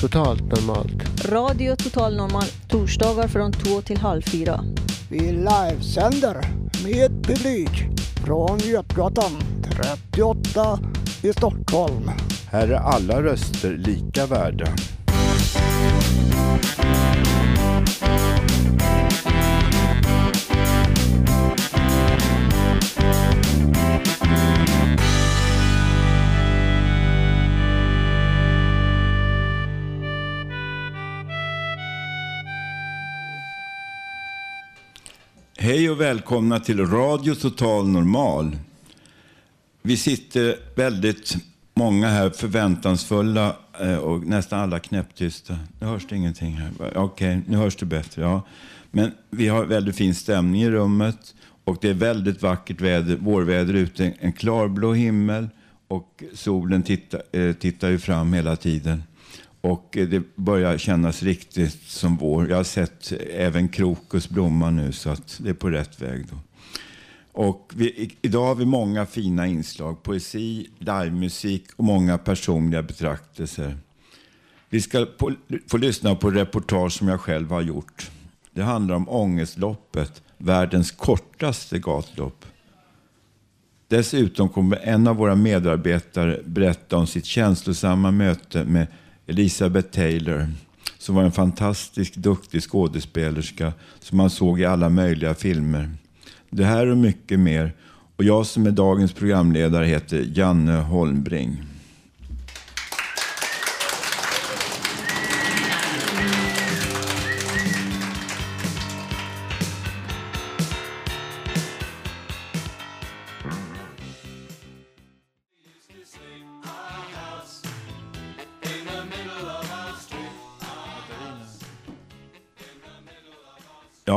Totalt 0.00 0.42
normalt. 0.42 1.24
Radio 1.24 1.76
Total 1.76 2.16
Normal 2.16 2.44
torsdagar 2.68 3.28
från 3.28 3.52
två 3.52 3.80
till 3.80 3.98
halv 3.98 4.22
fyra. 4.22 4.60
Vi 5.10 5.20
livesänder 5.20 6.36
med 6.84 7.26
publik 7.26 7.70
från 8.24 8.58
Götgatan 8.58 9.32
38 10.12 10.78
i 11.22 11.32
Stockholm. 11.32 12.10
Här 12.50 12.68
är 12.68 12.76
alla 12.76 13.22
röster 13.22 13.76
lika 13.76 14.26
värda. 14.26 14.66
Hej 35.70 35.90
och 35.90 36.00
välkomna 36.00 36.60
till 36.60 36.86
Radio 36.86 37.34
Total 37.34 37.88
Normal. 37.88 38.56
Vi 39.82 39.96
sitter 39.96 40.56
väldigt 40.76 41.36
många 41.74 42.08
här 42.08 42.30
förväntansfulla 42.30 43.56
eh, 43.80 43.96
och 43.96 44.26
nästan 44.26 44.60
alla 44.60 44.78
knäpptysta. 44.78 45.58
Nu 45.80 45.86
hörs 45.86 46.06
det 46.08 46.16
ingenting 46.16 46.52
här. 46.52 46.70
Okej, 46.80 46.98
okay, 46.98 47.40
nu 47.46 47.56
hörs 47.56 47.76
det 47.76 47.86
bättre. 47.86 48.22
Ja. 48.22 48.42
Men 48.90 49.12
vi 49.30 49.48
har 49.48 49.64
väldigt 49.64 49.96
fin 49.96 50.14
stämning 50.14 50.62
i 50.62 50.70
rummet 50.70 51.34
och 51.64 51.76
det 51.80 51.88
är 51.88 51.94
väldigt 51.94 52.42
vackert 52.42 52.80
väder, 52.80 53.16
vårväder 53.16 53.74
ute. 53.74 54.12
En 54.20 54.32
klarblå 54.32 54.92
himmel 54.92 55.48
och 55.88 56.24
solen 56.34 56.82
tittar, 56.82 57.22
eh, 57.32 57.52
tittar 57.52 57.88
ju 57.88 57.98
fram 57.98 58.32
hela 58.32 58.56
tiden. 58.56 59.02
Och 59.60 59.88
det 59.92 60.36
börjar 60.36 60.78
kännas 60.78 61.22
riktigt 61.22 61.82
som 61.82 62.16
vår. 62.16 62.50
Jag 62.50 62.56
har 62.56 62.64
sett 62.64 63.12
även 63.30 63.68
krokus 63.68 64.28
blomma 64.28 64.70
nu 64.70 64.92
så 64.92 65.10
att 65.10 65.40
det 65.42 65.50
är 65.50 65.54
på 65.54 65.70
rätt 65.70 66.02
väg. 66.02 66.26
Då. 66.30 66.36
Och 67.32 67.72
vi, 67.76 68.16
idag 68.22 68.46
har 68.46 68.54
vi 68.54 68.64
många 68.64 69.06
fina 69.06 69.46
inslag. 69.46 70.02
Poesi, 70.02 70.68
livemusik 70.78 71.64
och 71.76 71.84
många 71.84 72.18
personliga 72.18 72.82
betraktelser. 72.82 73.76
Vi 74.68 74.80
ska 74.80 75.06
på, 75.06 75.32
få 75.66 75.76
lyssna 75.76 76.14
på 76.14 76.30
reportage 76.30 76.92
som 76.92 77.08
jag 77.08 77.20
själv 77.20 77.50
har 77.50 77.62
gjort. 77.62 78.10
Det 78.52 78.62
handlar 78.62 78.94
om 78.94 79.08
Ångestloppet, 79.08 80.22
världens 80.38 80.90
kortaste 80.90 81.78
gatlopp. 81.78 82.44
Dessutom 83.88 84.48
kommer 84.48 84.76
en 84.76 85.06
av 85.06 85.16
våra 85.16 85.36
medarbetare 85.36 86.40
berätta 86.44 86.96
om 86.96 87.06
sitt 87.06 87.24
känslosamma 87.24 88.10
möte 88.10 88.64
med 88.64 88.86
Elizabeth 89.30 89.88
Taylor 89.88 90.48
som 90.98 91.14
var 91.14 91.22
en 91.22 91.32
fantastiskt 91.32 92.14
duktig 92.14 92.62
skådespelerska 92.62 93.72
som 94.00 94.16
man 94.16 94.30
såg 94.30 94.60
i 94.60 94.64
alla 94.64 94.88
möjliga 94.88 95.34
filmer. 95.34 95.90
Det 96.50 96.64
här 96.64 96.86
och 96.86 96.96
mycket 96.96 97.40
mer. 97.40 97.72
Och 98.16 98.24
jag 98.24 98.46
som 98.46 98.66
är 98.66 98.70
dagens 98.70 99.12
programledare 99.12 99.86
heter 99.86 100.28
Janne 100.34 100.72
Holmbring. 100.72 101.62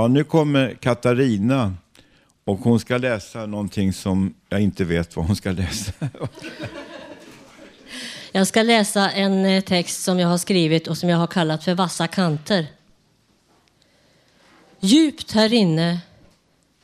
Ja, 0.04 0.08
nu 0.08 0.24
kommer 0.24 0.74
Katarina 0.74 1.74
och 2.44 2.60
hon 2.60 2.80
ska 2.80 2.98
läsa 2.98 3.46
någonting 3.46 3.94
som 3.94 4.34
jag 4.50 4.62
inte 4.62 4.84
vet 4.84 5.16
vad 5.16 5.26
hon 5.26 5.36
ska 5.36 5.52
läsa. 5.52 5.92
Jag 8.32 8.48
ska 8.48 8.64
läsa 8.64 9.12
en 9.12 9.46
eh, 9.46 9.64
text 9.64 10.04
som 10.04 10.20
jag 10.20 10.28
har 10.28 10.38
skrivit 10.38 10.88
och 10.88 10.98
som 10.98 11.10
jag 11.10 11.18
har 11.18 11.28
kallat 11.28 11.64
för 11.64 11.76
Vassa 11.76 12.08
kanter. 12.08 12.68
Djupt 14.80 15.32
här 15.32 15.54
inne 15.54 16.00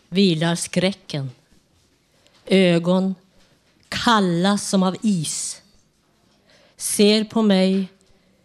vilar 0.09 0.56
skräcken. 0.56 1.31
Ögon 2.46 3.16
kalla 3.90 4.57
som 4.57 4.84
av 4.84 4.96
is 5.01 5.62
ser 6.78 7.24
på 7.24 7.41
mig 7.41 7.88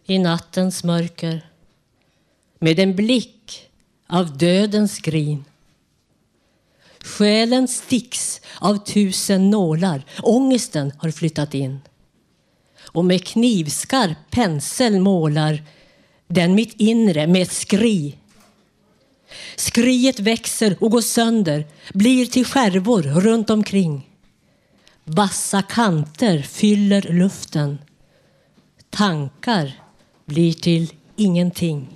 i 0.04 0.18
nattens 0.18 0.84
mörker 0.84 1.48
med 2.58 2.78
en 2.78 2.96
blick 2.96 3.33
av 4.06 4.38
dödens 4.38 4.98
grin. 4.98 5.44
Själen 7.04 7.68
sticks 7.68 8.40
av 8.58 8.84
tusen 8.84 9.50
nålar. 9.50 10.04
Ångesten 10.22 10.92
har 10.98 11.10
flyttat 11.10 11.54
in. 11.54 11.80
Och 12.82 13.04
med 13.04 13.24
knivskarp 13.24 14.18
pensel 14.30 15.00
målar 15.00 15.62
den 16.26 16.54
mitt 16.54 16.80
inre 16.80 17.26
med 17.26 17.42
ett 17.42 17.52
skri. 17.52 18.18
Skriet 19.56 20.20
växer 20.20 20.76
och 20.80 20.90
går 20.90 21.00
sönder, 21.00 21.66
blir 21.94 22.26
till 22.26 22.44
skärvor 22.44 23.02
runt 23.02 23.50
omkring. 23.50 24.10
Vassa 25.04 25.62
kanter 25.62 26.42
fyller 26.42 27.02
luften. 27.02 27.78
Tankar 28.90 29.72
blir 30.24 30.52
till 30.52 30.92
ingenting. 31.16 31.88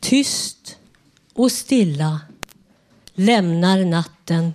Tyst 0.00 0.77
och 1.38 1.52
stilla 1.52 2.20
lämnar 3.14 3.84
natten 3.84 4.54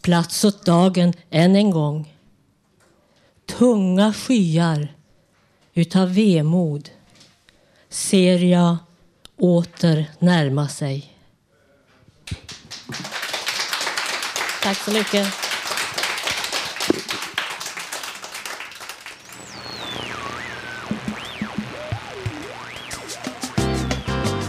plats 0.00 0.44
åt 0.44 0.64
dagen 0.66 1.12
än 1.30 1.56
en 1.56 1.70
gång. 1.70 2.14
Tunga 3.46 4.12
skyar 4.12 4.94
utav 5.74 6.14
vemod 6.14 6.90
ser 7.88 8.38
jag 8.38 8.76
åter 9.36 10.10
närma 10.18 10.68
sig. 10.68 11.16
Tack 14.62 14.78
så 14.78 14.90
mycket. 14.90 15.26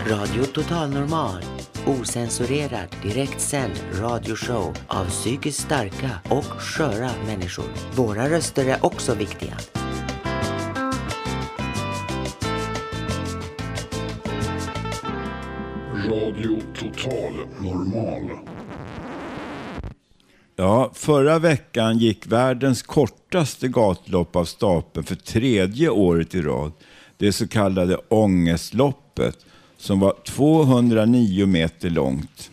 Radio 0.08 0.44
Total 0.44 0.90
Normal. 0.90 1.55
Osensurerad, 1.88 2.96
direktsänd 3.04 3.74
radioshow 3.94 4.76
av 4.88 5.06
psykiskt 5.06 5.62
starka 5.62 6.10
och 6.30 6.46
sköra 6.46 7.10
människor. 7.26 7.66
Våra 7.96 8.30
röster 8.30 8.66
är 8.66 8.86
också 8.86 9.16
viktiga. 9.16 9.58
Radio 16.08 16.62
Total 16.80 17.34
Normal. 17.60 18.30
Ja, 20.56 20.92
förra 20.94 21.40
veckan 21.40 21.98
gick 21.98 22.28
världens 22.28 22.82
kortaste 22.82 23.68
gatlopp 23.68 24.36
av 24.36 24.46
stapeln 24.46 25.06
för 25.06 25.16
tredje 25.16 25.90
året 25.90 26.36
i 26.36 26.42
rad. 26.42 26.72
Det 27.18 27.32
så 27.34 27.48
kallade 27.48 27.98
Ångestloppet 28.10 29.46
som 29.86 30.00
var 30.00 30.14
209 30.26 31.46
meter 31.46 31.90
långt. 31.90 32.52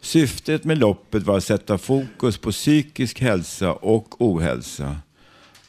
Syftet 0.00 0.64
med 0.64 0.78
loppet 0.78 1.22
var 1.22 1.36
att 1.36 1.44
sätta 1.44 1.78
fokus 1.78 2.38
på 2.38 2.50
psykisk 2.50 3.20
hälsa 3.20 3.72
och 3.72 4.22
ohälsa. 4.22 4.96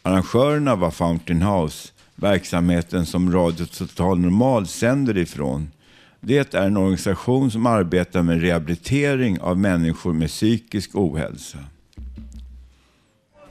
Arrangörerna 0.02 0.76
var 0.76 0.92
Fountain 0.92 1.42
House, 1.42 1.90
verksamheten 2.16 3.06
som 3.06 3.34
Radio 3.34 3.66
Total 3.66 4.20
Normal 4.20 4.68
sänder 4.68 5.18
ifrån. 5.18 5.72
Det 6.20 6.54
är 6.56 6.66
en 6.66 6.78
organisation 6.78 7.52
som 7.52 7.66
arbetar 7.66 8.24
med 8.24 8.42
rehabilitering 8.42 9.40
av 9.40 9.58
människor 9.58 10.14
med 10.14 10.30
psykisk 10.30 10.96
ohälsa. 10.96 11.58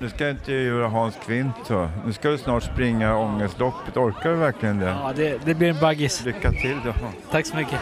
Nu 0.01 0.09
ska 0.09 0.25
jag 0.25 0.31
intervjua 0.31 0.89
Hans 0.89 1.15
Kvint. 1.27 1.55
då. 1.69 1.89
Nu 2.07 2.13
ska 2.13 2.29
du 2.29 2.39
snart 2.39 2.63
springa 2.63 3.17
ångestloppet. 3.17 3.97
Orkar 3.97 4.31
du 4.31 4.37
verkligen 4.37 4.79
det? 4.79 4.87
Ja, 4.87 5.13
det, 5.17 5.39
det 5.45 5.55
blir 5.55 5.69
en 5.69 5.81
baggis. 5.81 6.25
Lycka 6.25 6.51
till 6.51 6.81
då. 6.85 6.93
Tack 7.31 7.47
så 7.47 7.57
mycket. 7.57 7.81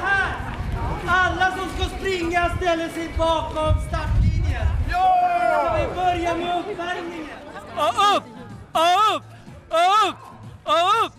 springa 2.06 2.50
ställer 2.56 2.88
sig 2.88 3.10
bakom 3.18 3.74
startlinjen. 3.88 4.66
Ja! 4.90 5.78
Så 5.78 5.88
vi 5.88 5.94
börjar 5.94 6.36
med 6.36 6.58
uppvärmningen. 6.58 7.36
Och 7.76 8.16
upp, 8.16 8.24
och 8.72 9.16
upp, 9.16 9.24
och 9.70 10.08
upp, 10.08 10.16
och 10.64 11.06
upp. 11.06 11.12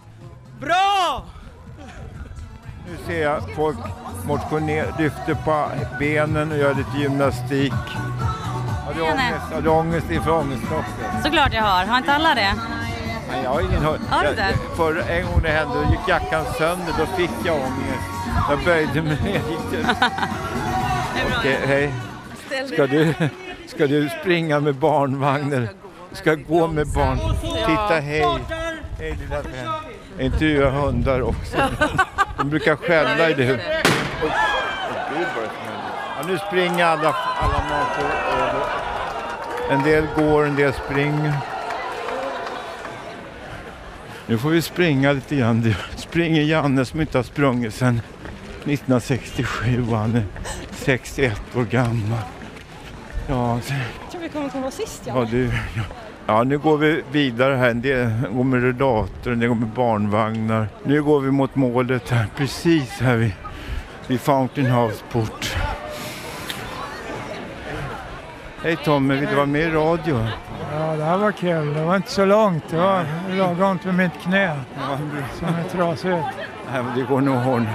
Bra! 0.60 1.26
Nu 2.88 2.98
ser 3.06 3.24
jag 3.24 3.56
folk 3.56 3.78
motionera, 4.26 4.98
lyfter 4.98 5.34
på 5.34 5.70
benen 6.00 6.52
och 6.52 6.58
gör 6.58 6.74
lite 6.74 6.98
gymnastik. 6.98 7.74
Har 8.88 8.94
du 8.94 9.02
ångest, 9.02 9.54
har 9.54 9.62
du 9.62 9.70
ångest 9.70 10.12
inför 10.12 10.32
ångestloppet? 10.32 11.24
Såklart 11.24 11.54
jag 11.54 11.62
har. 11.64 11.86
Har 11.86 11.98
inte 11.98 12.14
alla 12.14 12.36
det? 12.36 12.54
Nej, 13.32 13.42
jag 13.44 13.50
har 13.50 13.62
ingen 13.62 13.82
hö- 13.84 13.98
Har 14.10 14.24
du 14.24 14.36
det? 14.36 14.54
Förra 14.76 15.04
en 15.04 15.26
gång 15.26 15.42
det 15.44 15.50
hände, 15.50 15.74
då 15.76 15.92
gick 15.92 16.08
jackan 16.08 16.46
sönder, 16.58 16.94
då 17.00 17.06
fick 17.06 17.32
jag 17.46 17.56
ångest. 17.56 18.08
Jag 18.50 18.60
böjde 18.66 19.02
mig 19.02 19.18
ner. 19.24 19.42
Okej, 21.38 21.60
hej. 21.68 21.94
Ska 22.74 22.88
du, 22.88 23.14
ska 23.68 23.88
du 23.88 24.10
springa 24.22 24.60
med 24.60 24.76
barnvagnen? 24.76 25.70
Ska 26.12 26.36
gå 26.36 26.68
med 26.68 26.88
barn? 26.96 27.20
Titta, 27.42 28.00
hej. 28.00 28.26
Hej 29.00 29.18
lilla 29.22 29.42
vän. 29.42 29.68
Intervjua 30.20 30.70
hundar 30.70 31.22
också. 31.22 31.58
De 32.38 32.50
brukar 32.50 32.76
skälla 32.76 33.30
i 33.30 33.34
det. 33.34 33.44
Gud, 33.46 33.60
vad 35.36 35.44
det. 35.44 35.50
Ja, 36.22 36.28
nu 36.28 36.38
springer 36.38 36.86
alla, 36.86 37.16
alla 37.42 37.64
människor. 37.70 38.37
En 39.70 39.84
del 39.84 40.08
går, 40.16 40.46
en 40.46 40.56
del 40.56 40.74
springer. 40.74 41.34
Nu 44.28 44.38
får 44.38 44.50
vi 44.50 44.62
springa 44.62 45.12
lite 45.12 45.36
grann. 45.36 45.62
Det 45.62 45.76
springer 45.96 46.42
Janne 46.42 46.86
som 46.86 47.02
inte 47.02 47.18
har 47.18 47.24
sprungit 47.24 47.74
sedan 47.74 48.02
1967 48.60 49.86
och 49.92 49.98
han 49.98 50.16
är 50.16 50.24
61 50.72 51.42
år 51.56 51.64
gammal. 51.64 52.20
Ja, 53.28 53.54
Jag 53.54 54.12
tror 54.12 54.22
vi 54.22 54.30
kommer 54.30 54.50
komma 54.50 54.72
sist 54.72 55.02
ja, 55.06 55.28
du, 55.32 55.46
ja. 55.46 55.84
ja, 56.28 56.44
nu 56.44 56.58
går 56.58 56.78
vi 56.78 57.04
vidare 57.12 57.56
här. 57.56 57.70
En 57.70 57.82
del 57.82 58.10
går 58.34 58.44
med 58.44 58.62
rullator, 58.62 59.36
del 59.36 59.50
går 59.50 59.56
med 59.56 59.70
barnvagnar. 59.70 60.68
Nu 60.84 61.04
går 61.04 61.20
vi 61.20 61.32
mot 61.32 61.56
målet 61.56 62.10
här, 62.10 62.28
precis 62.36 62.90
här 63.00 63.16
vid, 63.16 63.32
vid 64.08 64.22
Fountain 64.22 64.68
House 64.68 65.04
port. 65.12 65.56
Hej 68.64 68.76
Tommy, 68.76 69.16
vill 69.16 69.30
du 69.30 69.36
vara 69.36 69.46
med 69.46 69.62
i 69.62 69.70
radio? 69.72 70.26
Ja, 70.74 70.96
det 70.98 71.04
här 71.04 71.18
var 71.18 71.32
kul. 71.32 71.74
Det 71.74 71.84
var 71.84 71.96
inte 71.96 72.12
så 72.12 72.26
långt. 72.26 72.64
Det 72.70 72.78
var 72.78 73.04
lagom 73.38 73.80
till 73.80 73.92
mitt 73.92 74.12
knä 74.24 74.60
som 75.40 75.48
är 75.48 75.64
trasigt. 75.72 76.26
Nej, 76.72 76.84
men 76.84 76.98
det 77.00 77.04
går 77.04 77.22
nog 77.22 77.36
att 77.38 77.48
ordna. 77.48 77.70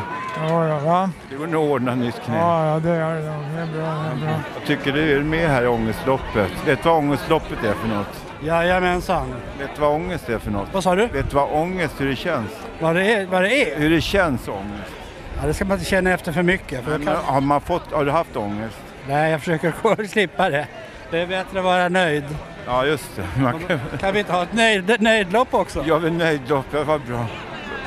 Ja, 0.49 0.69
ja, 0.69 0.79
va? 0.79 1.11
Det 1.31 1.37
går 1.37 1.47
nog 1.47 1.65
att 1.65 1.71
ordna 1.71 1.95
nytt 1.95 2.21
knä. 2.25 2.37
Ja, 2.37 2.67
ja, 2.67 2.79
det 2.81 2.91
är 2.91 3.15
det. 3.15 3.27
nog. 3.33 3.43
Det 3.55 3.61
är 3.61 3.67
bra. 3.67 3.85
Det 3.85 4.11
är 4.11 4.27
bra. 4.27 4.41
Jag 4.59 4.67
tycker 4.67 4.93
du 4.93 5.17
är 5.17 5.21
med 5.21 5.49
här 5.49 5.63
i 5.63 5.67
ångestloppet. 5.67 6.51
Vet 6.67 6.83
du 6.83 6.89
vad 6.89 6.99
ångestloppet 6.99 7.65
är 7.65 7.73
för 7.75 7.89
något? 7.89 8.25
Jajamensan. 8.45 9.35
Vet 9.59 9.71
du 9.75 9.81
vad 9.81 9.91
ångest 9.91 10.29
är 10.29 10.39
för 10.39 10.51
något? 10.51 10.69
Vad 10.73 10.83
sa 10.83 10.95
du? 10.95 11.07
Vet 11.07 11.31
du 11.31 11.37
vad 11.37 11.49
ångest, 11.53 11.95
hur 12.01 12.09
det 12.09 12.17
känns? 12.17 12.51
Vad 12.81 12.97
det 12.97 13.13
är? 13.15 13.27
Vad 13.27 13.43
det 13.43 13.73
är? 13.73 13.79
Hur 13.81 13.91
det 13.91 14.01
känns 14.01 14.49
ångest? 14.49 14.93
Ja, 15.41 15.47
det 15.47 15.55
ska 15.55 15.65
man 15.65 15.79
inte 15.79 15.91
känna 15.91 16.11
efter 16.11 16.33
för 16.33 16.43
mycket. 16.43 16.85
För 16.85 16.91
Men, 16.99 17.07
kan... 17.07 17.17
har, 17.25 17.41
man 17.41 17.61
fått, 17.61 17.93
har 17.93 18.05
du 18.05 18.11
haft 18.11 18.37
ångest? 18.37 18.77
Nej, 19.09 19.31
jag 19.31 19.41
försöker 19.41 20.07
slippa 20.09 20.51
det. 20.51 20.67
Det 21.11 21.19
är 21.21 21.27
bättre 21.27 21.59
att 21.59 21.65
vara 21.65 21.89
nöjd. 21.89 22.25
Ja, 22.67 22.87
just 22.87 23.17
det. 23.17 23.23
Kan... 23.69 23.81
Kan 23.99 24.13
vi 24.15 24.19
inte 24.19 24.33
ha 24.33 24.43
ett 24.43 24.53
nöjd, 24.53 25.03
nöjdlopp 25.03 25.55
också? 25.55 25.85
Jag 25.87 25.99
vill 25.99 26.13
nöjdlopp, 26.13 26.67
ja, 26.73 26.85
vad 26.85 27.01
bra. 27.01 27.27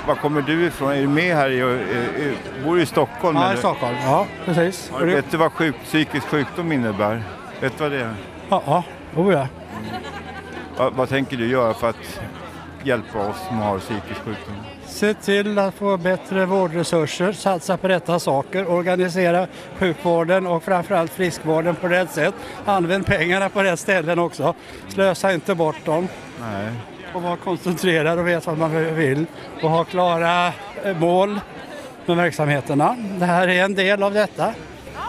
Var 0.07 0.15
kommer 0.15 0.41
du 0.41 0.65
ifrån? 0.65 0.91
Är 0.91 1.01
du 1.01 1.07
med 1.07 1.35
här? 1.35 1.49
I, 1.49 1.57
i, 1.57 2.33
bor 2.63 2.75
du 2.75 2.81
i 2.81 2.85
Stockholm? 2.85 3.37
Ja, 3.37 3.53
i? 3.53 3.57
Stockholm. 3.57 3.95
Ja, 4.03 4.27
precis. 4.45 4.91
Du, 4.99 5.05
vet 5.05 5.31
du 5.31 5.37
vad 5.37 5.51
sjuk, 5.51 5.75
psykisk 5.83 6.27
sjukdom 6.27 6.71
innebär? 6.71 7.23
Vet 7.61 7.77
du 7.77 7.83
vad 7.83 7.91
det 7.91 7.99
är? 8.01 8.13
Ja, 8.49 8.63
ja. 8.65 8.83
Oh, 9.15 9.33
ja. 9.33 9.47
Vad, 10.77 10.93
vad 10.93 11.09
tänker 11.09 11.37
du 11.37 11.47
göra 11.47 11.73
för 11.73 11.89
att 11.89 12.19
hjälpa 12.83 13.27
oss 13.27 13.37
som 13.47 13.57
har 13.57 13.79
psykisk 13.79 14.19
sjukdom? 14.25 14.55
Se 14.87 15.13
till 15.13 15.59
att 15.59 15.73
få 15.73 15.97
bättre 15.97 16.45
vårdresurser, 16.45 17.31
satsa 17.31 17.77
på 17.77 17.87
rätta 17.87 18.19
saker, 18.19 18.71
organisera 18.71 19.47
sjukvården 19.79 20.47
och 20.47 20.63
framförallt 20.63 21.11
friskvården 21.11 21.75
på 21.75 21.87
rätt 21.87 22.11
sätt. 22.11 22.33
Använd 22.65 23.05
pengarna 23.05 23.49
på 23.49 23.63
rätt 23.63 23.79
ställen 23.79 24.19
också. 24.19 24.53
Slösa 24.87 25.33
inte 25.33 25.55
bort 25.55 25.85
dem. 25.85 26.07
Nej. 26.39 26.71
Och 27.13 27.21
vara 27.21 27.37
koncentrerad 27.37 28.19
och 28.19 28.27
veta 28.27 28.51
vad 28.53 28.71
man 28.71 28.95
vill. 28.95 29.25
Och 29.63 29.69
ha 29.69 29.83
klara 29.83 30.53
mål 30.99 31.39
med 32.05 32.17
verksamheterna. 32.17 32.95
Det 33.19 33.25
här 33.25 33.47
är 33.47 33.63
en 33.63 33.75
del 33.75 34.03
av 34.03 34.13
detta. 34.13 34.53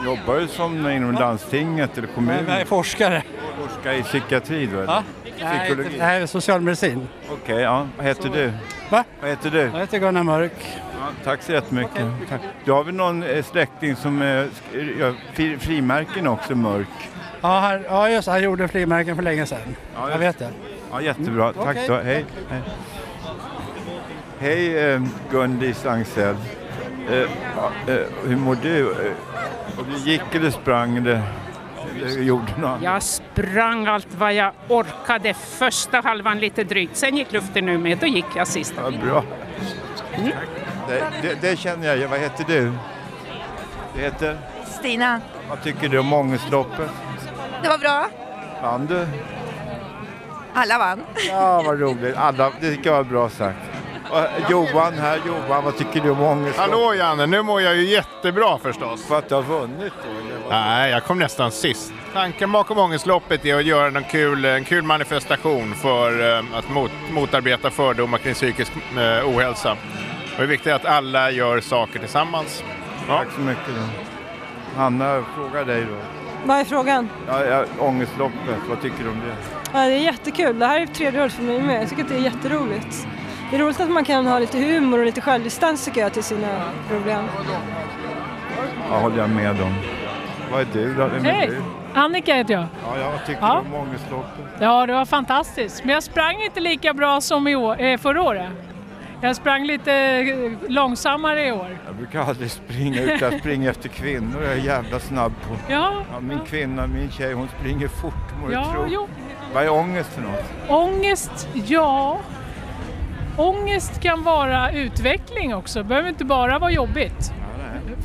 Jobbar 0.05 0.37
du 0.41 0.49
som 0.49 0.89
inom 0.91 1.13
landstinget 1.13 1.99
eller 1.99 2.09
kommunen? 2.09 2.45
Jag 2.49 2.61
är 2.61 2.65
forskare. 2.65 3.23
Forskar 3.59 3.93
i 3.93 4.03
psykiatri 4.03 4.67
då? 4.67 4.83
Ja. 4.83 5.03
Nej, 5.43 5.59
Psykologi? 5.61 5.97
det 5.99 6.05
här 6.05 6.21
är 6.21 6.27
socialmedicin. 6.27 7.09
Okej, 7.31 7.61
ja. 7.61 7.87
Vad 7.97 8.07
heter 8.07 8.29
du? 8.29 8.53
Va? 8.91 9.05
Vad 9.21 9.31
heter 9.31 9.51
du? 9.51 9.59
Jag 9.61 9.71
heter 9.79 9.99
Gunnar 9.99 10.23
Mörk. 10.23 10.53
Ja, 10.93 11.07
tack 11.25 11.43
så 11.43 11.53
jättemycket. 11.53 12.05
Tack. 12.29 12.41
Du 12.65 12.73
har 12.73 12.85
väl 12.85 12.95
någon 12.95 13.23
eh, 13.23 13.45
släkting 13.45 13.97
som 13.97 14.23
eh, 14.23 14.45
gör 14.99 15.15
fri, 15.35 15.59
frimärken 15.59 16.27
också, 16.27 16.55
mörk? 16.55 16.89
Ja, 17.41 17.59
han, 17.59 17.83
ja 17.89 18.09
just 18.09 18.29
han 18.29 18.43
gjorde 18.43 18.69
frimärken 18.69 19.17
för 19.17 19.23
länge 19.23 19.47
sedan. 19.47 19.77
Ja, 19.95 20.11
jag 20.11 20.19
vet 20.19 20.39
det. 20.39 20.51
Ja, 20.93 21.01
jättebra. 21.01 21.53
Tack 21.53 21.67
Okej. 21.67 21.87
så 21.87 21.95
Hej. 22.01 22.25
Hej, 22.51 22.61
Hej 24.39 24.93
eh, 24.93 25.03
Gun-Lis 25.31 25.87
Angsell. 25.87 26.37
Eh, 27.11 27.21
eh, 27.95 28.01
hur 28.27 28.37
mår 28.37 28.57
du? 28.63 28.91
Eh, 28.91 29.13
och 29.79 29.85
du 29.91 30.11
gick 30.11 30.35
eller 30.35 30.51
sprang 30.51 30.97
eller, 30.97 31.23
eller 32.03 32.23
gjorde 32.23 32.53
något 32.57 32.65
annat? 32.65 32.83
Jag 32.83 33.03
sprang 33.03 33.87
allt 33.87 34.07
vad 34.19 34.35
jag 34.35 34.53
orkade 34.69 35.35
första 35.35 36.01
halvan 36.01 36.39
lite 36.39 36.65
drygt. 36.65 36.97
Sen 36.97 37.17
gick 37.17 37.33
luften 37.33 37.67
nu 37.67 37.79
med, 37.79 37.99
då 37.99 38.07
gick 38.07 38.27
jag 38.37 38.47
sist. 38.49 38.75
Ja, 38.77 38.91
bra. 39.05 39.25
Det, 40.89 41.03
det, 41.23 41.35
det 41.41 41.59
känner 41.59 41.97
jag. 41.97 42.09
Vad 42.09 42.19
heter 42.19 42.45
du? 42.49 42.73
Du 43.95 44.01
heter? 44.01 44.39
Stina, 44.79 45.21
Vad 45.49 45.63
tycker 45.63 45.89
du 45.89 45.99
om 45.99 46.13
ångestloppet? 46.13 46.91
det 47.63 47.69
var 47.69 47.79
bra. 47.79 48.09
Vann 48.63 48.87
du? 48.87 49.07
Alla 50.55 50.79
vann. 50.79 51.01
Ja, 51.29 51.63
vad 51.63 51.81
roligt. 51.81 52.17
Alla, 52.17 52.53
det 52.61 52.71
tycker 52.77 52.91
jag 52.91 52.97
var 52.97 53.05
bra 53.05 53.29
sagt. 53.29 53.59
Johan 54.51 54.95
här, 54.95 55.21
Johan, 55.27 55.65
vad 55.65 55.77
tycker 55.77 56.01
du 56.01 56.11
om 56.11 56.23
ångestloppet? 56.23 56.61
Hallå 56.61 56.95
Janne, 56.95 57.27
nu 57.27 57.43
mår 57.43 57.63
jag 57.63 57.77
ju 57.77 57.85
jättebra 57.85 58.59
förstås. 58.59 59.07
För 59.07 59.19
att 59.19 59.29
du 59.29 59.35
har 59.35 59.43
vunnit 59.43 59.93
då? 60.03 60.49
Nej, 60.51 60.91
jag 60.91 61.05
kom 61.05 61.19
nästan 61.19 61.51
sist. 61.51 61.93
Tanken 62.13 62.53
bakom 62.53 62.79
ångestloppet 62.79 63.45
är 63.45 63.57
att 63.57 63.65
göra 63.65 63.87
en 63.87 64.05
kul, 64.05 64.45
en 64.45 64.65
kul 64.65 64.83
manifestation 64.83 65.75
för 65.75 66.37
eh, 66.39 66.45
att 66.55 66.71
mot, 66.71 66.91
motarbeta 67.11 67.71
fördomar 67.71 68.19
kring 68.19 68.35
psykisk 68.35 68.73
eh, 68.97 69.29
ohälsa. 69.29 69.73
Och 69.73 69.79
det 70.37 70.43
är 70.43 70.47
viktigt 70.47 70.73
att 70.73 70.85
alla 70.85 71.31
gör 71.31 71.61
saker 71.61 71.99
tillsammans. 71.99 72.65
Tack 73.07 73.27
så 73.35 73.41
mycket. 73.41 73.67
Då. 73.67 73.83
Hanna, 74.81 75.25
fråga 75.35 75.65
dig 75.65 75.81
då. 75.81 75.97
Vad 76.45 76.61
är 76.61 76.65
frågan? 76.65 77.09
Ja, 77.29 77.45
ja, 77.45 77.65
ångestloppet, 77.79 78.61
vad 78.69 78.83
tycker 78.83 79.05
du 79.05 79.11
om 79.11 79.21
det? 79.21 79.37
Ja, 79.73 79.79
det 79.87 79.95
är 79.95 79.99
jättekul. 79.99 80.59
Det 80.59 80.67
här 80.67 80.81
är 80.81 80.87
tredje 80.87 81.21
året 81.23 81.33
för 81.33 81.43
mig 81.43 81.63
med. 81.63 81.83
Jag 81.83 81.89
tycker 81.89 82.03
att 82.03 82.09
det 82.09 82.15
är 82.15 82.21
jätteroligt. 82.21 83.07
Det 83.51 83.57
är 83.57 83.61
roligt 83.61 83.81
att 83.81 83.91
man 83.91 84.05
kan 84.05 84.27
ha 84.27 84.39
lite 84.39 84.59
humor 84.59 84.99
och 84.99 85.05
lite 85.05 85.21
självdistans 85.21 85.85
tycker 85.85 86.01
jag 86.01 86.13
till 86.13 86.23
sina 86.23 86.49
problem. 86.89 87.25
Ja, 88.91 88.97
håller 88.99 89.19
jag 89.19 89.31
med 89.31 89.51
om. 89.63 89.75
Vad 90.53 90.61
är 90.61 90.67
du 90.73 90.95
då? 90.95 91.09
Hej! 91.23 91.47
du? 91.51 91.63
Annika 92.01 92.35
heter 92.35 92.55
jag. 92.55 92.63
Ja, 92.63 92.99
ja, 93.01 93.11
vad 93.11 93.27
tycker 93.27 93.41
Ja. 93.43 93.63
du 93.71 93.77
om 93.77 93.83
ångestloppet? 93.89 94.45
Ja, 94.61 94.87
det 94.87 94.93
var 94.93 95.05
fantastiskt. 95.05 95.85
Men 95.85 95.95
jag 95.95 96.03
sprang 96.03 96.43
inte 96.43 96.61
lika 96.61 96.95
bra 96.95 97.21
som 97.21 97.49
i 97.49 97.57
år, 97.57 97.81
eh, 97.83 97.99
förra 97.99 98.23
året. 98.23 98.51
Jag 99.21 99.37
sprang 99.37 99.65
lite 99.65 99.93
eh, 99.93 100.53
långsammare 100.71 101.47
i 101.47 101.53
år. 101.53 101.79
Jag 101.87 101.95
brukar 101.95 102.21
aldrig 102.21 102.51
springa 102.51 103.03
ut, 103.03 103.21
jag 103.21 103.39
springer 103.41 103.71
efter 103.71 103.89
kvinnor, 103.89 104.43
jag 104.43 104.53
är 104.53 104.57
jävla 104.57 105.01
snabb 105.01 105.33
på. 105.49 105.73
Ja, 105.73 105.93
min 106.21 106.39
kvinna, 106.47 106.87
min 106.87 107.11
tjej, 107.11 107.33
hon 107.33 107.49
springer 107.61 107.89
fort, 107.89 108.15
må 108.43 108.47
du 108.49 108.53
Ja, 108.55 108.73
tro. 108.73 108.85
jo. 108.89 109.09
Vad 109.55 109.65
är 109.65 109.69
ångest 109.73 110.11
för 110.13 110.23
något? 110.23 110.45
Ångest, 110.69 111.49
ja. 111.67 112.19
Ångest 113.37 114.01
kan 114.01 114.23
vara 114.23 114.73
utveckling 114.73 115.55
också. 115.55 115.79
Det 115.79 115.85
behöver 115.85 116.09
inte 116.09 116.25
bara 116.25 116.59
vara 116.59 116.71
jobbigt. 116.71 117.33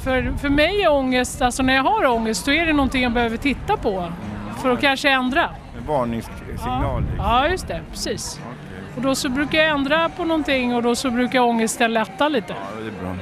För, 0.03 0.33
för 0.37 0.49
mig 0.49 0.81
är 0.81 0.91
ångest, 0.91 1.41
alltså 1.41 1.63
när 1.63 1.75
jag 1.75 1.83
har 1.83 2.05
ångest, 2.05 2.45
då 2.45 2.53
är 2.53 2.65
det 2.65 2.73
någonting 2.73 3.03
jag 3.03 3.11
behöver 3.11 3.37
titta 3.37 3.77
på 3.77 4.11
för 4.61 4.69
att 4.73 4.81
kanske 4.81 5.09
ändra. 5.09 5.49
En 5.77 5.87
varningssignal? 5.87 7.01
liksom. 7.01 7.15
Ja, 7.17 7.47
just 7.47 7.67
det. 7.67 7.81
Precis. 7.91 8.39
Och 8.95 9.01
då 9.01 9.15
så 9.15 9.29
brukar 9.29 9.57
jag 9.57 9.69
ändra 9.69 10.09
på 10.09 10.25
någonting 10.25 10.75
och 10.75 10.83
då 10.83 10.95
så 10.95 11.11
brukar 11.11 11.39
ångesten 11.39 11.93
lätta 11.93 12.29
lite. 12.29 12.53
Ja, 12.53 12.81
det 12.81 12.87
är 12.87 13.01
bra. 13.03 13.15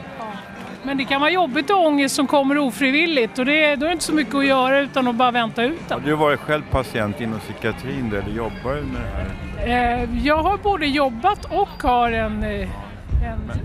Men 0.83 0.97
det 0.97 1.05
kan 1.05 1.21
vara 1.21 1.31
jobbigt 1.31 1.69
ha 1.69 1.75
ångest 1.77 2.15
som 2.15 2.27
kommer 2.27 2.57
ofrivilligt 2.57 3.39
och 3.39 3.45
det, 3.45 3.75
då 3.75 3.85
är 3.85 3.89
det 3.89 3.93
inte 3.93 4.05
så 4.05 4.13
mycket 4.13 4.35
att 4.35 4.45
göra 4.45 4.79
utan 4.79 5.07
att 5.07 5.15
bara 5.15 5.31
vänta 5.31 5.63
ut 5.63 5.79
Har 5.89 5.95
den. 5.95 6.05
du 6.05 6.13
varit 6.15 6.39
själv 6.39 6.61
patient 6.71 7.21
inom 7.21 7.39
psykiatrin 7.39 8.09
då, 8.09 8.17
eller 8.17 8.31
jobbar 8.35 8.73
du 8.75 8.81
med 8.81 9.01
det 9.01 9.71
här? 9.71 10.01
Eh, 10.03 10.25
jag 10.25 10.37
har 10.43 10.57
både 10.57 10.85
jobbat 10.85 11.45
och 11.45 11.83
har 11.83 12.11
en, 12.11 12.43
eh, 12.43 12.69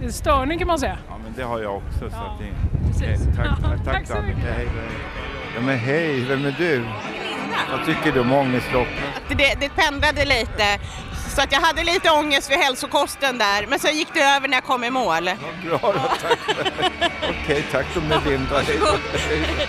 en 0.05 0.13
störning 0.13 0.59
kan 0.59 0.69
man 0.69 0.79
säga. 0.79 0.99
Ja, 1.09 1.15
men 1.25 1.33
det 1.37 1.43
har 1.43 1.61
jag 1.61 1.77
också. 1.77 1.99
Så 1.99 2.07
att 2.07 2.39
det, 2.39 2.87
precis. 2.87 3.23
Okej, 3.23 3.35
tack, 3.37 3.47
Ja, 3.63 3.69
tack, 3.69 3.85
tack 3.95 4.07
så 4.07 4.23
mycket. 4.23 4.43
Hej, 4.45 4.55
hej. 4.67 4.89
Ja, 5.55 5.61
men 5.61 5.79
hej, 5.79 6.25
vem 6.29 6.45
är 6.45 6.55
du? 6.59 6.85
Vad 7.71 7.87
tycker 7.87 8.13
du 8.13 8.21
om 8.21 8.33
ångestloppet? 8.33 8.95
Det, 9.29 9.55
det 9.61 9.69
pendlade 9.77 10.25
lite. 10.25 10.63
Så 11.35 11.43
att 11.43 11.53
jag 11.53 11.61
hade 11.61 11.85
lite 11.85 12.11
ångest 12.11 12.49
för 12.49 12.55
hälsokosten 12.55 13.39
där. 13.39 13.67
Men 13.67 13.79
sen 13.79 13.97
gick 13.97 14.09
det 14.15 14.21
över 14.21 14.49
när 14.49 14.57
jag 14.57 14.65
kom 14.65 14.85
i 14.85 14.91
mål. 14.91 15.27
Ja, 15.27 15.35
Bra 15.65 15.79
tack. 16.21 16.39
Okej, 16.49 17.43
okay, 17.45 17.63
tack 17.73 17.87
då 17.95 18.01
Melinda. 18.01 18.59
Hej. 18.59 18.79
Hej 18.79 18.79
då. 18.81 19.67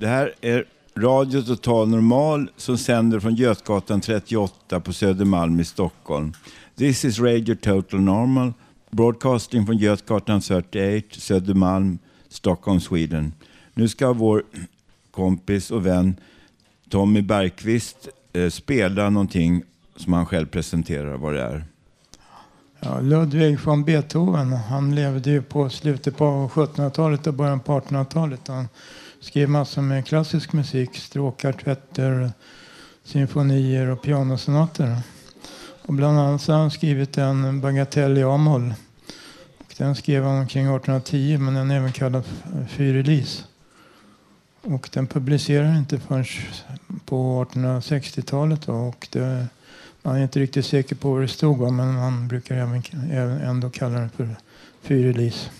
Det 0.00 0.06
här 0.06 0.34
är 0.40 0.64
Radio 1.02 1.42
Total 1.42 1.88
Normal 1.88 2.50
som 2.56 2.78
sänder 2.78 3.20
från 3.20 3.34
Götgatan 3.34 4.00
38 4.00 4.80
på 4.80 4.92
Södermalm 4.92 5.60
i 5.60 5.64
Stockholm. 5.64 6.32
This 6.76 7.04
is 7.04 7.20
Radio 7.20 7.54
Total 7.54 8.00
Normal, 8.00 8.52
broadcasting 8.90 9.66
från 9.66 9.76
Götgatan 9.76 10.40
38, 10.40 11.06
Södermalm, 11.20 11.98
Stockholm, 12.28 12.80
Sweden. 12.80 13.32
Nu 13.74 13.88
ska 13.88 14.12
vår 14.12 14.42
kompis 15.10 15.70
och 15.70 15.86
vän 15.86 16.16
Tommy 16.88 17.22
Bergqvist 17.22 18.08
eh, 18.32 18.48
spela 18.48 19.10
någonting 19.10 19.62
som 19.96 20.12
han 20.12 20.26
själv 20.26 20.46
presenterar 20.46 21.16
vad 21.16 21.34
det 21.34 21.42
är. 21.42 21.64
Ja, 22.80 23.00
Ludwig 23.00 23.58
von 23.64 23.84
Beethoven, 23.84 24.52
han 24.52 24.94
levde 24.94 25.30
ju 25.30 25.42
på 25.42 25.70
slutet 25.70 26.16
på 26.16 26.50
1700-talet 26.54 27.26
och 27.26 27.34
början 27.34 27.60
på 27.60 27.80
1800-talet. 27.80 28.48
Han 28.48 28.68
skrev 29.20 29.48
massor 29.48 29.82
med 29.82 30.06
klassisk 30.06 30.52
musik, 30.52 30.96
stråkar, 30.96 31.52
tvätter, 31.52 32.32
symfonier 33.04 33.88
och 33.88 34.02
pianosonater. 34.02 34.96
Och 35.86 35.94
bland 35.94 36.18
annat 36.18 36.42
så 36.42 36.52
har 36.52 36.60
han 36.60 36.70
skrivit 36.70 37.18
en 37.18 37.60
bagatell 37.60 38.18
i 38.18 38.22
A-moll. 38.22 38.74
Den 39.78 39.94
skrev 39.94 40.24
han 40.24 40.38
omkring 40.38 40.64
1810 40.64 41.38
men 41.38 41.54
den 41.54 41.70
är 41.70 41.76
även 41.76 41.92
kallad 41.92 42.24
Fyrilis. 42.68 43.44
Och 44.62 44.90
den 44.92 45.06
publicerades 45.06 45.78
inte 45.78 45.98
förrän 45.98 46.24
på 47.04 47.44
1860-talet. 47.44 48.68
Och 48.68 49.08
det, 49.12 49.46
man 50.02 50.16
är 50.16 50.22
inte 50.22 50.40
riktigt 50.40 50.66
säker 50.66 50.96
på 50.96 51.12
vad 51.12 51.22
det 51.22 51.28
stod 51.28 51.62
om 51.62 51.76
men 51.76 51.94
man 51.94 52.28
brukar 52.28 52.56
även, 52.56 52.82
även 53.10 53.40
ändå 53.40 53.70
kalla 53.70 53.98
den 53.98 54.10
för 54.10 54.36
Fyrelis. 54.82 55.50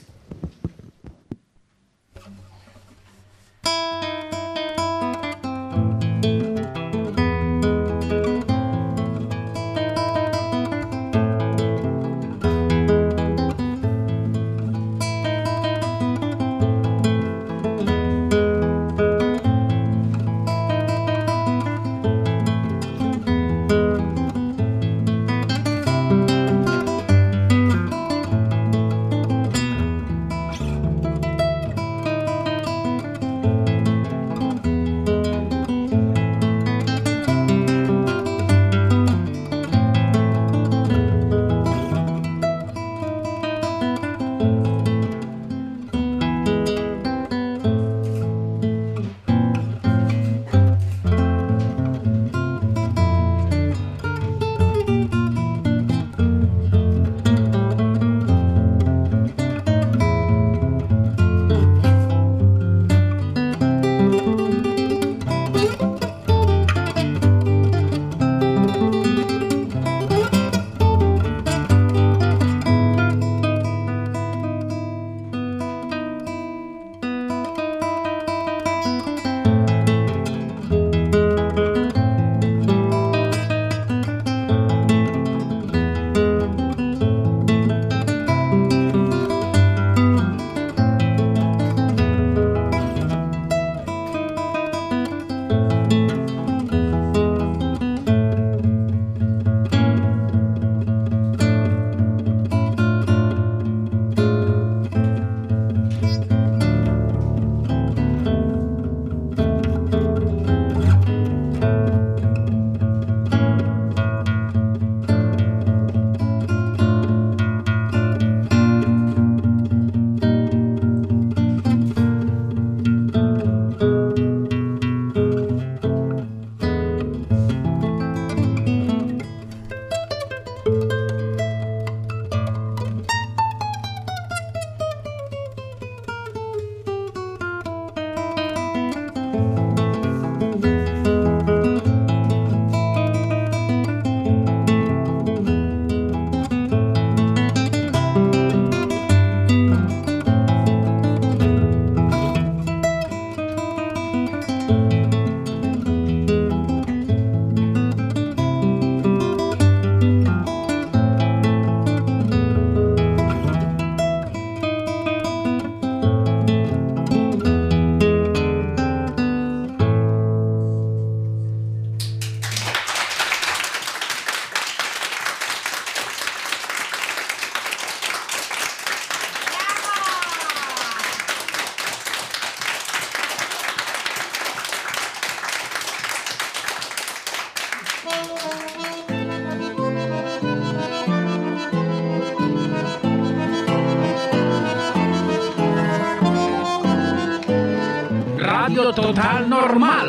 Radio 198.48 198.92
Total 198.92 199.46
Normal. 199.46 200.08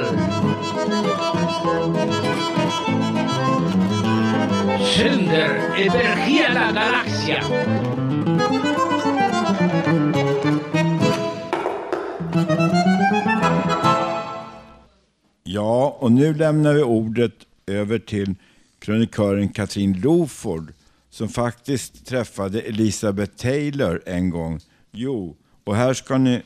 Sender, 4.96 5.50
energía 5.78 6.54
la 6.54 6.72
galaxia. 6.72 7.44
Ja, 15.44 15.98
och 16.00 16.12
nu 16.12 16.34
lämnar 16.34 16.74
vi 16.74 16.84
ordet 16.84 17.34
över 17.68 18.00
till 18.00 18.36
krönikören 18.80 19.50
Katrin 19.50 20.02
Loford 20.02 20.74
som 21.10 21.30
faktiskt 21.30 22.06
träffade 22.06 22.62
Elisabeth 22.62 23.36
Taylor 23.36 24.02
en 24.06 24.30
gång. 24.30 24.60
Jo, 24.92 25.38
och 25.64 25.76
här 25.76 25.94
ska 25.94 26.18
ni 26.18 26.42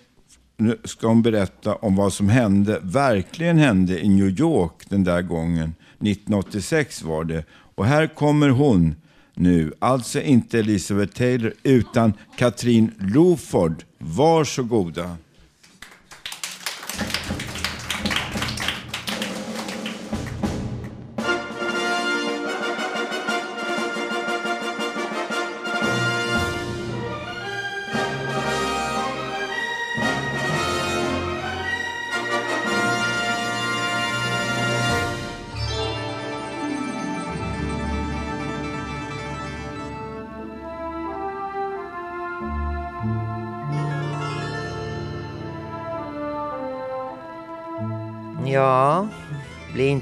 nu 0.57 0.77
ska 0.83 1.07
hon 1.07 1.21
berätta 1.21 1.75
om 1.75 1.95
vad 1.95 2.13
som 2.13 2.29
hände, 2.29 2.79
verkligen 2.83 3.57
hände 3.57 3.99
i 3.99 4.09
New 4.09 4.39
York 4.39 4.89
den 4.89 5.03
där 5.03 5.21
gången. 5.21 5.75
1986 5.93 7.03
var 7.03 7.23
det. 7.23 7.45
Och 7.75 7.85
här 7.85 8.07
kommer 8.07 8.49
hon 8.49 8.95
nu. 9.33 9.73
Alltså 9.79 10.21
inte 10.21 10.59
Elizabeth 10.59 11.13
Taylor 11.17 11.53
utan 11.63 12.13
Katrin 12.37 12.91
Loford. 12.99 13.83
Varsågoda. 13.97 15.17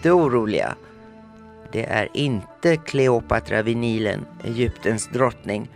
Inte 0.01 0.11
oroliga. 0.11 0.75
Det 1.71 1.85
är 1.85 2.09
inte 2.13 2.77
Kleopatra 2.77 3.61
vid 3.61 3.77
Nilen, 3.77 4.25
Egyptens 4.43 5.07
drottning, 5.07 5.69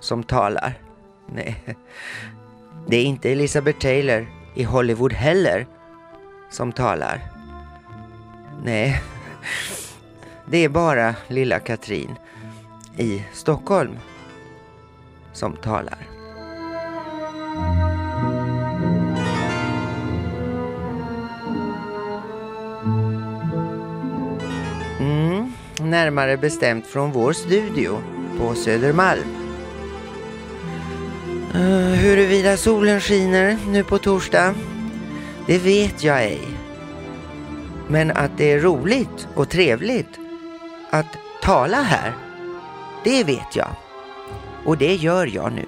som 0.00 0.22
talar. 0.22 0.78
Nej, 1.26 1.76
det 2.86 2.96
är 2.96 3.04
inte 3.04 3.32
Elizabeth 3.32 3.78
Taylor 3.78 4.26
i 4.54 4.64
Hollywood 4.64 5.12
heller 5.12 5.66
som 6.50 6.72
talar. 6.72 7.20
Nej, 8.64 9.02
det 10.46 10.58
är 10.58 10.68
bara 10.68 11.14
lilla 11.26 11.58
Katrin 11.58 12.16
i 12.96 13.24
Stockholm 13.32 13.98
som 15.32 15.56
talar. 15.56 16.07
Närmare 25.80 26.36
bestämt 26.36 26.86
från 26.86 27.12
vår 27.12 27.32
studio 27.32 27.98
på 28.38 28.54
Södermalm. 28.54 29.34
Uh, 31.54 31.94
huruvida 31.94 32.56
solen 32.56 33.00
skiner 33.00 33.58
nu 33.68 33.84
på 33.84 33.98
torsdag, 33.98 34.54
det 35.46 35.58
vet 35.58 36.04
jag 36.04 36.22
ej. 36.22 36.40
Men 37.88 38.10
att 38.10 38.30
det 38.36 38.52
är 38.52 38.60
roligt 38.60 39.28
och 39.34 39.48
trevligt 39.48 40.18
att 40.90 41.16
tala 41.42 41.82
här, 41.82 42.12
det 43.04 43.24
vet 43.24 43.56
jag. 43.56 43.70
Och 44.64 44.78
det 44.78 44.94
gör 44.94 45.26
jag 45.26 45.52
nu. 45.52 45.64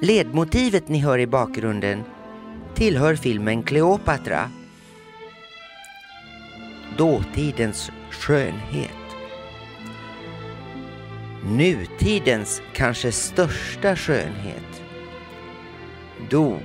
Ledmotivet 0.00 0.88
ni 0.88 0.98
hör 0.98 1.18
i 1.18 1.26
bakgrunden 1.26 2.04
tillhör 2.74 3.14
filmen 3.14 3.62
Kleopatra 3.62 4.50
dåtidens 6.98 7.90
skönhet. 8.10 8.90
Nutidens 11.44 12.62
kanske 12.72 13.12
största 13.12 13.96
skönhet 13.96 14.82
dog 16.30 16.62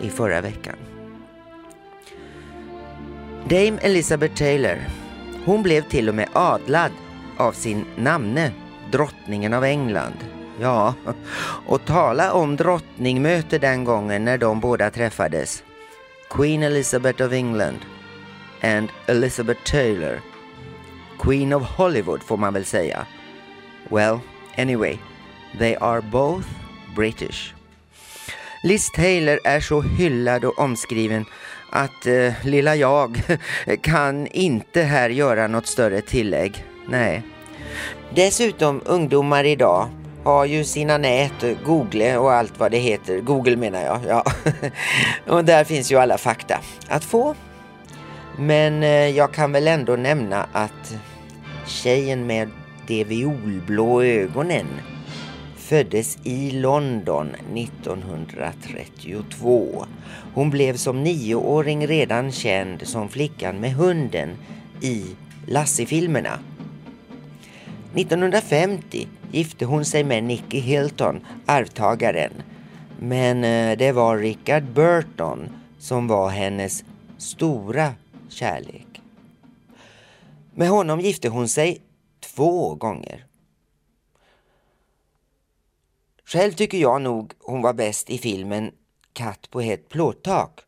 i 0.00 0.08
förra 0.08 0.40
veckan. 0.40 0.76
Dame 3.48 3.78
Elizabeth 3.80 4.34
Taylor, 4.34 4.78
hon 5.44 5.62
blev 5.62 5.82
till 5.82 6.08
och 6.08 6.14
med 6.14 6.28
adlad 6.32 6.92
av 7.36 7.52
sin 7.52 7.84
namne, 7.96 8.52
drottningen 8.92 9.54
av 9.54 9.64
England. 9.64 10.16
Ja, 10.60 10.94
och 11.66 11.84
tala 11.84 12.32
om 12.32 12.56
drottningmöte 12.56 13.58
den 13.58 13.84
gången 13.84 14.24
när 14.24 14.38
de 14.38 14.60
båda 14.60 14.90
träffades. 14.90 15.64
Queen 16.30 16.62
Elizabeth 16.62 17.26
of 17.26 17.32
England 17.32 17.78
and 18.62 18.88
Elizabeth 19.06 19.64
Taylor. 19.64 20.20
Queen 21.18 21.52
of 21.52 21.62
Hollywood 21.62 22.22
får 22.22 22.36
man 22.36 22.54
väl 22.54 22.64
säga. 22.64 23.06
Well, 23.90 24.20
anyway, 24.58 24.98
they 25.58 25.76
are 25.80 26.00
both 26.00 26.46
British. 26.96 27.54
Liz 28.62 28.90
Taylor 28.90 29.38
är 29.44 29.60
så 29.60 29.80
hyllad 29.80 30.44
och 30.44 30.58
omskriven 30.58 31.24
att 31.70 32.06
eh, 32.06 32.32
lilla 32.42 32.76
jag 32.76 33.22
kan 33.82 34.26
inte 34.26 34.82
här 34.82 35.10
göra 35.10 35.46
något 35.46 35.66
större 35.66 36.00
tillägg. 36.00 36.64
Nej. 36.88 37.22
Dessutom 38.14 38.80
ungdomar 38.84 39.44
idag 39.44 39.88
har 40.24 40.44
ju 40.44 40.64
sina 40.64 40.98
nät, 40.98 41.44
Google 41.64 42.16
och 42.16 42.32
allt 42.32 42.58
vad 42.58 42.70
det 42.70 42.78
heter. 42.78 43.20
Google 43.20 43.56
menar 43.56 43.82
jag, 43.82 44.00
ja. 44.08 44.24
och 45.32 45.44
där 45.44 45.64
finns 45.64 45.92
ju 45.92 45.96
alla 45.96 46.18
fakta 46.18 46.58
att 46.88 47.04
få. 47.04 47.34
Men 48.38 48.82
eh, 48.82 49.08
jag 49.08 49.32
kan 49.32 49.52
väl 49.52 49.68
ändå 49.68 49.96
nämna 49.96 50.46
att 50.52 50.96
tjejen 51.66 52.26
med 52.26 52.48
de 52.86 53.04
violblå 53.04 54.02
ögonen 54.02 54.66
föddes 55.56 56.18
i 56.22 56.50
London 56.50 57.28
1932. 57.56 59.86
Hon 60.34 60.50
blev 60.50 60.76
som 60.76 61.02
nioåring 61.02 61.86
redan 61.86 62.32
känd 62.32 62.86
som 62.86 63.08
flickan 63.08 63.56
med 63.56 63.74
hunden 63.74 64.30
i 64.80 65.04
Lassie-filmerna. 65.46 66.38
1950 67.94 69.08
gifte 69.32 69.64
hon 69.64 69.84
sig 69.84 70.04
med 70.04 70.24
Nicky 70.24 70.58
Hilton, 70.58 71.20
arvtagaren. 71.46 72.32
Men 72.98 73.44
eh, 73.44 73.78
det 73.78 73.92
var 73.92 74.18
Richard 74.18 74.64
Burton 74.64 75.48
som 75.78 76.08
var 76.08 76.28
hennes 76.28 76.84
stora 77.18 77.94
kärlek. 78.32 79.00
Med 80.54 80.68
honom 80.68 81.00
gifte 81.00 81.28
hon 81.28 81.48
sig 81.48 81.80
två 82.20 82.74
gånger. 82.74 83.26
Själv 86.24 86.52
tycker 86.52 86.78
jag 86.78 87.02
nog 87.02 87.32
hon 87.38 87.62
var 87.62 87.72
bäst 87.72 88.10
i 88.10 88.18
filmen 88.18 88.72
Katt 89.12 89.50
på 89.50 89.60
ett 89.60 89.88
plåttak 89.88 90.60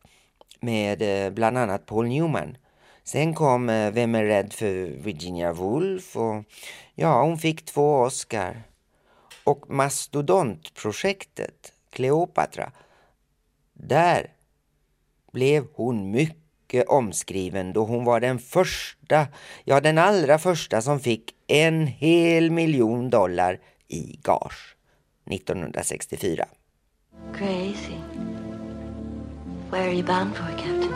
med 0.59 1.01
eh, 1.01 1.29
bland 1.33 1.57
annat 1.57 1.85
Paul 1.85 2.07
Newman. 2.07 2.57
Sen 3.03 3.33
kom 3.33 3.69
eh, 3.69 3.91
Vem 3.91 4.15
är 4.15 4.23
rädd 4.23 4.53
för 4.53 4.85
Virginia 4.85 5.53
Woolf 5.53 6.15
och 6.15 6.43
ja, 6.95 7.23
hon 7.23 7.37
fick 7.37 7.65
två 7.65 7.95
Oscar. 7.95 8.63
Och 9.43 9.69
Mastodontprojektet, 9.69 11.73
Cleopatra, 11.89 12.71
där 13.73 14.33
blev 15.31 15.67
hon 15.73 16.11
mycket 16.11 16.44
omskriven 16.83 17.73
då 17.73 17.83
hon 17.85 18.05
var 18.05 18.19
den 18.19 18.39
första, 18.39 19.27
ja 19.63 19.81
den 19.81 19.97
allra 19.97 20.37
första 20.37 20.81
som 20.81 20.99
fick 20.99 21.35
en 21.47 21.87
hel 21.87 22.51
miljon 22.51 23.09
dollar 23.09 23.59
i 23.87 24.19
gage 24.23 24.75
1964. 25.31 26.45
Crazy. 27.33 27.97
Where 29.71 29.83
are 29.83 29.93
you 29.93 30.03
bound 30.03 30.35
for, 30.35 30.43
Captain? 30.57 30.93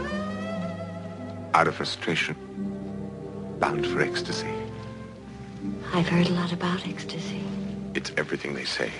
Out 1.53 1.67
of 1.67 1.75
frustration, 1.75 2.35
bound 3.59 3.85
for 3.85 4.01
ecstasy. 4.01 4.47
I've 5.93 6.07
heard 6.07 6.27
a 6.27 6.33
lot 6.33 6.53
about 6.53 6.87
ecstasy. 6.87 7.41
It's 7.93 8.11
everything 8.17 8.53
they 8.53 8.65
say, 8.65 8.91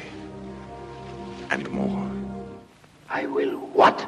and 1.49 1.69
more. 1.69 2.09
I 3.09 3.25
will 3.25 3.57
what? 3.73 4.05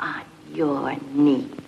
On 0.00 0.22
your 0.54 0.96
knees. 1.12 1.67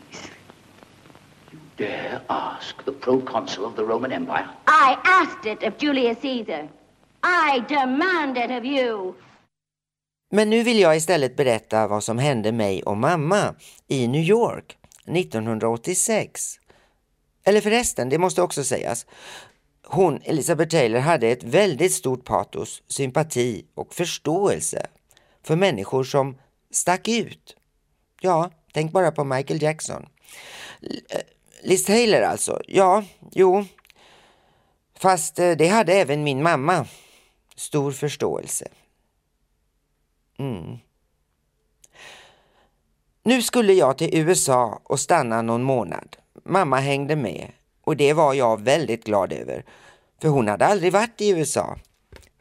Dare 1.81 2.21
ask 2.27 2.85
the 2.85 2.93
proconsul 2.93 3.65
of 3.65 3.77
the 3.77 3.83
Roman 3.83 4.13
Empire? 4.13 4.49
I 4.67 4.97
asked 5.05 5.53
it 5.53 5.63
of 5.63 5.83
Julius 5.83 6.19
Caesar. 6.23 6.69
I 7.25 7.61
demand 7.69 8.37
it 8.37 8.51
of 8.51 8.65
you. 8.65 9.15
Men 10.31 10.51
nu 10.51 10.63
vill 10.63 10.79
jag 10.79 10.97
istället 10.97 11.37
berätta 11.37 11.89
vad 11.89 12.05
som 12.05 12.19
hände 12.19 12.53
mig 12.53 12.83
och 12.83 12.97
mamma 12.97 13.55
i 13.89 14.09
New 14.09 14.23
York 14.23 14.77
1986. 15.07 16.59
Eller 17.45 17.61
förresten, 17.61 18.09
det 18.09 18.19
måste 18.19 18.43
också 18.43 18.65
sägas. 18.65 19.07
Hon, 19.87 20.21
Elizabeth 20.25 20.71
Taylor, 20.71 21.01
hade 21.01 21.29
ett 21.29 21.45
väldigt 21.45 21.93
stort 21.93 22.25
patos, 22.25 22.83
sympati 22.87 23.67
och 23.75 23.95
förståelse 23.95 24.87
för 25.43 25.57
människor 25.57 26.05
som 26.05 26.39
stack 26.71 27.09
ut. 27.09 27.57
Ja, 28.21 28.51
tänk 28.73 28.93
bara 28.93 29.11
på 29.11 29.25
Michael 29.25 29.63
Jackson. 29.63 30.07
Liz 31.63 31.85
Taylor 31.85 32.23
alltså. 32.23 32.61
Ja, 32.69 33.05
jo. 33.33 33.65
Fast 34.99 35.39
eh, 35.39 35.51
det 35.51 35.69
hade 35.69 35.93
även 35.93 36.25
min 36.25 36.43
mamma. 36.43 36.87
Stor 37.57 37.93
förståelse. 37.93 38.69
Mm. 40.39 40.79
Nu 43.23 43.43
skulle 43.43 43.73
jag 43.73 43.99
till 43.99 44.19
USA 44.19 44.81
och 44.85 45.01
stanna 45.01 45.43
någon 45.43 45.63
månad. 45.63 46.17
Mamma 46.45 46.77
hängde 46.81 47.17
med 47.17 47.53
och 47.81 47.97
det 47.97 48.13
var 48.13 48.35
jag 48.35 48.61
väldigt 48.61 49.05
glad 49.05 49.33
över. 49.33 49.65
För 50.21 50.29
hon 50.29 50.49
hade 50.49 50.67
aldrig 50.67 50.93
varit 50.93 51.21
i 51.21 51.31
USA. 51.31 51.79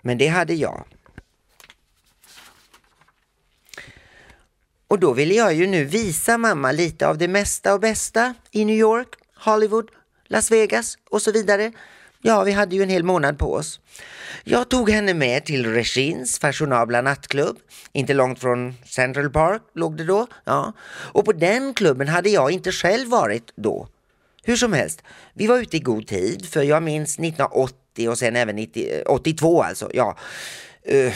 Men 0.01 0.17
det 0.17 0.27
hade 0.27 0.53
jag. 0.53 0.84
Och 4.89 4.99
då 4.99 5.13
ville 5.13 5.34
jag 5.34 5.54
ju 5.54 5.67
nu 5.67 5.86
visa 5.86 6.38
mamma 6.38 6.71
lite 6.71 7.08
av 7.08 7.17
det 7.17 7.28
mesta 7.28 7.73
och 7.73 7.80
bästa 7.80 8.34
i 8.52 8.65
New 8.65 8.75
York, 8.75 9.08
Hollywood, 9.36 9.89
Las 10.28 10.52
Vegas 10.52 10.97
och 11.10 11.21
så 11.21 11.32
vidare. 11.32 11.71
Ja, 12.21 12.43
vi 12.43 12.52
hade 12.52 12.75
ju 12.75 12.84
en 12.84 12.89
hel 12.89 13.04
månad 13.04 13.39
på 13.39 13.54
oss. 13.54 13.80
Jag 14.43 14.69
tog 14.69 14.89
henne 14.89 15.13
med 15.13 15.45
till 15.45 15.73
Regins 15.73 16.39
fashionabla 16.39 17.02
nattklubb. 17.02 17.58
Inte 17.93 18.13
långt 18.13 18.39
från 18.39 18.73
Central 18.86 19.30
Park 19.30 19.62
låg 19.75 19.97
det 19.97 20.04
då. 20.04 20.28
Ja. 20.43 20.73
Och 20.89 21.25
på 21.25 21.34
den 21.34 21.73
klubben 21.73 22.08
hade 22.08 22.30
jag 22.30 22.52
inte 22.52 22.71
själv 22.71 23.10
varit 23.10 23.54
då. 23.56 23.88
Hur 24.43 24.56
som 24.56 24.73
helst, 24.73 25.04
vi 25.34 25.47
var 25.47 25.58
ute 25.58 25.78
i 25.78 25.80
god 25.80 26.08
tid 26.08 26.49
för 26.49 26.63
jag 26.63 26.84
minns 26.84 27.19
1980 27.19 28.10
och 28.10 28.17
sen 28.17 28.36
även 28.36 28.56
90, 28.56 29.04
82 29.06 29.63
alltså. 29.63 29.91
Ja. 29.93 30.17
Uh, 30.91 31.13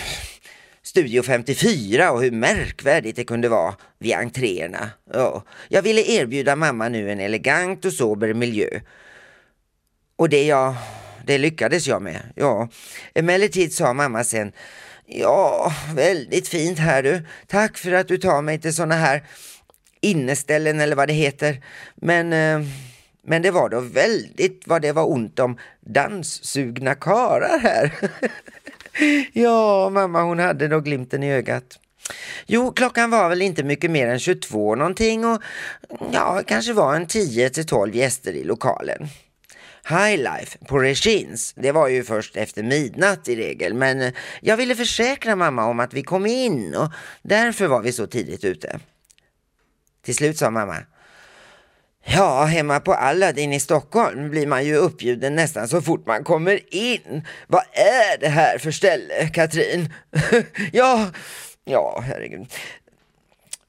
Studio 0.85 1.23
54 1.23 2.11
och 2.11 2.21
hur 2.23 2.31
märkvärdigt 2.31 3.15
det 3.15 3.23
kunde 3.23 3.49
vara 3.49 3.75
vid 3.99 4.13
entréerna. 4.13 4.89
Ja. 5.13 5.43
Jag 5.69 5.81
ville 5.81 6.01
erbjuda 6.01 6.55
mamma 6.55 6.89
nu 6.89 7.11
en 7.11 7.19
elegant 7.19 7.85
och 7.85 7.93
sober 7.93 8.33
miljö. 8.33 8.79
Och 10.15 10.29
det, 10.29 10.45
jag, 10.45 10.75
det 11.25 11.37
lyckades 11.37 11.87
jag 11.87 12.01
med. 12.01 12.21
Ja. 12.35 12.69
Emellertid 13.13 13.73
sa 13.73 13.93
mamma 13.93 14.23
sen 14.23 14.51
Ja, 15.05 15.73
väldigt 15.95 16.47
fint 16.47 16.79
här 16.79 17.03
du. 17.03 17.21
Tack 17.47 17.77
för 17.77 17.91
att 17.91 18.07
du 18.07 18.17
tar 18.17 18.41
mig 18.41 18.61
till 18.61 18.75
sådana 18.75 18.95
här 18.95 19.23
inneställen 20.01 20.79
eller 20.79 20.95
vad 20.95 21.07
det 21.07 21.13
heter. 21.13 21.63
Men, 21.95 22.33
eh, 22.33 22.67
men 23.25 23.41
det 23.41 23.51
var 23.51 23.69
då 23.69 23.79
väldigt 23.79 24.67
vad 24.67 24.81
det 24.81 24.91
var 24.91 25.11
ont 25.11 25.39
om 25.39 25.57
danssugna 25.81 26.95
karar 26.95 27.59
här. 27.59 27.93
ja, 29.33 29.89
mamma 29.89 30.23
hon 30.23 30.39
hade 30.39 30.67
då 30.67 30.79
glimten 30.79 31.23
i 31.23 31.33
ögat. 31.33 31.79
Jo, 32.45 32.71
klockan 32.71 33.09
var 33.09 33.29
väl 33.29 33.41
inte 33.41 33.63
mycket 33.63 33.91
mer 33.91 34.07
än 34.07 34.19
22 34.19 34.75
någonting 34.75 35.25
och 35.25 35.41
ja, 36.11 36.41
kanske 36.47 36.73
var 36.73 36.95
en 36.95 37.07
10 37.07 37.49
till 37.49 37.65
12 37.65 37.95
gäster 37.95 38.33
i 38.33 38.43
lokalen. 38.43 39.07
Highlife 39.89 40.57
på 40.67 40.79
Regins, 40.79 41.53
det 41.55 41.71
var 41.71 41.87
ju 41.87 42.03
först 42.03 42.37
efter 42.37 42.63
midnatt 42.63 43.27
i 43.27 43.35
regel, 43.35 43.73
men 43.73 44.01
eh, 44.01 44.13
jag 44.41 44.57
ville 44.57 44.75
försäkra 44.75 45.35
mamma 45.35 45.65
om 45.65 45.79
att 45.79 45.93
vi 45.93 46.03
kom 46.03 46.25
in 46.25 46.75
och 46.75 46.91
därför 47.21 47.67
var 47.67 47.81
vi 47.81 47.91
så 47.91 48.07
tidigt 48.07 48.43
ute. 48.43 48.79
Till 50.05 50.15
slut 50.15 50.37
sa 50.37 50.49
mamma, 50.49 50.77
Ja, 52.05 52.43
hemma 52.43 52.79
på 52.79 52.93
Aladdin 52.93 53.53
i 53.53 53.59
Stockholm 53.59 54.29
blir 54.29 54.47
man 54.47 54.65
ju 54.65 54.75
uppbjuden 54.75 55.35
nästan 55.35 55.67
så 55.67 55.81
fort 55.81 56.05
man 56.05 56.23
kommer 56.23 56.75
in. 56.75 57.27
Vad 57.47 57.63
är 57.71 58.19
det 58.19 58.29
här 58.29 58.57
för 58.57 58.71
ställe, 58.71 59.27
Katrin? 59.33 59.93
ja, 60.71 61.11
ja, 61.63 62.03
herregud. 62.05 62.53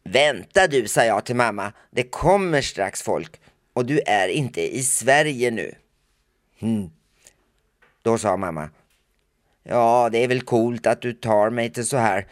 Vänta 0.05 0.67
du, 0.67 0.89
sa 0.89 1.05
jag 1.05 1.25
till 1.25 1.37
mamma. 1.37 1.73
Det 1.91 2.03
kommer 2.03 2.63
strax 2.63 3.03
folk 3.03 3.41
och 3.73 3.87
du 3.87 4.01
är 4.07 4.29
inte 4.29 4.77
i 4.77 4.83
Sverige 4.83 5.51
nu. 5.51 5.75
Hmm. 6.61 6.91
Då 8.03 8.19
sa 8.19 8.37
mamma. 8.37 8.71
Ja, 9.63 10.09
det 10.13 10.19
är 10.19 10.29
väl 10.29 10.43
coolt 10.43 10.87
att 10.87 11.03
du 11.03 11.13
tar 11.13 11.51
mig 11.51 11.71
till 11.71 11.87
så 11.87 11.97
här 11.97 12.27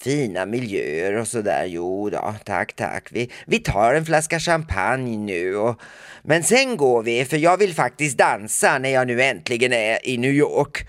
fina 0.00 0.46
miljöer 0.46 1.12
och 1.12 1.28
sådär. 1.28 1.64
Jo 1.64 2.10
då, 2.10 2.34
tack, 2.44 2.72
tack. 2.72 3.08
Vi, 3.10 3.30
vi 3.46 3.58
tar 3.58 3.94
en 3.94 4.04
flaska 4.04 4.40
champagne 4.40 5.16
nu. 5.16 5.56
Och, 5.56 5.80
men 6.22 6.42
sen 6.42 6.76
går 6.76 7.02
vi, 7.02 7.24
för 7.24 7.36
jag 7.36 7.56
vill 7.56 7.74
faktiskt 7.74 8.18
dansa 8.18 8.78
när 8.78 8.88
jag 8.88 9.06
nu 9.06 9.22
äntligen 9.22 9.72
är 9.72 10.08
i 10.08 10.16
New 10.16 10.32
York. 10.32 10.86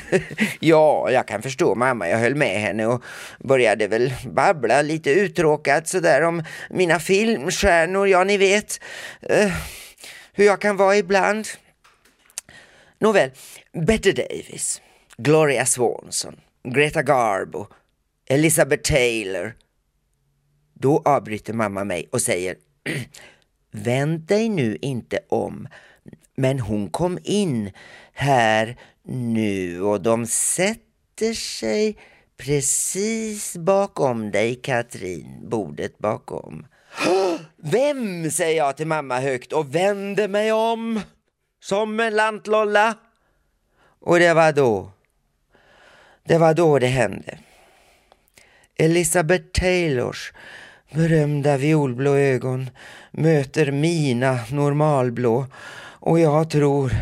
ja, 0.60 1.10
jag 1.10 1.28
kan 1.28 1.42
förstå 1.42 1.74
mamma. 1.74 2.08
Jag 2.08 2.18
höll 2.18 2.34
med 2.34 2.60
henne 2.60 2.86
och 2.86 3.02
började 3.38 3.88
väl 3.88 4.14
babbla 4.26 4.82
lite 4.82 5.10
uttråkat 5.10 5.88
sådär 5.88 6.22
om 6.22 6.44
mina 6.70 7.00
filmstjärnor, 7.00 8.08
ja 8.08 8.24
ni 8.24 8.36
vet. 8.36 8.80
Uh, 9.30 9.52
hur 10.32 10.44
jag 10.44 10.60
kan 10.60 10.76
vara 10.76 10.96
ibland. 10.96 11.48
Nåväl, 12.98 13.30
Bette 13.72 14.12
Davis, 14.12 14.82
Gloria 15.16 15.66
Swanson, 15.66 16.40
Greta 16.64 17.02
Garbo, 17.02 17.66
Elizabeth 18.26 18.92
Taylor. 18.92 19.54
Då 20.74 21.02
avbryter 21.04 21.52
mamma 21.52 21.84
mig 21.84 22.08
och 22.12 22.22
säger 22.22 22.56
Vänd 23.70 24.20
dig 24.20 24.48
nu 24.48 24.78
inte 24.80 25.18
om. 25.28 25.68
Men 26.36 26.60
hon 26.60 26.90
kom 26.90 27.18
in 27.22 27.70
här 28.12 28.76
nu 29.02 29.82
och 29.82 30.02
de 30.02 30.26
sätter 30.26 31.34
sig 31.34 31.96
precis 32.36 33.56
bakom 33.56 34.30
dig 34.30 34.54
Katrin, 34.54 35.48
bordet 35.48 35.98
bakom. 35.98 36.66
Vem? 37.56 38.30
säger 38.30 38.56
jag 38.56 38.76
till 38.76 38.86
mamma 38.86 39.20
högt 39.20 39.52
och 39.52 39.74
vänder 39.74 40.28
mig 40.28 40.52
om 40.52 41.00
som 41.60 42.00
en 42.00 42.16
lantlolla. 42.16 42.94
Och 44.00 44.18
det 44.18 44.34
var 44.34 44.52
då, 44.52 44.90
det 46.24 46.38
var 46.38 46.54
då 46.54 46.78
det 46.78 46.86
hände. 46.86 47.38
Elizabeth 48.76 49.44
Taylors 49.52 50.32
berömda 50.94 51.56
violblå 51.56 52.14
ögon 52.14 52.70
möter 53.10 53.72
mina 53.72 54.38
normalblå 54.50 55.46
och 56.04 56.20
jag 56.20 56.50
tror, 56.50 56.92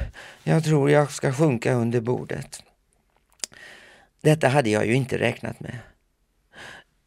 jag 0.44 0.64
tror 0.64 0.90
jag 0.90 1.12
ska 1.12 1.32
sjunka 1.32 1.72
under 1.72 2.00
bordet. 2.00 2.62
Detta 4.22 4.48
hade 4.48 4.70
jag 4.70 4.86
ju 4.86 4.94
inte 4.94 5.18
räknat 5.18 5.60
med. 5.60 5.78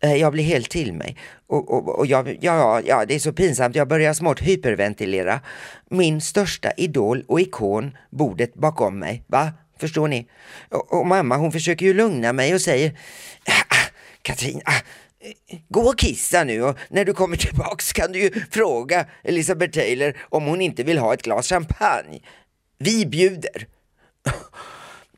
Eh, 0.04 0.16
jag 0.16 0.32
blir 0.32 0.44
helt 0.44 0.70
till 0.70 0.94
mig. 0.94 1.18
Och, 1.48 1.72
och, 1.72 2.00
och 2.00 2.06
jag, 2.06 2.38
ja, 2.42 2.82
ja, 2.86 3.06
det 3.06 3.16
är 3.16 3.20
så 3.20 3.34
pinsamt. 3.34 3.76
Jag 3.76 3.88
börjar 3.88 4.14
smått 4.14 4.40
hyperventilera. 4.40 5.40
Min 5.90 6.22
största 6.22 6.72
idol 6.72 7.24
och 7.28 7.42
ikon, 7.42 7.98
bordet 8.10 8.54
bakom 8.54 9.00
mig. 9.00 9.24
Va? 9.28 9.52
Förstår 9.80 10.08
ni? 10.08 10.28
Och, 10.70 10.94
och 10.94 11.08
mamma 11.08 11.38
hon 11.38 11.52
försöker 11.52 11.86
ju 11.86 11.94
lugna 11.94 12.34
mig 12.34 12.54
och 12.54 12.62
säger 12.62 12.90
ah, 13.46 13.76
ah, 13.76 13.83
Katrin, 14.24 14.62
ah, 14.66 14.82
gå 15.70 15.82
och 15.82 15.98
kissa 15.98 16.44
nu 16.44 16.64
och 16.64 16.78
när 16.90 17.06
du 17.06 17.14
kommer 17.14 17.38
tillbaks 17.38 17.94
kan 17.94 18.12
du 18.12 18.20
ju 18.20 18.32
fråga 18.52 19.06
Elizabeth 19.24 19.80
Taylor 19.80 20.18
om 20.30 20.46
hon 20.46 20.62
inte 20.62 20.84
vill 20.84 20.98
ha 20.98 21.14
ett 21.14 21.22
glas 21.22 21.50
champagne. 21.50 22.20
Vi 22.78 23.06
bjuder. 23.06 23.68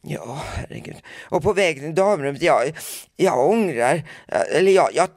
Ja, 0.07 0.41
herregud. 0.55 0.95
Och 1.23 1.43
på 1.43 1.53
väg 1.53 1.79
till 1.79 1.95
damrummet, 1.95 2.41
jag, 2.41 2.77
jag 3.15 3.49
ångrar, 3.49 4.03
eller 4.51 4.71
jag, 4.71 4.89
jag, 4.93 5.09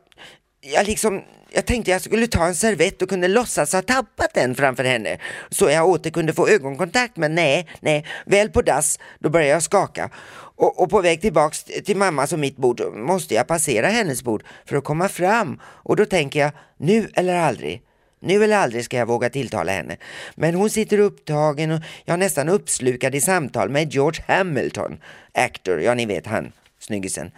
jag 0.60 0.86
liksom, 0.86 1.22
jag 1.50 1.66
tänkte 1.66 1.90
jag 1.90 2.02
skulle 2.02 2.26
ta 2.26 2.46
en 2.46 2.54
servett 2.54 3.02
och 3.02 3.08
kunde 3.08 3.28
låtsas 3.28 3.72
ha 3.72 3.82
tappat 3.82 4.34
den 4.34 4.54
framför 4.54 4.84
henne 4.84 5.18
så 5.50 5.70
jag 5.70 5.88
åter 5.88 6.10
kunde 6.10 6.32
få 6.32 6.48
ögonkontakt 6.48 7.16
men 7.16 7.34
nej, 7.34 7.66
nej, 7.80 8.06
väl 8.26 8.48
på 8.48 8.62
dass 8.62 8.98
då 9.18 9.28
började 9.28 9.50
jag 9.50 9.62
skaka 9.62 10.10
och, 10.58 10.82
och 10.82 10.90
på 10.90 11.00
väg 11.00 11.20
tillbaks 11.20 11.64
till 11.64 11.96
mammas 11.96 12.32
och 12.32 12.38
mitt 12.38 12.56
bord 12.56 12.80
måste 12.94 13.34
jag 13.34 13.46
passera 13.46 13.86
hennes 13.86 14.22
bord 14.22 14.44
för 14.66 14.76
att 14.76 14.84
komma 14.84 15.08
fram 15.08 15.60
och 15.64 15.96
då 15.96 16.04
tänker 16.04 16.40
jag 16.40 16.52
nu 16.76 17.10
eller 17.14 17.34
aldrig. 17.34 17.82
Nu 18.20 18.44
eller 18.44 18.56
aldrig 18.56 18.84
ska 18.84 18.96
jag 18.96 19.06
våga 19.06 19.30
tilltala 19.30 19.72
henne. 19.72 19.96
Men 20.34 20.54
hon 20.54 20.70
sitter 20.70 20.98
upptagen 20.98 21.70
och 21.70 21.80
jag 22.04 22.14
är 22.14 22.18
nästan 22.18 22.48
uppslukad 22.48 23.14
i 23.14 23.20
samtal 23.20 23.70
med 23.70 23.92
George 23.92 24.24
Hamilton, 24.28 24.98
actor, 25.32 25.80
ja 25.80 25.94
ni 25.94 26.06
vet 26.06 26.26
han, 26.26 26.52
snyggisen. 26.78 27.30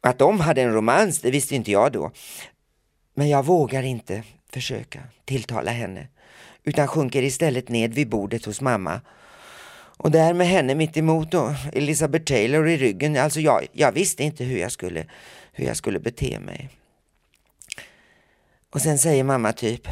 Att 0.00 0.18
de 0.18 0.40
hade 0.40 0.62
en 0.62 0.72
romans, 0.72 1.20
det 1.20 1.30
visste 1.30 1.54
inte 1.54 1.70
jag 1.70 1.92
då. 1.92 2.10
Men 3.14 3.28
jag 3.28 3.44
vågar 3.44 3.82
inte 3.82 4.22
försöka 4.52 5.00
tilltala 5.24 5.70
henne, 5.70 6.08
utan 6.64 6.88
sjunker 6.88 7.22
istället 7.22 7.68
ned 7.68 7.94
vid 7.94 8.08
bordet 8.08 8.44
hos 8.44 8.60
mamma. 8.60 9.00
Och 10.02 10.10
där 10.10 10.34
med 10.34 10.46
henne 10.46 10.74
mitt 10.74 10.96
emot 10.96 11.34
och 11.34 11.50
Elizabeth 11.72 12.24
Taylor 12.24 12.68
i 12.68 12.76
ryggen, 12.76 13.16
alltså 13.16 13.40
jag, 13.40 13.66
jag 13.72 13.92
visste 13.92 14.22
inte 14.22 14.44
hur 14.44 14.58
jag 14.58 14.72
skulle, 14.72 15.04
hur 15.52 15.66
jag 15.66 15.76
skulle 15.76 15.98
bete 15.98 16.38
mig. 16.40 16.68
Och 18.74 18.80
sen 18.80 18.98
säger 18.98 19.24
mamma 19.24 19.52
typ 19.52 19.88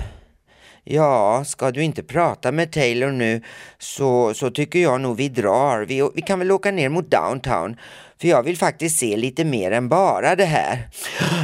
Ja, 0.85 1.45
ska 1.45 1.71
du 1.71 1.83
inte 1.83 2.03
prata 2.03 2.53
med 2.53 2.73
Taylor 2.73 3.11
nu 3.11 3.43
så, 3.79 4.35
så 4.35 4.51
tycker 4.51 4.79
jag 4.79 5.01
nog 5.01 5.17
vi 5.17 5.29
drar. 5.29 5.81
Vi, 5.81 6.11
vi 6.15 6.23
kan 6.23 6.39
väl 6.39 6.53
åka 6.53 6.71
ner 6.71 6.89
mot 6.89 7.11
downtown. 7.11 7.77
För 8.21 8.29
jag 8.29 8.43
vill 8.43 8.57
faktiskt 8.57 8.99
se 8.99 9.17
lite 9.17 9.45
mer 9.45 9.71
än 9.71 9.89
bara 9.89 10.37
det 10.37 10.45
här. 10.45 10.89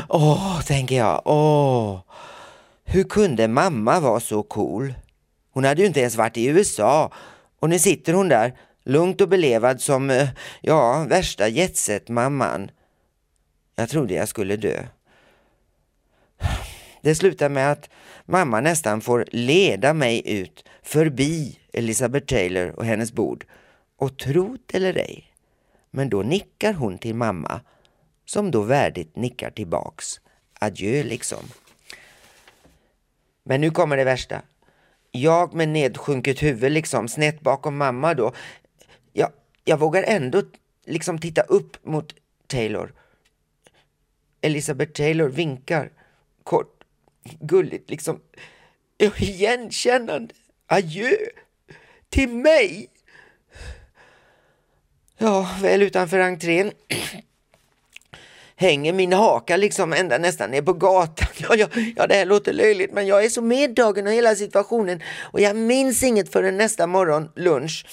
Åh, 0.09 0.61
tänker 0.61 0.97
jag. 0.97 1.23
Åh, 1.25 2.01
Hur 2.85 3.05
kunde 3.05 3.49
mamma 3.49 4.01
vara 4.01 4.21
så 4.21 4.43
cool? 4.43 4.95
Hon 5.53 5.65
hade 5.65 5.81
ju 5.81 5.87
inte 5.87 6.01
ens 6.01 6.17
varit 6.17 6.37
i 6.37 6.47
USA 6.47 7.13
och 7.65 7.71
nu 7.71 7.79
sitter 7.79 8.13
hon 8.13 8.29
där 8.29 8.59
lugnt 8.83 9.21
och 9.21 9.29
belevad 9.29 9.81
som, 9.81 10.11
eh, 10.11 10.29
ja, 10.61 11.07
värsta 11.09 11.49
jetset-mamman. 11.49 12.71
Jag 13.75 13.89
trodde 13.89 14.15
jag 14.15 14.29
skulle 14.29 14.57
dö. 14.57 14.87
Det 17.03 17.15
slutar 17.15 17.49
med 17.49 17.73
att 17.73 17.91
mamma 18.27 18.61
nästan 18.61 19.01
får 19.01 19.25
leda 19.33 19.95
mig 19.95 20.23
ut 20.41 20.65
förbi 20.83 21.59
Elizabeth 21.73 22.27
Taylor 22.27 22.69
och 22.69 22.85
hennes 22.85 23.13
bord. 23.13 23.47
Och 23.97 24.19
trot 24.19 24.75
eller 24.75 24.97
ej, 24.97 25.33
men 25.91 26.09
då 26.09 26.23
nickar 26.23 26.73
hon 26.73 26.99
till 26.99 27.15
mamma 27.15 27.61
som 28.25 28.51
då 28.51 28.63
värdigt 28.63 29.17
nickar 29.17 29.51
tillbaks. 29.51 30.21
Adjö 30.61 31.03
liksom. 31.03 31.45
Men 33.43 33.61
nu 33.61 33.71
kommer 33.71 33.97
det 33.97 34.05
värsta. 34.05 34.43
Jag 35.17 35.55
med 35.55 35.69
nedsjunket 35.69 36.43
huvud 36.43 36.73
liksom 36.73 37.09
snett 37.09 37.41
bakom 37.41 37.77
mamma 37.77 38.15
då. 38.15 38.33
Jag, 39.13 39.31
jag 39.65 39.79
vågar 39.79 40.03
ändå 40.03 40.43
liksom 40.85 41.19
titta 41.19 41.43
upp 41.43 41.87
mot 41.87 42.15
Taylor. 42.47 42.93
Elizabeth 44.41 44.93
Taylor 44.93 45.29
vinkar 45.29 45.91
kort, 46.43 46.85
gulligt 47.41 47.91
liksom 47.91 48.21
igenkännande. 48.99 50.35
Adjö 50.67 51.17
till 52.09 52.29
mig. 52.29 52.89
Ja, 55.19 55.57
väl 55.61 55.83
utanför 55.83 56.19
entrén 56.19 56.73
hänger 58.57 58.93
min 58.93 59.13
haka 59.13 59.57
liksom 59.57 59.93
ända 59.93 60.19
nästan 60.19 60.51
ner 60.51 60.63
på 60.63 60.73
gatan. 60.73 61.29
Ja, 61.37 61.55
ja, 61.55 61.69
ja, 61.97 62.07
det 62.07 62.15
här 62.15 62.27
låter 62.27 62.53
löjligt 62.53 62.93
men 62.93 63.07
jag 63.07 63.25
är 63.25 63.29
så 63.29 63.43
medtagen 63.43 64.07
av 64.07 64.13
hela 64.13 64.35
situationen 64.35 65.03
och 65.23 65.41
jag 65.41 65.57
minns 65.57 66.03
inget 66.03 66.33
förrän 66.33 66.57
nästa 66.57 66.87
morgon 66.87 67.31
lunch. 67.37 67.87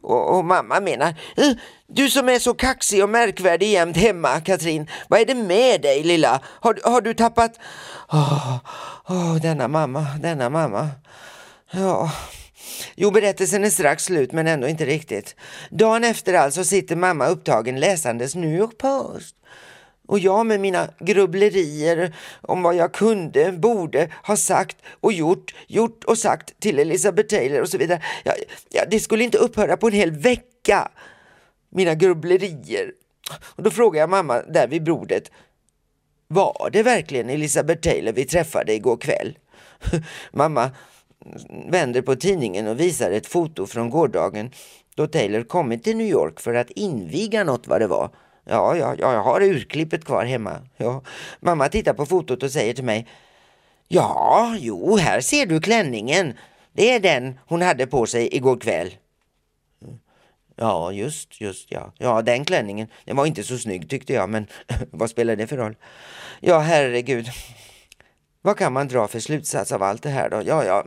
Och, 0.00 0.38
och 0.38 0.44
mamma 0.44 0.80
menar, 0.80 1.08
eh, 1.36 1.52
du 1.86 2.10
som 2.10 2.28
är 2.28 2.38
så 2.38 2.54
kaxig 2.54 3.02
och 3.02 3.10
märkvärdig 3.10 3.72
jämt 3.72 3.96
hemma 3.96 4.40
Katrin, 4.40 4.90
vad 5.08 5.20
är 5.20 5.24
det 5.26 5.34
med 5.34 5.82
dig 5.82 6.02
lilla? 6.02 6.40
Har, 6.44 6.78
har 6.84 7.00
du 7.00 7.14
tappat... 7.14 7.58
Åh, 8.12 8.56
åh, 9.08 9.36
denna 9.36 9.68
mamma, 9.68 10.06
denna 10.20 10.50
mamma. 10.50 10.88
Ja, 11.70 12.10
Jo, 12.94 13.10
berättelsen 13.10 13.64
är 13.64 13.70
strax 13.70 14.04
slut 14.04 14.32
men 14.32 14.46
ändå 14.46 14.68
inte 14.68 14.86
riktigt. 14.86 15.36
Dagen 15.70 16.04
efter 16.04 16.34
alltså 16.34 16.64
sitter 16.64 16.96
mamma 16.96 17.26
upptagen 17.26 17.80
läsandes 17.80 18.34
New 18.34 18.54
York 18.58 18.78
Post. 18.78 19.34
Och 20.08 20.18
jag 20.18 20.46
med 20.46 20.60
mina 20.60 20.88
grubblerier 20.98 22.16
om 22.40 22.62
vad 22.62 22.74
jag 22.74 22.92
kunde, 22.92 23.52
borde 23.52 24.10
ha 24.26 24.36
sagt 24.36 24.76
och 25.00 25.12
gjort, 25.12 25.54
gjort 25.66 26.04
och 26.04 26.18
sagt 26.18 26.60
till 26.60 26.78
Elizabeth 26.78 27.28
Taylor 27.28 27.60
och 27.60 27.68
så 27.68 27.78
vidare. 27.78 28.02
Ja, 28.24 28.32
ja, 28.70 28.82
det 28.90 29.00
skulle 29.00 29.24
inte 29.24 29.38
upphöra 29.38 29.76
på 29.76 29.86
en 29.86 29.92
hel 29.92 30.10
vecka. 30.10 30.88
Mina 31.68 31.94
grubblerier. 31.94 32.92
Och 33.42 33.62
då 33.62 33.70
frågar 33.70 34.00
jag 34.00 34.10
mamma 34.10 34.42
där 34.42 34.68
vid 34.68 34.84
bordet. 34.84 35.30
Var 36.28 36.70
det 36.72 36.82
verkligen 36.82 37.30
Elizabeth 37.30 37.80
Taylor 37.80 38.12
vi 38.12 38.24
träffade 38.24 38.74
igår 38.74 38.96
kväll? 38.96 39.38
mamma 40.32 40.70
vänder 41.70 42.02
på 42.02 42.16
tidningen 42.16 42.68
och 42.68 42.80
visar 42.80 43.10
ett 43.10 43.26
foto 43.26 43.66
från 43.66 43.90
gårdagen 43.90 44.50
då 44.94 45.06
Taylor 45.06 45.42
kommit 45.42 45.84
till 45.84 45.96
New 45.96 46.06
York 46.06 46.40
för 46.40 46.54
att 46.54 46.70
inviga 46.70 47.44
något 47.44 47.66
vad 47.66 47.80
det 47.80 47.86
var. 47.86 48.10
Ja, 48.48 48.76
ja, 48.76 48.94
ja 48.98 49.12
jag 49.12 49.22
har 49.22 49.42
urklippet 49.42 50.04
kvar 50.04 50.24
hemma. 50.24 50.60
Ja. 50.76 51.02
Mamma 51.40 51.68
tittar 51.68 51.94
på 51.94 52.06
fotot 52.06 52.42
och 52.42 52.50
säger 52.50 52.74
till 52.74 52.84
mig 52.84 53.06
Ja, 53.88 54.56
jo, 54.58 54.96
här 54.96 55.20
ser 55.20 55.46
du 55.46 55.60
klänningen. 55.60 56.34
Det 56.72 56.90
är 56.90 57.00
den 57.00 57.38
hon 57.46 57.62
hade 57.62 57.86
på 57.86 58.06
sig 58.06 58.36
igår 58.36 58.56
kväll. 58.56 58.94
Ja, 60.56 60.92
just, 60.92 61.40
just 61.40 61.70
ja. 61.70 61.92
Ja, 61.98 62.22
den 62.22 62.44
klänningen. 62.44 62.88
Den 63.04 63.16
var 63.16 63.26
inte 63.26 63.44
så 63.44 63.58
snygg 63.58 63.90
tyckte 63.90 64.12
jag, 64.12 64.28
men 64.28 64.46
vad 64.90 65.10
spelar 65.10 65.36
det 65.36 65.46
för 65.46 65.56
roll? 65.56 65.76
Ja, 66.40 66.58
herregud. 66.58 67.26
Vad 68.42 68.58
kan 68.58 68.72
man 68.72 68.88
dra 68.88 69.08
för 69.08 69.20
slutsats 69.20 69.72
av 69.72 69.82
allt 69.82 70.02
det 70.02 70.10
här 70.10 70.30
då? 70.30 70.42
Ja, 70.46 70.64
ja, 70.64 70.84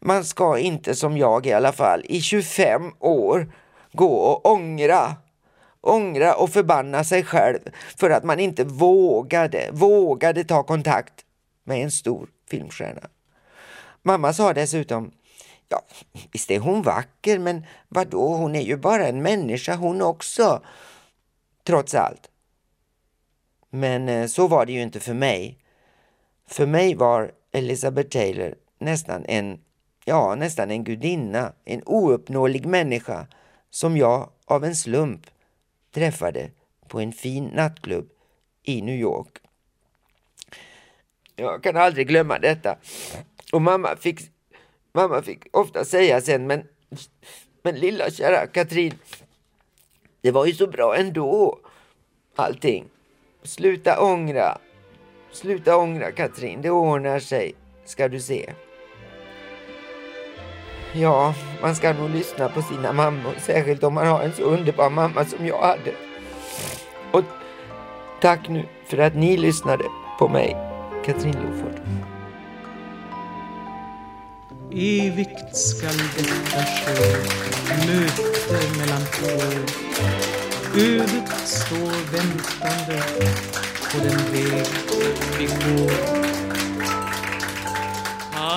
man 0.00 0.24
ska 0.24 0.58
inte 0.58 0.94
som 0.94 1.16
jag 1.16 1.46
i 1.46 1.52
alla 1.52 1.72
fall 1.72 2.02
i 2.04 2.20
25 2.20 2.92
år 3.00 3.52
gå 3.92 4.14
och 4.14 4.46
ångra 4.52 5.16
ångra 5.84 6.34
och 6.34 6.50
förbanna 6.50 7.04
sig 7.04 7.24
själv 7.24 7.58
för 7.96 8.10
att 8.10 8.24
man 8.24 8.40
inte 8.40 8.64
vågade, 8.64 9.70
vågade 9.72 10.44
ta 10.44 10.62
kontakt 10.62 11.24
med 11.64 11.82
en 11.82 11.90
stor 11.90 12.28
filmstjärna. 12.50 13.08
Mamma 14.02 14.32
sa 14.32 14.52
dessutom, 14.52 15.12
ja 15.68 15.82
visst 16.32 16.50
är 16.50 16.58
hon 16.58 16.82
vacker 16.82 17.38
men 17.38 17.66
vadå, 17.88 18.36
hon 18.36 18.56
är 18.56 18.62
ju 18.62 18.76
bara 18.76 19.06
en 19.06 19.22
människa 19.22 19.74
hon 19.74 20.02
också. 20.02 20.62
Trots 21.64 21.94
allt. 21.94 22.30
Men 23.70 24.08
eh, 24.08 24.26
så 24.26 24.48
var 24.48 24.66
det 24.66 24.72
ju 24.72 24.82
inte 24.82 25.00
för 25.00 25.14
mig. 25.14 25.58
För 26.46 26.66
mig 26.66 26.94
var 26.94 27.32
Elizabeth 27.52 28.08
Taylor 28.08 28.54
nästan 28.78 29.24
en, 29.24 29.60
ja 30.04 30.34
nästan 30.34 30.70
en 30.70 30.84
gudinna, 30.84 31.52
en 31.64 31.82
ouppnåelig 31.86 32.66
människa 32.66 33.26
som 33.70 33.96
jag 33.96 34.30
av 34.44 34.64
en 34.64 34.76
slump 34.76 35.26
träffade 35.94 36.50
på 36.88 37.00
en 37.00 37.12
fin 37.12 37.44
nattklubb 37.44 38.10
i 38.62 38.82
New 38.82 38.94
York. 38.94 39.38
Jag 41.36 41.62
kan 41.62 41.76
aldrig 41.76 42.08
glömma 42.08 42.38
detta. 42.38 42.76
Och 43.52 43.62
mamma 43.62 43.96
fick, 43.96 44.20
mamma 44.92 45.22
fick 45.22 45.56
ofta 45.56 45.84
säga 45.84 46.20
sen, 46.20 46.46
men, 46.46 46.68
men 47.62 47.74
lilla 47.74 48.10
kära 48.10 48.46
Katrin, 48.46 48.94
det 50.20 50.30
var 50.30 50.46
ju 50.46 50.54
så 50.54 50.66
bra 50.66 50.96
ändå, 50.96 51.58
allting. 52.36 52.84
Sluta 53.42 54.00
ångra, 54.00 54.58
sluta 55.32 55.76
ångra 55.76 56.12
Katrin, 56.12 56.62
det 56.62 56.70
ordnar 56.70 57.18
sig, 57.18 57.54
ska 57.84 58.08
du 58.08 58.20
se. 58.20 58.52
Ja, 60.96 61.34
man 61.62 61.74
ska 61.74 61.92
nog 61.92 62.10
lyssna 62.10 62.48
på 62.48 62.62
sina 62.62 62.92
mammor, 62.92 63.34
särskilt 63.38 63.82
om 63.82 63.94
man 63.94 64.06
har 64.06 64.22
en 64.22 64.32
så 64.32 64.42
underbar 64.42 64.90
mamma 64.90 65.24
som 65.24 65.46
jag 65.46 65.60
hade. 65.62 65.92
Och 67.12 67.24
tack 68.20 68.48
nu 68.48 68.64
för 68.86 68.98
att 68.98 69.14
ni 69.14 69.36
lyssnade 69.36 69.84
på 70.18 70.28
mig, 70.28 70.56
Katrin 71.04 71.34
Loford. 71.34 71.80
Evigt 74.72 75.56
skall 75.56 75.98
detta 76.16 76.64
ske, 76.64 77.16
möte 77.86 78.78
mellan 78.78 79.02
två. 79.12 79.28
Ödet 80.80 81.28
står 81.44 82.12
väntande 82.12 83.02
på 83.92 83.98
den 83.98 84.32
väg 84.32 84.66
vi 85.38 85.46
går. 85.46 86.43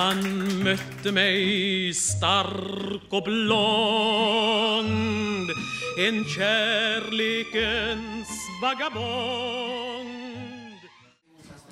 Han 0.08 0.62
mötte 0.62 1.12
mig 1.12 1.94
stark 1.94 3.02
och 3.10 3.22
blond 3.22 5.50
En 5.98 6.24
kärlekens 6.24 8.28
vagabond 8.62 10.08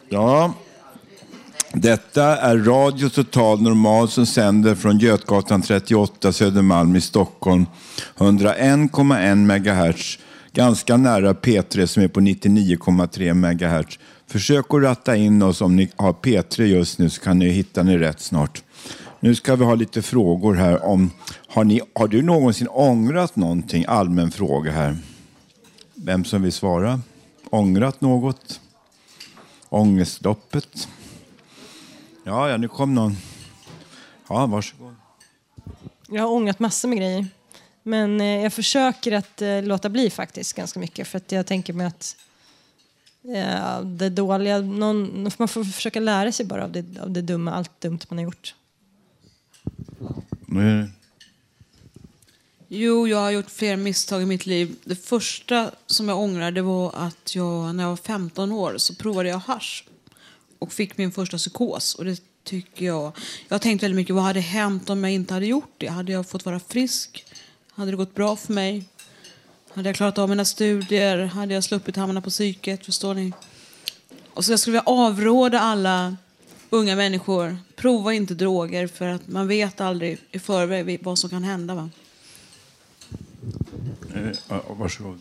Ja, 0.09 0.53
detta 1.73 2.37
är 2.37 2.59
Radio 2.59 3.09
Total 3.09 3.63
Normal 3.63 4.09
som 4.09 4.27
sänder 4.27 4.75
från 4.75 4.99
Götgatan 4.99 5.63
38 5.63 6.33
Södermalm 6.33 6.97
i 6.97 7.01
Stockholm. 7.01 7.67
101,1 8.17 9.35
MHz. 9.35 10.19
Ganska 10.53 10.97
nära 10.97 11.33
P3 11.33 11.87
som 11.87 12.03
är 12.03 12.09
på 12.09 12.21
99,3 12.21 13.35
MHz. 13.35 13.99
Försök 14.27 14.75
att 14.75 14.83
ratta 14.83 15.17
in 15.17 15.43
oss 15.43 15.61
om 15.61 15.77
ni 15.77 15.91
har 15.97 16.13
P3 16.13 16.63
just 16.63 16.99
nu 16.99 17.11
så 17.11 17.21
kan 17.21 17.39
ni 17.39 17.49
hitta 17.49 17.83
ni 17.83 17.99
rätt 17.99 18.21
snart. 18.21 18.63
Nu 19.21 19.35
ska 19.35 19.57
vi 19.57 19.65
ha 19.65 19.75
lite 19.75 20.03
frågor 20.03 20.55
här 20.55 20.85
om, 20.85 21.11
har, 21.49 21.65
ni, 21.65 21.81
har 21.95 22.09
du 22.09 22.23
någonsin 22.23 22.69
ångrat 22.69 23.37
någonting? 23.37 23.85
Allmän 23.89 24.31
fråga 24.31 24.71
här. 24.71 24.99
Vem 25.95 26.25
som 26.25 26.43
vill 26.43 26.53
svara? 26.53 27.01
Ångrat 27.51 28.01
något? 28.01 28.61
Ångestloppet? 29.69 30.89
Ja, 32.25 32.51
ja, 32.51 32.57
nu 32.57 32.69
kom 32.69 32.95
någon. 32.95 33.17
Ja, 34.29 34.47
varsågod. 34.47 34.95
Jag 36.09 36.23
har 36.23 36.31
ångrat 36.31 36.59
massor 36.59 36.89
med 36.89 36.99
grejer. 36.99 37.27
Men 37.83 38.21
eh, 38.21 38.43
jag 38.43 38.53
försöker 38.53 39.13
att 39.13 39.43
eh, 39.43 39.63
låta 39.63 39.89
bli 39.89 40.11
faktiskt 40.11 40.53
ganska 40.53 40.81
mycket 40.81 41.09
för 41.09 41.17
att 41.17 41.33
jag 41.33 41.47
tänker 41.47 41.73
mig 41.73 41.87
att 41.87 42.17
eh, 43.35 43.81
det 43.83 44.09
dåliga, 44.09 44.61
någon, 44.61 45.31
man 45.39 45.49
får 45.49 45.65
försöka 45.65 46.01
lära 46.01 46.33
sig 46.33 46.47
bara 46.47 46.65
av 46.65 46.73
det, 46.73 46.99
av 47.01 47.11
det 47.11 47.23
dumma, 47.23 47.53
allt 47.53 47.81
dumt 47.81 47.99
man 48.09 48.19
har 48.19 48.25
gjort. 48.25 48.55
Det- 50.47 50.91
Jo, 52.69 53.09
jag 53.09 53.19
har 53.19 53.31
gjort 53.31 53.51
flera 53.51 53.77
misstag 53.77 54.23
i 54.23 54.27
mitt 54.27 54.47
liv. 54.47 54.77
Det 54.85 54.97
första 54.97 55.71
som 55.87 56.09
jag 56.09 56.19
ångrar 56.19 56.51
det 56.51 56.63
var 56.63 56.93
att 56.95 57.35
jag 57.35 57.75
när 57.75 57.83
jag 57.85 57.91
var 57.91 57.97
15 57.97 58.53
år 58.53 58.79
så 58.79 58.95
provade 58.95 59.29
jag 59.29 59.39
hasch 59.39 59.85
och 60.59 60.73
fick 60.73 60.99
min 60.99 61.13
första 61.13 61.37
psykos. 61.39 61.95
Och 61.95 62.05
det 62.05 62.21
tycker 62.45 62.87
jag. 62.87 63.13
Jag 63.49 63.55
har 63.55 63.59
tänkt 63.59 63.83
väldigt 63.83 63.97
mycket, 63.97 64.15
vad 64.15 64.25
hade 64.25 64.41
hänt 64.41 64.91
om 64.91 65.05
jag 65.05 65.13
inte 65.13 65.35
hade 65.35 65.47
gjort 65.47 65.73
det? 65.79 65.87
Hade 65.87 66.13
jag 66.13 66.29
fått 66.29 66.45
vara 66.45 66.61
frisk? 66.61 67.25
Hade 67.73 67.91
det 67.91 67.97
gått 67.97 68.15
bra 68.15 68.37
för 68.37 68.53
mig? 68.53 68.85
Hade 69.77 69.89
jag 69.89 69.97
klarat 69.97 70.19
av 70.19 70.29
mina 70.29 70.45
studier? 70.45 71.27
Hade 71.27 71.55
jag 71.55 71.65
sluppit 71.65 71.97
hamna 71.97 72.21
på 72.21 72.31
psyket? 72.31 72.85
Förstår 72.85 73.15
ni? 73.15 73.33
Och 74.35 74.45
så 74.45 74.53
jag 74.53 74.61
skulle 74.61 74.73
vilja 74.73 74.93
avråda 74.93 75.61
alla 75.61 76.17
unga 76.71 76.97
människor. 76.97 77.57
Prova 77.75 78.13
inte 78.13 78.35
droger 78.35 78.87
för 78.87 79.09
att 79.09 79.29
man 79.29 79.49
vet 79.49 79.81
aldrig 79.81 80.19
i 80.31 80.39
förväg 80.39 81.01
vad 81.03 81.19
som 81.19 81.31
kan 81.31 81.45
hända. 81.45 81.75
Va? 81.75 81.91
Eh, 84.15 84.57
varsågod. 84.79 85.19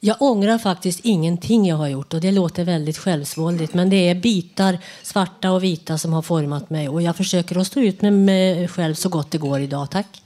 Jag 0.00 0.22
ångrar 0.22 0.58
faktiskt 0.58 1.00
ingenting 1.02 1.66
jag 1.66 1.76
har 1.76 1.88
gjort 1.88 2.14
och 2.14 2.20
det 2.20 2.32
låter 2.32 2.64
väldigt 2.64 2.98
självsvåldigt 2.98 3.74
men 3.74 3.90
det 3.90 4.08
är 4.08 4.14
bitar, 4.14 4.78
svarta 5.02 5.52
och 5.52 5.64
vita, 5.64 5.98
som 5.98 6.12
har 6.12 6.22
format 6.22 6.70
mig 6.70 6.88
och 6.88 7.02
jag 7.02 7.16
försöker 7.16 7.58
att 7.58 7.66
stå 7.66 7.80
ut 7.80 8.02
med 8.02 8.12
mig 8.12 8.68
själv 8.68 8.94
så 8.94 9.08
gott 9.08 9.30
det 9.30 9.38
går 9.38 9.60
idag. 9.60 9.90
Tack. 9.90 10.22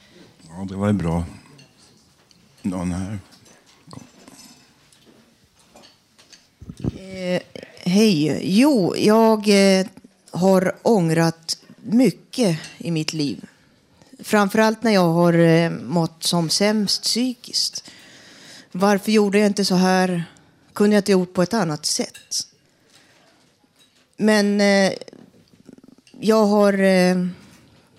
Ja, 0.49 0.67
det 0.69 0.75
var 0.75 0.87
ju 0.87 0.93
bra. 0.93 1.25
Någon 2.63 2.93
här? 2.93 3.19
Eh, 6.99 7.43
Hej. 7.89 8.41
Jo, 8.43 8.97
jag 8.97 9.49
eh, 9.49 9.87
har 10.31 10.77
ångrat 10.83 11.59
mycket 11.77 12.59
i 12.79 12.91
mitt 12.91 13.13
liv. 13.13 13.45
Framförallt 14.19 14.83
när 14.83 14.93
jag 14.93 15.09
har 15.09 15.33
eh, 15.33 15.71
mått 15.71 16.23
som 16.23 16.51
sämst 16.51 17.03
psykiskt. 17.03 17.91
Varför 18.73 19.13
gjorde 19.13 19.39
jag 19.39 19.47
inte 19.47 19.65
så 19.65 19.75
här? 19.75 20.25
Kunde 20.73 20.97
jag 20.97 21.01
inte 21.01 21.13
gjort 21.13 21.33
på 21.33 21.43
ett 21.43 21.55
annat 21.55 21.87
sätt? 21.87 22.47
Men 24.17 24.61
eh, 24.61 24.93
jag 26.21 26.47
har 26.47 26.83
eh, 26.83 27.27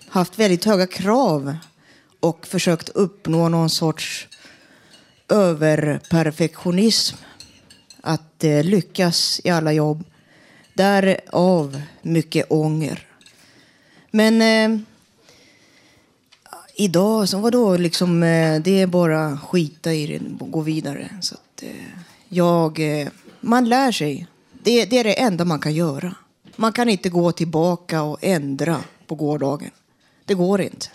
haft 0.08 0.38
väldigt 0.38 0.64
höga 0.64 0.86
krav 0.86 1.56
och 2.20 2.46
försökt 2.46 2.88
uppnå 2.88 3.48
någon 3.48 3.70
sorts 3.70 4.28
överperfektionism. 5.30 7.16
Att 8.00 8.44
eh, 8.44 8.64
lyckas 8.64 9.40
i 9.44 9.50
alla 9.50 9.72
jobb. 9.72 10.04
Därav 10.74 11.82
mycket 12.02 12.46
ånger. 12.48 13.06
Men 14.10 14.42
eh, 14.42 14.80
idag, 16.74 17.28
så 17.28 17.38
vadå, 17.38 17.76
liksom, 17.76 18.22
eh, 18.22 18.60
det 18.60 18.80
är 18.80 18.86
bara 18.86 19.38
skita 19.38 19.92
i 19.92 20.06
det 20.06 20.44
och 20.44 20.50
gå 20.50 20.60
vidare. 20.60 21.08
Så 21.20 21.34
att, 21.34 21.62
eh, 21.62 21.68
jag, 22.28 23.00
eh, 23.00 23.08
man 23.40 23.68
lär 23.68 23.92
sig. 23.92 24.26
Det, 24.62 24.84
det 24.84 24.98
är 24.98 25.04
det 25.04 25.20
enda 25.20 25.44
man 25.44 25.60
kan 25.60 25.74
göra. 25.74 26.14
Man 26.56 26.72
kan 26.72 26.88
inte 26.88 27.08
gå 27.08 27.32
tillbaka 27.32 28.02
och 28.02 28.18
ändra 28.20 28.84
på 29.06 29.14
gårdagen. 29.14 29.70
Det 30.24 30.34
går 30.34 30.60
inte. 30.60 30.86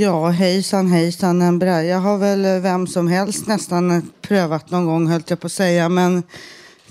Ja, 0.00 0.28
hejsan 0.28 0.88
hejsan 0.88 1.42
en 1.42 1.58
braja 1.58 1.98
har 1.98 2.18
väl 2.18 2.44
eh, 2.44 2.60
vem 2.60 2.86
som 2.86 3.08
helst 3.08 3.46
nästan 3.46 4.10
prövat 4.22 4.70
någon 4.70 4.86
gång 4.86 5.06
höll 5.06 5.22
jag 5.26 5.40
på 5.40 5.46
att 5.46 5.52
säga. 5.52 5.88
Men 5.88 6.22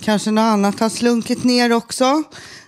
kanske 0.02 0.32
något 0.32 0.42
annat 0.42 0.80
har 0.80 0.90
slunkit 0.90 1.44
ner 1.44 1.74
också. 1.74 2.24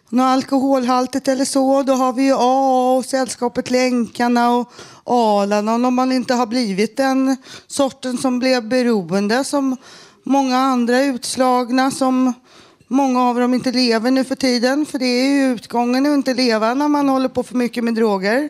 Något 0.10 0.24
alkoholhaltigt 0.24 1.28
eller 1.28 1.46
så. 1.46 1.84
Då 1.84 1.94
har 1.94 2.14
vi 2.14 2.24
ju 2.24 2.34
A 2.38 2.96
och 2.98 3.06
Sällskapet 3.06 3.72
Länkarna 3.72 4.56
och 4.58 4.72
Alanon. 5.04 5.86
Om 5.86 5.96
man 5.96 6.12
inte 6.12 6.34
har 6.34 6.48
blivit 6.48 6.98
den 6.98 7.38
sorten 7.68 8.18
som 8.18 8.40
blev 8.40 8.68
beroende 8.68 9.44
som 9.44 9.78
många 10.24 10.58
andra 10.58 11.04
utslagna 11.04 11.92
som 11.92 12.34
många 12.88 13.24
av 13.24 13.40
dem 13.40 13.54
inte 13.54 13.72
lever 13.72 14.12
nu 14.12 14.24
för 14.24 14.36
tiden. 14.36 14.86
För 14.86 15.00
det 15.00 15.06
är 15.06 15.28
ju 15.28 15.54
utgången 15.54 16.06
att 16.06 16.14
inte 16.14 16.34
leva 16.34 16.74
när 16.74 16.88
man 16.88 17.10
håller 17.10 17.30
på 17.30 17.44
för 17.44 17.56
mycket 17.56 17.84
med 17.84 17.96
droger. 17.96 18.50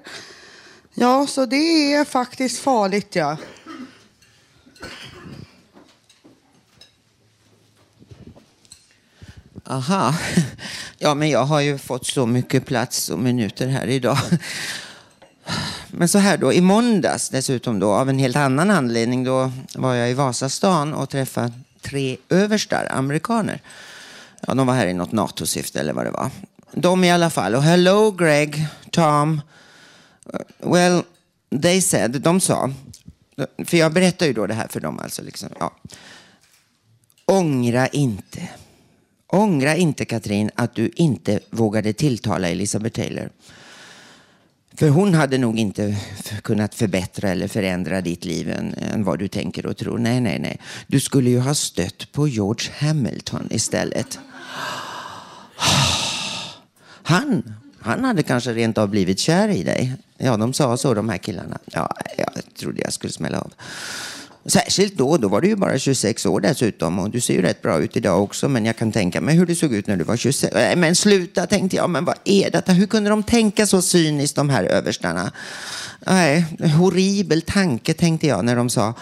Ja, 1.02 1.28
så 1.28 1.46
det 1.46 1.94
är 1.94 2.06
faktiskt 2.06 2.60
farligt 2.60 3.16
ja. 3.16 3.38
Aha. 9.68 10.16
Ja, 10.98 11.14
men 11.14 11.30
jag 11.30 11.44
har 11.44 11.60
ju 11.60 11.78
fått 11.78 12.06
så 12.06 12.26
mycket 12.26 12.66
plats 12.66 13.10
och 13.10 13.20
minuter 13.20 13.68
här 13.68 13.88
idag. 13.88 14.18
Men 15.88 16.08
så 16.08 16.18
här 16.18 16.38
då, 16.38 16.54
i 16.54 16.62
måndags 16.62 17.30
dessutom 17.30 17.80
då, 17.80 17.92
av 17.92 18.10
en 18.10 18.20
helt 18.20 18.36
annan 18.36 18.72
anledning, 18.72 19.24
då 19.24 19.52
var 19.76 19.94
jag 19.94 20.10
i 20.10 20.14
Vasastan 20.14 20.94
och 20.94 21.10
träffade 21.10 21.54
tre 21.82 22.18
överstar, 22.30 22.88
amerikaner. 22.92 23.62
Ja, 24.48 24.54
de 24.54 24.68
var 24.68 24.74
här 24.74 24.88
i 24.88 24.94
något 24.94 25.12
NATO-syfte 25.12 25.80
eller 25.80 25.94
vad 25.94 26.06
det 26.06 26.12
var. 26.12 26.30
De 26.72 27.04
i 27.04 27.12
alla 27.12 27.30
fall. 27.30 27.56
Och 27.56 27.64
hello 27.64 28.12
Greg, 28.12 28.68
Tom. 28.92 29.42
Well, 30.58 31.04
they 31.62 31.82
said, 31.82 32.22
de 32.22 32.40
sa, 32.40 32.72
för 33.66 33.78
jag 33.78 33.94
berättar 33.94 34.26
ju 34.26 34.34
då 34.34 34.48
det 34.48 34.54
här 34.54 34.68
för 34.68 34.80
dem 34.80 35.00
alltså. 35.00 35.22
Liksom, 35.22 35.50
ja. 35.60 35.76
Ångra 37.26 37.88
inte. 37.88 38.50
Ångra 39.28 39.76
inte 39.76 40.06
Katrin 40.06 40.52
att 40.56 40.76
du 40.76 40.92
inte 40.96 41.40
vågade 41.50 41.94
tilltala 41.94 42.50
Elizabeth 42.50 42.96
Taylor. 42.96 43.30
För 44.74 44.90
hon 44.90 45.14
hade 45.14 45.38
nog 45.38 45.60
inte 45.60 45.98
kunnat 46.44 46.76
förbättra 46.76 47.30
eller 47.30 47.48
förändra 47.48 48.02
ditt 48.02 48.26
liv 48.26 48.50
än, 48.50 48.74
än, 48.74 49.04
vad 49.04 49.20
du 49.20 49.28
tänker 49.28 49.66
och 49.66 49.78
tror. 49.78 49.98
Nej, 49.98 50.22
nej, 50.22 50.40
nej. 50.40 50.60
Du 50.88 51.00
skulle 51.00 51.30
ju 51.30 51.40
ha 51.40 51.54
stött 51.54 52.12
på 52.12 52.28
George 52.28 52.72
Hamilton 52.80 53.48
istället. 53.52 54.20
Han, 57.04 57.54
han 57.82 58.04
hade 58.04 58.24
kanske 58.24 58.54
rent 58.54 58.78
av 58.78 58.90
blivit 58.90 59.20
kär 59.20 59.50
i 59.50 59.64
dig. 59.64 59.94
Ja, 60.18 60.38
de 60.38 60.54
sa 60.54 60.78
så 60.78 60.94
de 60.94 61.10
här 61.10 61.18
killarna. 61.18 61.58
Ja, 61.66 61.96
jag 62.18 62.30
trodde 62.60 62.82
jag 62.82 62.94
skulle 62.94 63.14
smälla 63.14 63.40
av. 63.40 63.54
Särskilt 64.46 64.98
då, 64.98 65.18
då 65.18 65.28
var 65.28 65.42
du 65.42 65.48
ju 65.48 65.56
bara 65.56 65.80
26 65.80 66.26
år 66.26 66.42
dessutom 66.42 67.00
och 67.00 67.10
du 67.10 67.22
ser 67.22 67.34
ju 67.34 67.42
rätt 67.42 67.62
bra 67.62 67.80
ut 67.80 67.98
idag 67.98 68.24
också 68.24 68.50
men 68.50 68.66
jag 68.66 68.78
kan 68.78 68.92
tänka 68.92 69.22
mig 69.22 69.36
hur 69.36 69.46
du 69.46 69.56
såg 69.56 69.74
ut 69.74 69.88
när 69.88 69.98
du 69.98 70.04
var 70.04 70.18
26. 70.18 70.54
Nej, 70.54 70.76
Men 70.76 70.96
sluta 70.96 71.46
tänkte 71.48 71.76
jag, 71.76 71.90
men 71.90 72.06
vad 72.06 72.16
är 72.26 72.50
detta? 72.50 72.74
Hur 72.74 72.88
kunde 72.88 73.10
de 73.10 73.24
tänka 73.24 73.68
så 73.68 73.82
cyniskt 73.82 74.36
de 74.36 74.50
här 74.50 74.64
överstarna? 74.64 75.32
Nej, 76.00 76.46
horribel 76.78 77.42
tanke 77.42 77.94
tänkte 77.94 78.28
jag 78.28 78.46
när 78.46 78.56
de 78.56 78.70
sa 78.70 78.94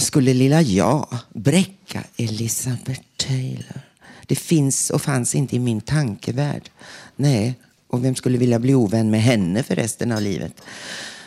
skulle 0.00 0.34
lilla 0.34 0.62
jag 0.62 1.18
bräcka 1.34 2.02
Elizabeth 2.16 3.02
Taylor? 3.16 3.80
Det 4.26 4.36
finns 4.36 4.90
och 4.90 5.02
fanns 5.02 5.34
inte 5.34 5.56
i 5.56 5.58
min 5.58 5.80
tankevärld. 5.80 6.70
Nej, 7.16 7.54
och 7.88 8.04
vem 8.04 8.14
skulle 8.14 8.38
vilja 8.38 8.58
bli 8.58 8.74
ovän 8.74 9.10
med 9.10 9.22
henne 9.22 9.62
för 9.62 9.74
resten 9.74 10.12
av 10.12 10.22
livet? 10.22 10.62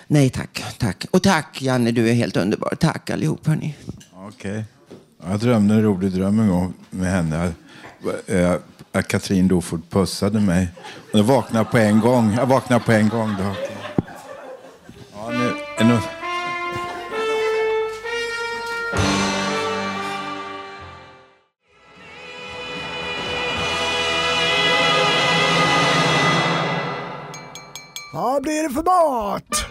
Nej 0.08 0.30
tack, 0.30 0.64
tack. 0.78 1.06
Och 1.12 1.24
tack 1.24 1.62
Janne, 1.62 1.92
du 1.92 2.10
är 2.10 2.14
helt 2.14 2.38
underbar. 2.38 2.76
Tack 2.80 3.10
allihop 3.10 3.48
hörni. 3.48 3.76
Okej. 4.14 4.64
Jag 5.28 5.40
drömde 5.40 5.74
en 5.74 5.84
rolig 5.84 6.12
dröm 6.12 6.40
en 6.40 6.48
gång 6.48 6.74
med 6.90 7.12
henne. 7.12 7.52
Eh, 8.28 8.56
att 8.92 9.08
Katrin 9.08 9.48
Doford 9.48 9.82
pussade 9.90 10.40
mig. 10.40 10.68
Jag 11.14 11.24
vaknade 11.24 11.66
på 11.66 11.78
en 11.78 12.00
gång. 12.00 12.34
Jag 12.34 12.46
vaknade 12.46 12.84
på 12.86 12.92
en 12.92 13.10
gång. 13.10 13.36
Då. 13.38 13.56
Ja, 15.14 15.32
nu, 15.32 15.86
nu. 15.86 16.00
Mat? 28.90 29.66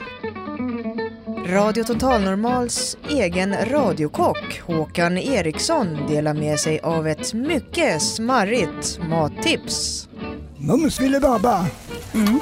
Radio 1.46 1.84
Total 1.84 2.22
Normals 2.22 2.96
egen 3.08 3.54
radiokock 3.64 4.60
Håkan 4.66 5.18
Eriksson 5.18 6.06
delar 6.08 6.34
med 6.34 6.60
sig 6.60 6.80
av 6.80 7.06
ett 7.06 7.34
mycket 7.34 8.02
smarrigt 8.02 8.98
mattips. 9.08 10.08
Mums 10.56 10.98
Filibabba. 10.98 11.66
Mm. 12.14 12.40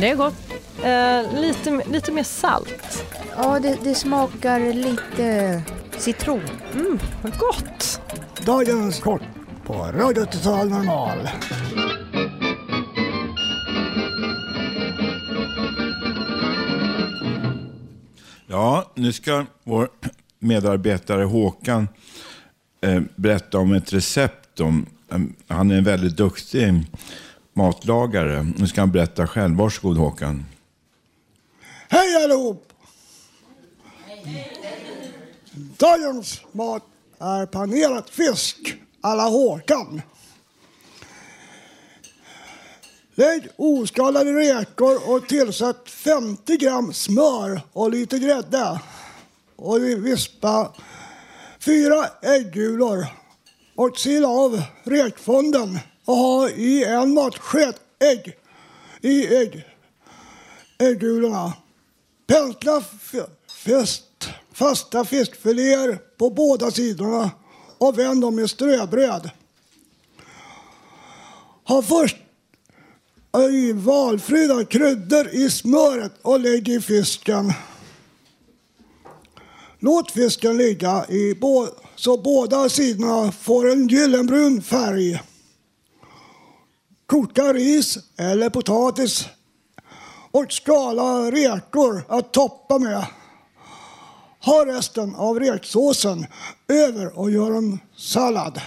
Det 0.00 0.10
är 0.10 0.14
gott. 0.14 0.34
Eh, 0.82 1.40
lite, 1.40 1.82
lite 1.90 2.12
mer 2.12 2.22
salt. 2.22 3.04
Ja, 3.36 3.58
det, 3.60 3.78
det 3.82 3.94
smakar 3.94 4.60
lite 4.72 5.62
citron. 5.98 6.42
Mm, 6.74 6.98
vad 7.22 7.38
gott. 7.38 8.00
Dagens 8.46 9.00
kort 9.00 9.22
på 9.66 9.74
Radio 9.74 10.24
Total 10.24 10.68
Normal. 10.68 11.28
Ja, 18.56 18.90
nu 18.94 19.12
ska 19.12 19.46
vår 19.64 19.88
medarbetare 20.38 21.24
Håkan 21.24 21.88
eh, 22.80 23.02
berätta 23.16 23.58
om 23.58 23.72
ett 23.72 23.92
recept. 23.92 24.60
Om, 24.60 24.86
eh, 25.10 25.18
han 25.48 25.70
är 25.70 25.78
en 25.78 25.84
väldigt 25.84 26.16
duktig 26.16 26.84
matlagare. 27.52 28.52
Nu 28.56 28.66
ska 28.66 28.80
han 28.80 28.92
berätta 28.92 29.26
själv. 29.26 29.56
Varsågod 29.56 29.96
Håkan. 29.96 30.46
Hej 31.88 32.24
allihop! 32.24 32.72
Dagens 35.76 36.40
mat 36.52 36.82
är 37.18 37.46
panerad 37.46 38.08
fisk 38.10 38.76
alla 39.00 39.24
Håkan. 39.24 40.02
Lägg 43.18 43.48
oskalade 43.56 44.32
räkor 44.32 45.10
och 45.10 45.28
tillsätt 45.28 45.90
50 45.90 46.56
gram 46.56 46.92
smör 46.92 47.60
och 47.72 47.90
lite 47.90 48.18
grädde. 48.18 48.80
Och 49.56 49.82
vispa 49.82 50.74
fyra 51.60 52.06
äggulor 52.22 53.06
och 53.74 53.98
sila 53.98 54.28
av 54.28 54.62
räkfonden 54.84 55.78
och 56.04 56.16
ha 56.16 56.48
i 56.48 56.84
en 56.84 57.14
matsked 57.14 57.74
ägg 57.98 58.36
i 59.00 59.36
ägg, 59.36 59.64
äggulorna. 60.78 61.52
Pensla 62.26 62.82
fest, 63.64 64.28
fasta 64.52 65.04
fiskfiléer 65.04 65.98
på 66.18 66.30
båda 66.30 66.70
sidorna 66.70 67.30
och 67.78 67.98
vänd 67.98 68.20
dem 68.20 68.38
i 68.38 68.48
ströbröd. 68.48 69.30
Ha 71.64 71.82
först 71.82 72.16
i 73.42 73.72
valfria 73.72 74.64
kryddor 74.64 75.28
i 75.28 75.50
smöret 75.50 76.12
och 76.22 76.40
lägg 76.40 76.68
i 76.68 76.80
fisken. 76.80 77.52
Låt 79.78 80.10
fisken 80.10 80.56
ligga 80.56 81.06
i 81.08 81.34
bo 81.34 81.66
så 81.96 82.16
båda 82.16 82.68
sidorna 82.68 83.32
får 83.32 83.70
en 83.70 83.88
gyllenbrun 83.88 84.62
färg. 84.62 85.22
Koka 87.06 87.52
ris 87.52 87.98
eller 88.16 88.50
potatis 88.50 89.26
och 90.30 90.52
skala 90.52 91.30
räkor 91.30 92.04
att 92.08 92.32
toppa 92.32 92.78
med. 92.78 93.06
Ha 94.44 94.66
resten 94.66 95.14
av 95.14 95.40
räksåsen 95.40 96.26
över 96.68 97.18
och 97.18 97.30
gör 97.30 97.52
en 97.52 97.78
sallad. 97.96 98.60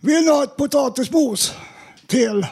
Vill 0.00 0.22
ni 0.22 0.28
ha 0.28 0.44
ett 0.44 0.56
potatismos 0.56 1.54
till 2.06 2.46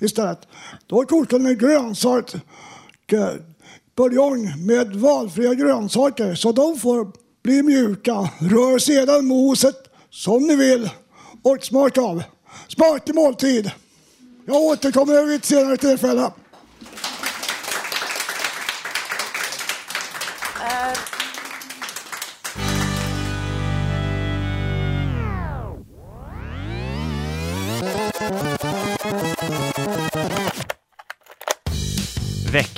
istället? 0.00 0.48
Då 0.86 1.04
kokar 1.04 1.38
ni 1.38 1.54
grönsaksbuljong 1.54 4.46
eh, 4.46 4.56
med 4.56 4.96
valfria 4.96 5.54
grönsaker 5.54 6.34
så 6.34 6.52
de 6.52 6.78
får 6.78 7.12
bli 7.42 7.62
mjuka. 7.62 8.30
Rör 8.40 8.78
sedan 8.78 9.26
moset 9.26 9.76
som 10.10 10.46
ni 10.46 10.56
vill 10.56 10.90
och 11.42 11.64
smaka 11.64 12.00
av. 12.00 12.22
Smaklig 12.68 13.14
måltid. 13.14 13.70
Jag 14.46 14.56
återkommer 14.56 15.26
vid 15.26 15.36
ett 15.36 15.44
senare 15.44 15.76
tillfälle. 15.76 16.30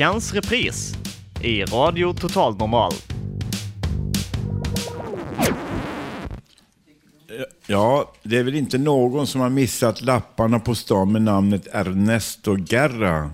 Veckans 0.03 0.35
repris 0.35 0.95
i 1.41 1.65
Radio 1.65 2.13
Total 2.13 2.57
Normal. 2.57 2.93
Ja, 7.67 8.13
det 8.23 8.39
är 8.39 8.43
väl 8.43 8.55
inte 8.55 8.79
någon 8.79 9.27
som 9.27 9.41
har 9.41 9.51
missat 9.51 10.03
lapparna 10.03 10.59
på 10.59 10.75
stan 10.75 11.13
med 11.13 11.23
namnet 11.23 11.69
Ernesto 11.73 12.55
Guerra. 12.55 13.31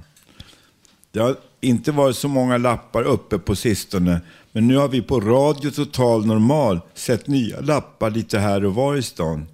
Det 1.13 1.21
har 1.21 1.37
inte 1.61 1.93
varit 1.93 2.17
så 2.17 2.29
många 2.29 2.57
lappar 2.57 3.03
uppe 3.03 3.39
på 3.39 3.57
sistone, 3.57 4.21
men 4.53 4.69
nu 4.69 4.77
har 4.77 4.89
vi 4.89 5.03
på 5.03 5.21
Radio 5.21 5.71
Total 5.71 6.27
Normal 6.27 6.81
sett 6.95 7.27
nya 7.27 7.61
lappar 7.61 8.11
lite 8.11 8.39
här 8.39 8.65
och 8.65 8.75
var 8.75 8.97
i 8.97 9.03
stan. 9.03 9.47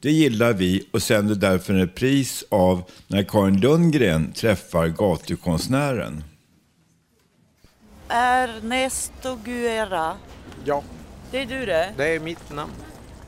Det 0.00 0.10
gillar 0.10 0.52
vi 0.52 0.86
och 0.90 1.02
sänder 1.02 1.34
därför 1.34 1.72
en 1.72 1.80
repris 1.80 2.44
av 2.48 2.82
när 3.06 3.22
Karin 3.22 3.60
Lundgren 3.60 4.32
träffar 4.32 4.88
gatukonstnären. 4.88 6.24
Ernesto 8.08 9.36
Guerra. 9.44 10.16
Ja, 10.64 10.82
Det 11.30 11.38
är 11.42 11.46
du 11.46 11.66
det? 11.66 11.92
det 11.96 12.14
är 12.14 12.20
mitt 12.20 12.50
namn. 12.52 12.72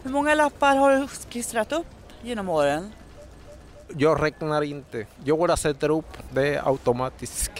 Hur 0.03 0.11
många 0.11 0.35
lappar 0.35 0.77
har 0.77 0.97
du 0.97 1.09
klistrat 1.31 1.72
upp 1.72 1.87
genom 2.22 2.49
åren? 2.49 2.93
Jag 3.97 4.22
räknar 4.22 4.62
inte. 4.62 5.07
Jag 5.24 5.39
bara 5.39 5.57
sätter 5.57 5.91
upp. 5.91 6.16
Det 6.35 6.55
är 6.55 6.68
automatiskt. 6.68 7.51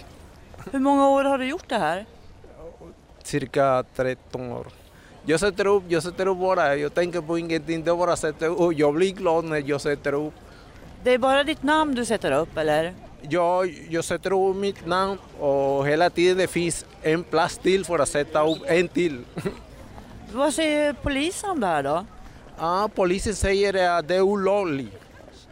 Hur 0.71 0.79
många 0.79 1.09
år 1.09 1.23
har 1.23 1.37
du 1.37 1.45
gjort 1.45 1.69
det 1.69 1.77
här? 1.77 2.05
Cirka 3.23 3.83
13 3.95 4.51
år. 4.51 4.67
Jag 5.25 5.39
sätter 5.39 5.67
upp, 5.67 5.83
jag 5.87 6.03
sätter 6.03 6.27
upp 6.27 6.37
bara. 6.37 6.75
Jag 6.75 6.93
tänker 6.93 7.21
på 7.21 7.37
ingenting. 7.37 7.83
Det 7.83 7.95
bara 7.95 8.15
sätter 8.15 8.47
upp. 8.49 8.77
Jag 8.77 8.93
blir 8.93 9.11
glad 9.13 9.45
när 9.45 9.63
jag 9.69 9.81
sätter 9.81 10.13
upp. 10.13 10.33
Det 11.03 11.11
är 11.13 11.17
bara 11.17 11.43
ditt 11.43 11.63
namn 11.63 11.95
du 11.95 12.05
sätter 12.05 12.31
upp 12.31 12.57
eller? 12.57 12.93
Jag, 13.29 13.85
jag 13.89 14.03
sätter 14.03 14.49
upp 14.49 14.55
mitt 14.55 14.85
namn 14.85 15.17
och 15.39 15.87
hela 15.87 16.09
tiden 16.09 16.37
det 16.37 16.47
finns 16.47 16.85
en 17.01 17.23
plats 17.23 17.57
till 17.57 17.85
för 17.85 17.99
att 17.99 18.09
sätta 18.09 18.47
upp 18.47 18.57
en 18.65 18.87
till. 18.87 19.23
Vad 20.33 20.53
säger 20.53 20.93
polisen 20.93 21.49
om 21.49 21.59
det 21.59 21.67
här 21.67 21.83
då? 21.83 22.05
Ja, 22.59 22.89
polisen 22.95 23.35
säger 23.35 23.97
att 23.99 24.07
det 24.07 24.15
är 24.15 24.21
olagligt. 24.21 24.93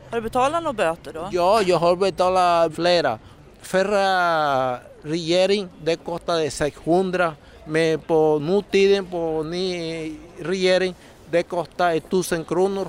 Har 0.09 0.17
du 0.17 0.21
betalat 0.21 0.63
några 0.63 0.73
böter 0.73 1.13
då? 1.13 1.29
Ja, 1.31 1.61
jag 1.65 1.77
har 1.77 1.95
betalat 1.95 2.75
flera. 2.75 3.19
Förra 3.61 4.79
regering 5.01 5.69
det 5.83 5.95
kostade 5.95 6.51
600 6.51 7.33
men 7.65 7.99
på 7.99 8.39
nutiden 8.39 9.05
på 9.05 9.43
ny 9.43 10.17
regering 10.39 10.95
det 11.31 11.43
kostar 11.43 11.95
1000 11.95 12.45
kronor. 12.45 12.87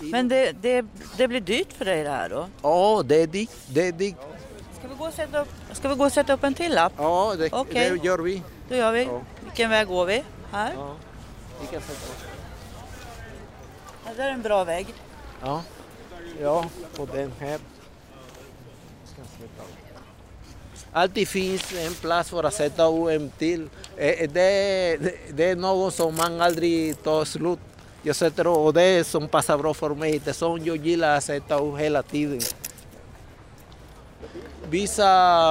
Men 0.00 0.28
det, 0.28 0.52
det, 0.62 0.84
det 1.16 1.28
blir 1.28 1.40
dyrt 1.40 1.72
för 1.72 1.84
dig 1.84 2.02
det 2.04 2.10
här 2.10 2.28
då? 2.28 2.48
Ja, 2.62 3.02
det 3.06 3.22
är 3.22 3.26
dyrt. 3.26 3.50
Det 3.68 3.88
är 3.88 3.92
dyrt. 3.92 4.16
Ska 4.78 4.88
vi 4.88 4.94
gå 4.98 5.06
och 5.06 5.12
sätta 5.14 5.40
upp, 5.42 5.48
ska 5.72 5.88
vi 5.88 5.94
gå 5.94 6.04
och 6.04 6.12
sätta 6.12 6.32
upp 6.32 6.44
en 6.44 6.54
till 6.54 6.74
lapp? 6.74 6.92
Ja, 6.96 7.34
det, 7.38 7.52
Okej. 7.52 7.90
det 7.90 8.04
gör 8.06 8.18
vi. 8.18 8.42
Då 8.68 8.76
gör 8.76 8.92
vi. 8.92 9.02
Ja. 9.04 9.20
Vilken 9.44 9.70
väg 9.70 9.86
går 9.86 10.04
vi? 10.06 10.22
Här? 10.52 10.72
Ja, 10.76 10.94
vi 11.60 11.66
kan 11.66 11.80
sätta 11.80 11.92
upp. 11.92 12.18
Ja, 14.06 14.10
där 14.16 14.24
är 14.28 14.30
en 14.32 14.42
bra 14.42 14.64
väg. 14.64 14.86
Ja, 15.42 15.62
ja 16.40 16.64
och 16.98 17.08
den 17.12 17.32
här. 17.40 17.58
Alltid 20.92 21.28
finns 21.28 21.72
en 21.72 21.94
plats 21.94 22.30
för 22.30 22.44
att 22.44 22.54
sätta 22.54 22.84
upp 22.84 23.08
en 23.08 23.30
till. 23.38 23.68
Eh, 23.96 24.28
Det, 24.30 24.96
det, 24.96 25.14
det 25.32 25.44
är 25.50 25.56
något 25.56 25.94
som 25.94 26.16
man 26.16 26.40
aldrig 26.40 27.02
tar 27.02 27.24
slut. 27.24 27.58
Jag 28.02 28.16
sätter 28.16 28.46
upp 28.46 28.56
och 28.56 28.74
det 28.74 28.82
är 28.82 29.04
som 29.04 29.28
passar 29.28 29.58
bra 29.58 29.74
för 29.74 29.94
mig. 29.94 30.20
Det 30.24 30.30
är 30.30 30.34
som 30.34 30.64
jag 30.64 30.86
gillar 30.86 31.16
att 31.16 31.24
sätta 31.24 31.58
upp 31.58 31.78
hela 31.78 32.02
tiden. 32.02 32.40
Vissa 34.70 35.08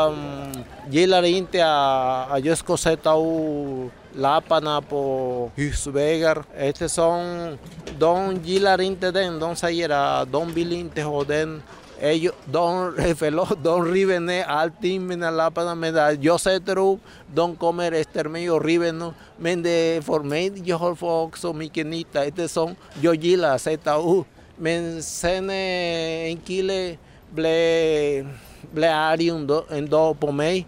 mm, 0.08 0.64
gillar 0.90 1.24
inte 1.24 1.66
att, 1.66 2.32
att 2.32 2.46
jag 2.46 2.58
ska 2.58 2.78
sätta 2.78 3.18
upp 3.18 3.92
lapparna 4.16 4.82
på 4.82 5.52
husvägar 5.56 6.44
eftersom 6.58 7.58
de 8.00 8.36
gillar 8.44 8.82
inte 8.82 9.12
den. 9.12 9.40
De 9.40 9.56
säger 9.56 9.90
att 9.90 10.32
de 10.32 10.54
vill 10.54 10.74
inte 10.74 11.02
ha 11.02 11.24
den. 11.24 11.62
Ellos, 12.02 12.34
de, 12.46 12.94
förlåt, 13.18 13.64
de 13.64 13.92
river 13.92 14.20
ner 14.20 14.44
allting 14.44 15.08
med 15.08 15.34
lapparna 15.34 15.76
medan 15.76 16.22
jag 16.22 16.40
sätter 16.40 16.78
upp. 16.78 17.00
De 17.34 17.56
kommer 17.56 17.92
efter 17.92 18.26
mig 18.26 18.52
och 18.52 18.66
river 18.66 18.92
nu. 18.92 19.14
Men 19.38 19.64
det, 19.64 20.06
för 20.06 20.20
mig 20.20 20.62
jag 20.66 20.78
har 20.78 20.96
fått 20.96 21.28
också 21.28 21.54
mycket 21.54 21.86
nytta 21.86 22.26
eftersom 22.26 22.76
jag 23.02 23.16
gillar 23.16 23.56
att 23.56 23.62
sätta 23.62 23.98
upp. 23.98 24.28
Men 24.56 25.04
sen 25.04 25.50
eh, 25.50 26.32
en 26.32 26.38
kille 26.38 26.98
blev, 27.30 28.28
blev 28.72 28.92
arg 28.92 29.30
en 29.30 29.48
dag, 29.48 29.64
en 29.70 29.90
dag 29.90 30.20
på 30.20 30.32
mig 30.32 30.66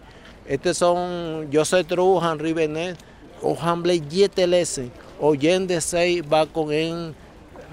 eftersom 0.48 1.00
jag 1.52 1.68
sätter 1.68 2.00
upp, 2.00 2.22
han 2.22 2.40
river 2.40 2.68
ner 2.68 2.96
och 3.42 3.58
han 3.58 3.84
blev 3.84 4.14
jätteledsen 4.14 4.92
och 5.20 5.36
gömde 5.36 5.82
sig 5.82 6.22
bakom 6.22 6.72
en 6.72 7.16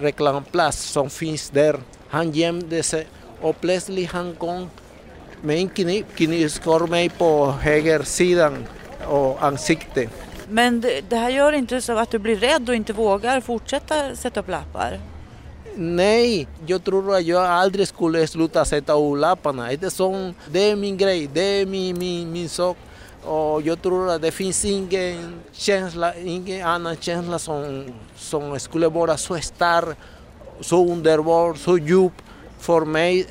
reklamplats 0.01 0.83
som 0.83 1.11
finns 1.11 1.51
där. 1.51 1.77
Han 2.09 2.33
gömde 2.33 2.83
sig 2.83 3.07
och 3.41 3.61
plötsligt 3.61 4.11
han 4.11 4.35
kom 4.35 4.71
med 5.43 5.57
en 5.57 5.69
kniv, 5.69 6.05
knivskar 6.15 6.87
mig 6.87 7.09
på 7.09 7.51
högersidan 7.51 8.67
och 9.09 9.45
ansiktet. 9.45 10.11
Men 10.49 10.81
det, 10.81 11.01
det 11.09 11.17
här 11.17 11.31
gör 11.31 11.53
inte 11.53 11.81
så 11.81 11.99
att 11.99 12.11
du 12.11 12.19
blir 12.19 12.37
rädd 12.37 12.69
och 12.69 12.75
inte 12.75 12.93
vågar 12.93 13.41
fortsätta 13.41 14.17
sätta 14.17 14.41
upp 14.41 14.49
lappar? 14.49 15.01
Nej, 15.77 16.49
jag 16.67 16.85
tror 16.85 17.15
att 17.15 17.25
jag 17.25 17.47
aldrig 17.47 17.89
skulle 17.89 18.27
sluta 18.27 18.65
sätta 18.65 18.93
upp 18.93 19.19
lapparna. 19.19 19.73
Eftersom 19.73 20.35
det 20.51 20.71
är 20.71 20.77
min 20.77 20.97
grej, 20.97 21.31
det 21.33 21.41
är 21.41 21.67
min, 21.67 21.99
min, 21.99 22.33
min 22.33 22.49
sak. 22.49 22.77
Och 23.25 23.63
jag 23.63 23.83
tror 23.83 24.11
att 24.11 24.23
det 24.23 24.31
finns 24.31 24.65
ingen 24.65 25.41
känsla, 25.53 26.15
ingen 26.15 26.67
annan 26.67 26.97
känsla 26.97 27.39
som, 27.39 27.85
som 28.17 28.61
skulle 28.61 28.89
vara 28.89 29.17
så 29.17 29.39
stark, 29.39 29.97
så 30.61 30.93
underbar, 30.93 31.55
så 31.55 31.79
djup 31.79 32.13
för 32.59 32.85
mig 32.85 33.27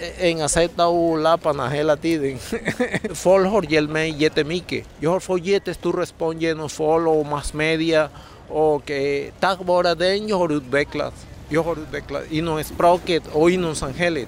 sätta 0.49 0.85
upp 0.85 1.23
lapparna 1.23 1.69
hela 1.69 1.95
tiden. 1.95 2.37
Folk 3.13 3.47
har 3.47 3.71
hjälpt 3.71 3.93
mig 3.93 4.09
jättemycket. 4.23 4.85
Jag 4.99 5.09
har 5.09 5.19
fått 5.19 5.45
jättestor 5.45 5.93
respons 5.93 6.41
genom 6.41 6.69
folk 6.69 7.07
och 7.07 7.25
massmedia 7.25 8.09
och 8.49 8.91
eh, 8.91 9.25
tack 9.39 9.59
vare 9.61 9.95
den 9.95 10.27
jag 10.27 10.37
har 10.37 10.51
utvecklats. 10.51 11.25
Jag 11.49 11.63
har 11.63 11.75
utvecklats 11.79 12.31
inom 12.31 12.63
språket 12.63 13.23
och 13.33 13.51
inom 13.51 13.75
samhället. 13.75 14.27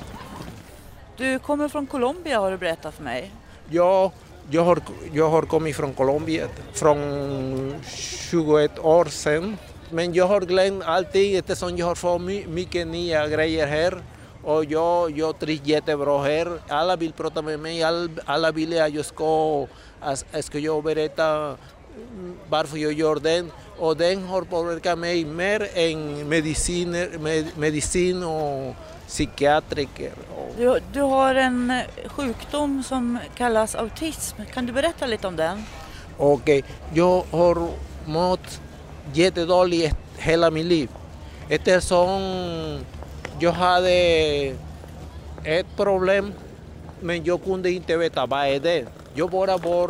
Du 1.18 1.39
kommer 1.39 1.70
från 1.70 1.88
Colombia 1.88 2.39
har 2.39 2.52
du 2.52 2.58
berättat 2.58 2.93
för 2.95 3.04
mig. 3.04 3.32
Ja, 3.70 4.12
jag 4.52 4.64
har, 4.64 4.80
jag 5.14 5.30
har 5.30 5.41
kommit 5.41 5.76
från 5.76 5.93
Colombia 5.93 6.47
från 6.74 7.76
21 7.88 8.80
år 8.80 9.06
sedan. 9.06 9.58
Men 9.89 10.14
jag 10.14 10.28
har 10.28 10.41
glömt 10.41 10.84
allting 10.84 11.36
eftersom 11.36 11.78
jag 11.78 11.86
har 11.86 11.95
fått 11.95 12.22
my- 12.22 12.47
mycket 12.47 12.88
nya 12.88 13.28
grejer 13.28 13.68
här. 13.68 14.02
Och 14.44 14.66
jag, 14.66 15.18
jag 15.18 15.40
trivs 15.40 15.62
jättebra 15.66 16.24
här. 16.24 16.60
Alla 16.68 16.96
vill 16.96 17.14
prata 17.14 17.42
med 17.42 17.60
mig, 17.60 17.84
all, 17.84 18.10
alla 18.26 18.52
vill 18.52 18.82
att 18.82 18.94
jag 18.94 19.06
ska, 19.06 19.68
att, 20.00 20.26
ska 20.46 20.60
jag 20.60 20.84
berätta 20.84 21.56
mm, 22.14 22.38
varför 22.50 22.78
jag 22.78 22.94
gör 22.94 23.16
den. 23.16 23.52
Och 23.78 23.98
den 23.98 24.28
har 24.28 24.42
påverkat 24.42 25.00
mig 25.00 25.26
mer 25.26 25.68
än 25.74 26.30
mediciner, 26.30 27.10
med, 27.20 27.46
medicin 27.58 28.24
och 28.24 28.76
psykiatriker. 29.08 30.12
Du, 30.58 30.80
du 30.94 31.02
har 31.02 31.36
en 31.36 31.72
eh, 31.72 32.10
sjukdom 32.10 32.84
som 32.84 33.20
kallas 33.36 33.76
autism. 33.76 34.42
Kan 34.54 34.66
du 34.66 34.74
berätta 34.74 35.06
lite 35.06 35.28
om 35.28 35.36
den? 35.36 35.64
Okej, 36.18 36.64
jag 36.94 37.24
har 37.32 37.70
mått 38.06 38.62
jättedåligt 39.14 39.96
hela 40.18 40.52
mitt 40.52 40.66
liv. 40.66 40.90
Eftersom 41.50 42.22
jag 43.40 43.52
hade 43.52 43.92
ett 45.44 45.66
problem 45.78 46.34
men 47.00 47.24
jag 47.24 47.44
kunde 47.44 47.72
inte 47.72 47.98
veta 47.98 48.26
vad 48.26 48.46
är 48.46 48.60
det. 48.60 48.86
Jag 49.14 49.30
bara 49.30 49.58
var 49.58 49.90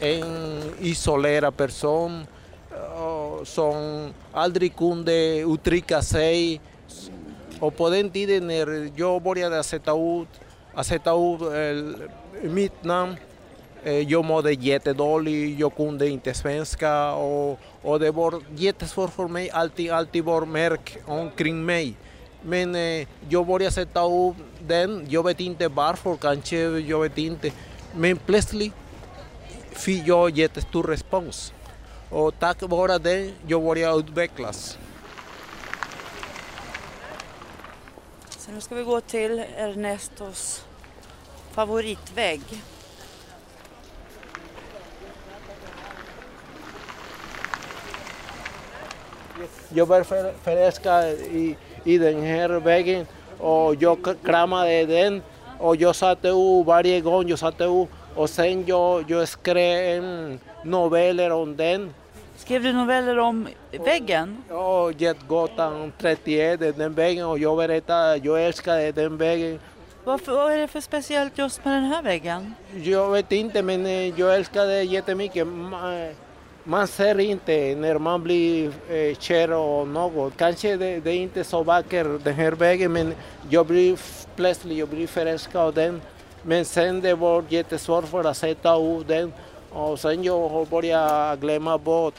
en 0.00 0.62
isolerad 0.80 1.56
person 1.56 2.26
eh, 2.72 3.44
som 3.44 4.08
aldrig 4.32 4.76
kunde 4.76 5.38
uttrycka 5.38 6.02
sig. 6.02 6.60
Och 7.60 7.76
på 7.76 7.90
den 7.90 8.10
tiden 8.10 8.46
när 8.46 8.90
jag 8.96 9.22
började 9.22 9.62
sätta 9.62 9.92
ut, 9.92 10.28
att 10.74 10.86
sätta 10.86 11.10
ut 11.10 11.40
eh, 11.40 12.50
mitt 12.50 12.84
namn 12.84 13.16
Eh, 13.86 14.00
Jag 14.00 14.24
mådde 14.24 14.52
jättedåligt, 14.52 15.60
jag 15.60 15.76
kunde 15.76 16.08
inte 16.08 16.34
svenska 16.34 17.14
och, 17.14 17.58
och 17.82 18.00
det 18.00 18.10
var 18.10 18.42
jättesvårt 18.56 19.12
för 19.12 19.28
mig. 19.28 19.50
Allting, 19.50 19.90
Men 22.46 22.74
eh, 22.74 23.06
jag 23.28 23.46
började 23.46 23.74
sätta 23.74 24.04
upp 24.04 24.36
den, 24.60 25.06
jag 25.08 25.22
vet 25.24 25.40
inte 25.40 25.68
varför, 25.68 26.16
kanske, 26.16 26.56
jag 26.78 27.00
vet 27.00 27.18
inte. 27.18 27.50
Men 27.94 28.16
plötsligt 28.16 28.72
fick 29.72 30.06
jag 30.08 30.30
jättestor 30.38 30.82
respons. 30.84 31.52
Och 32.10 32.34
tack 32.38 32.62
vare 32.62 32.98
det, 32.98 33.32
jag 33.46 33.62
började 33.62 33.98
utvecklas. 33.98 34.78
Så 38.38 38.50
nu 38.52 38.60
ska 38.60 38.74
vi 38.74 38.82
gå 38.82 39.00
till 39.00 39.38
Ernestos 39.56 40.64
favoritvägg. 41.52 42.42
Jag 49.68 49.86
var 49.86 50.02
för- 50.02 50.32
förälskad 50.44 51.04
i, 51.14 51.56
i 51.86 51.98
den 51.98 52.22
här 52.22 52.48
vägen 52.48 53.06
och 53.38 53.74
jag 53.82 53.98
kramade 54.24 54.86
den 54.86 55.22
och 55.58 55.76
jag 55.76 55.96
satte 55.96 56.28
ut 56.28 56.66
varje 56.66 57.00
gång 57.00 57.28
jag 57.28 57.38
satte 57.38 57.64
ut 57.64 57.88
och 58.14 58.30
sen 58.30 58.64
jag, 58.66 59.04
jag 59.10 59.28
skrev 59.28 60.04
noveller 60.64 61.30
om 61.30 61.56
den. 61.56 61.94
Skrev 62.36 62.62
du 62.62 62.72
noveller 62.72 63.18
om 63.18 63.48
väggen? 63.84 64.42
Ja, 64.48 64.92
Jetgatan 64.98 65.92
31, 65.98 66.60
den 66.76 66.94
vägen 66.94 67.26
och 67.26 67.38
jag 67.38 67.56
berättade, 67.56 68.20
jag 68.22 68.44
älskade 68.44 68.92
den 68.92 69.16
vägen. 69.16 69.58
Varför, 70.04 70.32
vad 70.32 70.52
är 70.52 70.58
det 70.58 70.68
för 70.68 70.80
speciellt 70.80 71.38
just 71.38 71.64
med 71.64 71.74
den 71.74 71.84
här 71.84 72.02
väggen? 72.02 72.54
Jag 72.82 73.10
vet 73.10 73.32
inte 73.32 73.62
men 73.62 73.86
eh, 73.86 74.20
jag 74.20 74.34
älskade 74.34 74.82
jättemycket. 74.82 75.46
Man 76.68 76.86
ser 76.86 77.20
inte 77.20 77.74
när 77.74 77.98
man 77.98 78.22
blir 78.22 78.72
eh, 78.90 79.16
kär 79.18 79.52
och 79.52 79.88
något. 79.88 80.36
Kanske 80.36 80.76
det, 80.76 81.00
det 81.00 81.10
är 81.10 81.16
inte 81.16 81.44
så 81.44 81.62
vackert 81.62 82.24
den 82.24 82.34
här 82.34 82.52
vägen 82.52 82.92
men 82.92 83.14
jag 83.50 83.66
blir 83.66 83.98
plötsligt 84.36 84.78
jag 84.78 84.88
blir 84.88 85.06
förälskad 85.06 85.62
av 85.62 85.74
den. 85.74 86.02
Men 86.42 86.64
sen 86.64 87.00
det 87.00 87.14
var 87.14 87.44
jättesvårt 87.48 88.04
för 88.04 88.24
att 88.24 88.36
sätta 88.36 88.76
ut 88.76 89.08
den 89.08 89.32
och 89.70 90.00
sen 90.00 90.24
jag 90.24 90.48
har 90.48 90.66
börjat 90.66 91.40
glömma 91.40 91.78
bort 91.78 92.14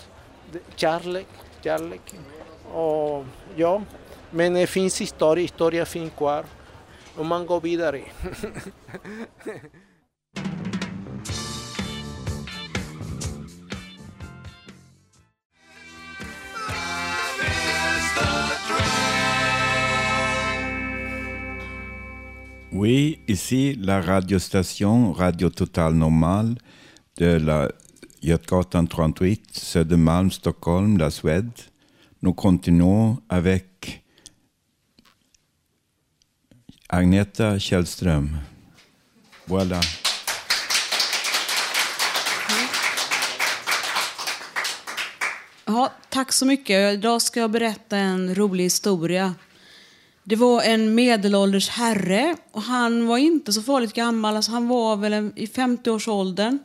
kärlek, 0.76 1.28
kärlek. 1.64 2.16
Och 2.74 3.26
ja, 3.56 3.82
men 4.30 4.54
det 4.54 4.68
finns 4.68 5.02
historia, 5.02 5.42
historia 5.42 5.86
finns 5.86 6.14
kvar 6.14 6.46
och 7.18 7.26
man 7.26 7.46
går 7.46 7.62
vidare. 7.62 8.02
Oui, 22.80 23.20
ici 23.26 23.76
la 23.76 24.02
radiostation 24.02 25.12
Radio 25.14 25.50
Total 25.50 25.96
Normal 25.96 26.60
de 27.16 27.40
la 27.40 27.72
Götgatan 28.22 28.88
38, 28.88 29.42
Södermalm, 29.52 30.30
Stockholm, 30.30 30.98
la 30.98 31.10
Suède. 31.10 31.52
Nous 32.22 32.36
continuons 32.36 33.18
avec 33.30 34.04
Agneta 36.90 37.60
Källström. 37.60 38.38
Voilà. 39.48 39.82
Ja, 45.66 45.94
tack 46.10 46.34
så 46.34 46.46
mycket. 46.46 46.94
Idag 46.94 47.22
ska 47.22 47.40
jag 47.40 47.52
berätta 47.52 47.98
en 47.98 48.36
rolig 48.36 48.64
historia. 48.64 49.36
Det 50.30 50.36
var 50.36 50.62
en 50.62 50.96
medelålders 50.96 51.70
herre 51.70 52.36
och 52.52 52.62
han 52.62 53.08
var 53.08 53.18
inte 53.18 53.54
så 53.54 53.62
farligt 53.62 53.94
gammal. 53.94 54.36
Alltså 54.36 54.52
han 54.52 54.68
var 54.68 54.96
väl 54.96 55.14
i 55.36 55.46
50-årsåldern. 55.46 56.60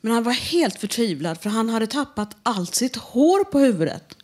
Men 0.00 0.12
han 0.12 0.22
var 0.22 0.32
helt 0.32 0.80
förtvivlad 0.80 1.40
för 1.40 1.50
han 1.50 1.68
hade 1.68 1.86
tappat 1.86 2.36
allt 2.42 2.74
sitt 2.74 2.96
hår 2.96 3.44
på 3.44 3.58
huvudet. 3.58 4.16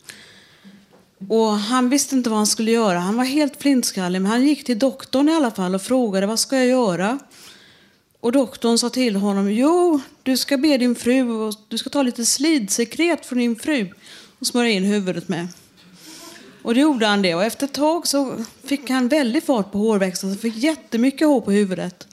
Och 1.29 1.51
han 1.51 1.89
visste 1.89 2.15
inte 2.15 2.29
vad 2.29 2.37
han 2.37 2.47
skulle 2.47 2.71
göra. 2.71 2.99
Han 2.99 3.17
var 3.17 3.23
helt 3.23 3.61
flintskallig 3.61 4.21
men 4.21 4.31
han 4.31 4.47
gick 4.47 4.63
till 4.63 4.79
doktorn 4.79 5.29
i 5.29 5.35
alla 5.35 5.51
fall 5.51 5.75
och 5.75 5.81
frågade 5.81 6.27
vad 6.27 6.39
ska 6.39 6.57
jag 6.57 6.67
göra? 6.67 7.19
Och 8.19 8.31
doktorn 8.31 8.77
sa 8.77 8.89
till 8.89 9.15
honom, 9.15 9.53
jo, 9.53 9.99
du 10.23 10.37
ska 10.37 10.57
be 10.57 10.77
din 10.77 10.95
fru 10.95 11.31
och 11.31 11.53
du 11.67 11.77
ska 11.77 11.89
ta 11.89 12.03
lite 12.03 12.25
slidsekret 12.25 13.25
från 13.25 13.39
din 13.39 13.55
fru 13.55 13.89
och 14.39 14.47
smörja 14.47 14.71
in 14.71 14.83
huvudet 14.83 15.29
med. 15.29 15.47
Och 16.69 16.75
det 16.75 16.81
gjorde 16.81 17.05
han 17.05 17.21
det. 17.21 17.35
Och 17.35 17.43
efter 17.43 17.65
ett 17.65 17.73
tag 17.73 18.07
så 18.07 18.37
fick 18.63 18.89
han 18.89 19.07
väldigt 19.07 19.45
fart 19.45 19.71
på 19.71 19.77
hårväxten. 19.77 20.29
Han 20.29 20.37
fick 20.37 20.55
jättemycket 20.55 21.27
hår 21.27 21.41
på 21.41 21.51
huvudet. 21.51 22.07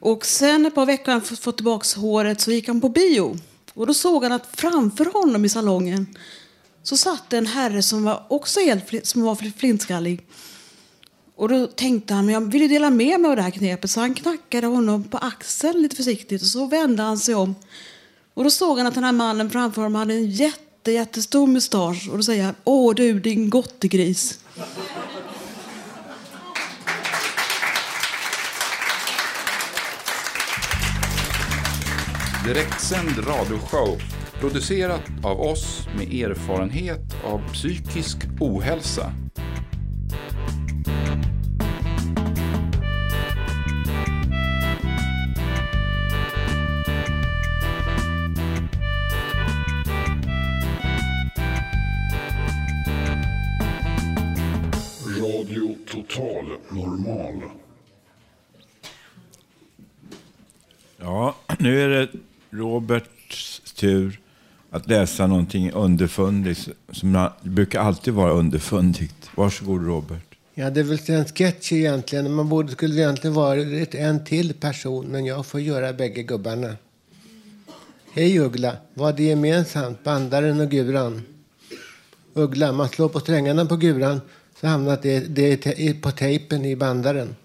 Och 0.00 0.26
sen 0.26 0.66
ett 0.66 0.74
par 0.74 0.86
veckor 0.86 1.12
han 1.12 1.20
fått 1.22 1.56
tillbaka 1.56 2.00
håret 2.00 2.40
så 2.40 2.52
gick 2.52 2.68
han 2.68 2.80
på 2.80 2.88
bio. 2.88 3.36
Och 3.74 3.86
då 3.86 3.94
såg 3.94 4.22
han 4.22 4.32
att 4.32 4.46
framför 4.56 5.04
honom 5.04 5.44
i 5.44 5.48
salongen 5.48 6.06
så 6.82 6.96
satt 6.96 7.32
en 7.32 7.46
herre 7.46 7.82
som 7.82 8.04
var 8.04 8.26
också 8.28 8.60
helt 8.60 9.06
som 9.06 9.22
var 9.22 9.58
flintskallig. 9.58 10.26
Och 11.36 11.48
då 11.48 11.66
tänkte 11.66 12.14
han, 12.14 12.26
men 12.26 12.34
jag 12.34 12.52
vill 12.52 12.62
ju 12.62 12.68
dela 12.68 12.90
med 12.90 13.20
mig 13.20 13.30
av 13.30 13.36
det 13.36 13.42
här 13.42 13.50
knepet. 13.50 13.90
Så 13.90 14.00
han 14.00 14.14
knackade 14.14 14.66
honom 14.66 15.04
på 15.04 15.18
axeln 15.18 15.82
lite 15.82 15.96
försiktigt 15.96 16.42
och 16.42 16.48
så 16.48 16.66
vände 16.66 17.02
han 17.02 17.18
sig 17.18 17.34
om. 17.34 17.54
Och 18.34 18.44
då 18.44 18.50
såg 18.50 18.78
han 18.78 18.86
att 18.86 18.94
den 18.94 19.04
här 19.04 19.12
mannen 19.12 19.50
framför 19.50 19.82
honom 19.82 19.94
hade 19.94 20.14
en 20.14 20.30
jätte, 20.30 20.71
jättestor 20.90 21.46
mustasch. 21.46 22.08
Och 22.10 22.16
då 22.16 22.22
säger 22.22 22.44
han, 22.44 22.54
åh 22.64 22.94
du 22.94 23.20
din 23.20 23.50
gottegris. 23.50 24.38
Direktsänd 32.46 33.28
radioshow 33.28 34.00
producerat 34.40 35.02
av 35.24 35.40
oss 35.40 35.86
med 35.96 36.14
erfarenhet 36.14 37.00
av 37.24 37.52
psykisk 37.52 38.18
ohälsa. 38.40 39.12
Roberts 62.82 63.60
tur 63.74 64.20
att 64.70 64.88
läsa 64.88 65.26
någonting 65.26 65.70
underfundigt 65.72 66.68
som 66.92 67.28
brukar 67.42 67.80
alltid 67.80 68.14
vara 68.14 68.32
underfundigt. 68.32 69.30
Varsågod 69.34 69.86
Robert. 69.86 70.22
Ja, 70.54 70.70
det 70.70 70.80
är 70.80 70.84
väl 70.84 70.98
en 71.06 71.24
sketch 71.24 71.72
egentligen. 71.72 72.34
Man 72.34 72.48
borde, 72.48 72.72
skulle 72.72 72.94
egentligen 72.94 73.34
varit 73.34 73.94
en 73.94 74.24
till 74.24 74.54
person, 74.54 75.06
men 75.06 75.26
jag 75.26 75.46
får 75.46 75.60
göra 75.60 75.92
bägge 75.92 76.22
gubbarna. 76.22 76.76
Hej 78.12 78.38
Uggla, 78.38 78.76
vad 78.94 79.20
är 79.20 79.24
gemensamt, 79.24 80.04
bandaren 80.04 80.60
och 80.60 80.70
guran? 80.70 81.22
Uggla, 82.34 82.72
man 82.72 82.88
slår 82.88 83.08
på 83.08 83.20
strängarna 83.20 83.66
på 83.66 83.76
guran 83.76 84.20
så 84.60 84.66
hamnar 84.66 84.98
det, 85.02 85.20
det 85.20 85.66
är 85.66 86.00
på 86.00 86.10
tejpen 86.10 86.64
i 86.64 86.76
bandaren. 86.76 87.36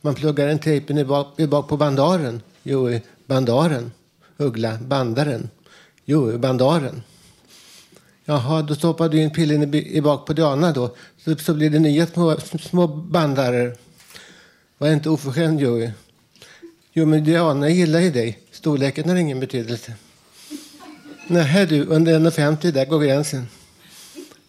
Man 0.00 0.14
pluggar 0.14 0.48
en 0.48 0.58
tejpen 0.58 0.98
i 0.98 1.04
bak, 1.04 1.40
i 1.40 1.46
bak 1.46 1.68
på 1.68 1.76
bandaren. 1.76 2.42
Jo, 2.62 2.90
i 2.90 3.02
bandaren. 3.26 3.90
Uggla, 4.36 4.78
bandaren. 4.80 5.50
Jo, 6.04 6.38
bandaren. 6.38 7.02
Jaha, 8.24 8.62
då 8.62 8.74
stoppar 8.74 9.08
du 9.08 9.18
in 9.18 9.30
pillen 9.30 9.74
i, 9.74 10.00
bak 10.00 10.26
på 10.26 10.32
Diana 10.32 10.72
då. 10.72 10.96
Så, 11.24 11.36
så 11.36 11.54
blir 11.54 11.70
det 11.70 11.78
nya 11.78 12.06
små, 12.06 12.36
små 12.60 12.86
bandarer. 12.86 13.76
Var 14.78 14.92
inte 14.92 15.10
oförskämd, 15.10 15.60
Joey. 15.60 15.90
Jo, 16.92 17.06
men 17.06 17.24
Diana 17.24 17.68
gillar 17.68 18.00
ju 18.00 18.10
dig. 18.10 18.38
Storleken 18.50 19.08
har 19.08 19.16
ingen 19.16 19.40
betydelse. 19.40 19.92
Nej 21.26 21.66
du, 21.66 21.84
under 21.84 22.18
1,50 22.20 22.70
där 22.70 22.84
går 22.84 23.00
gränsen. 23.00 23.46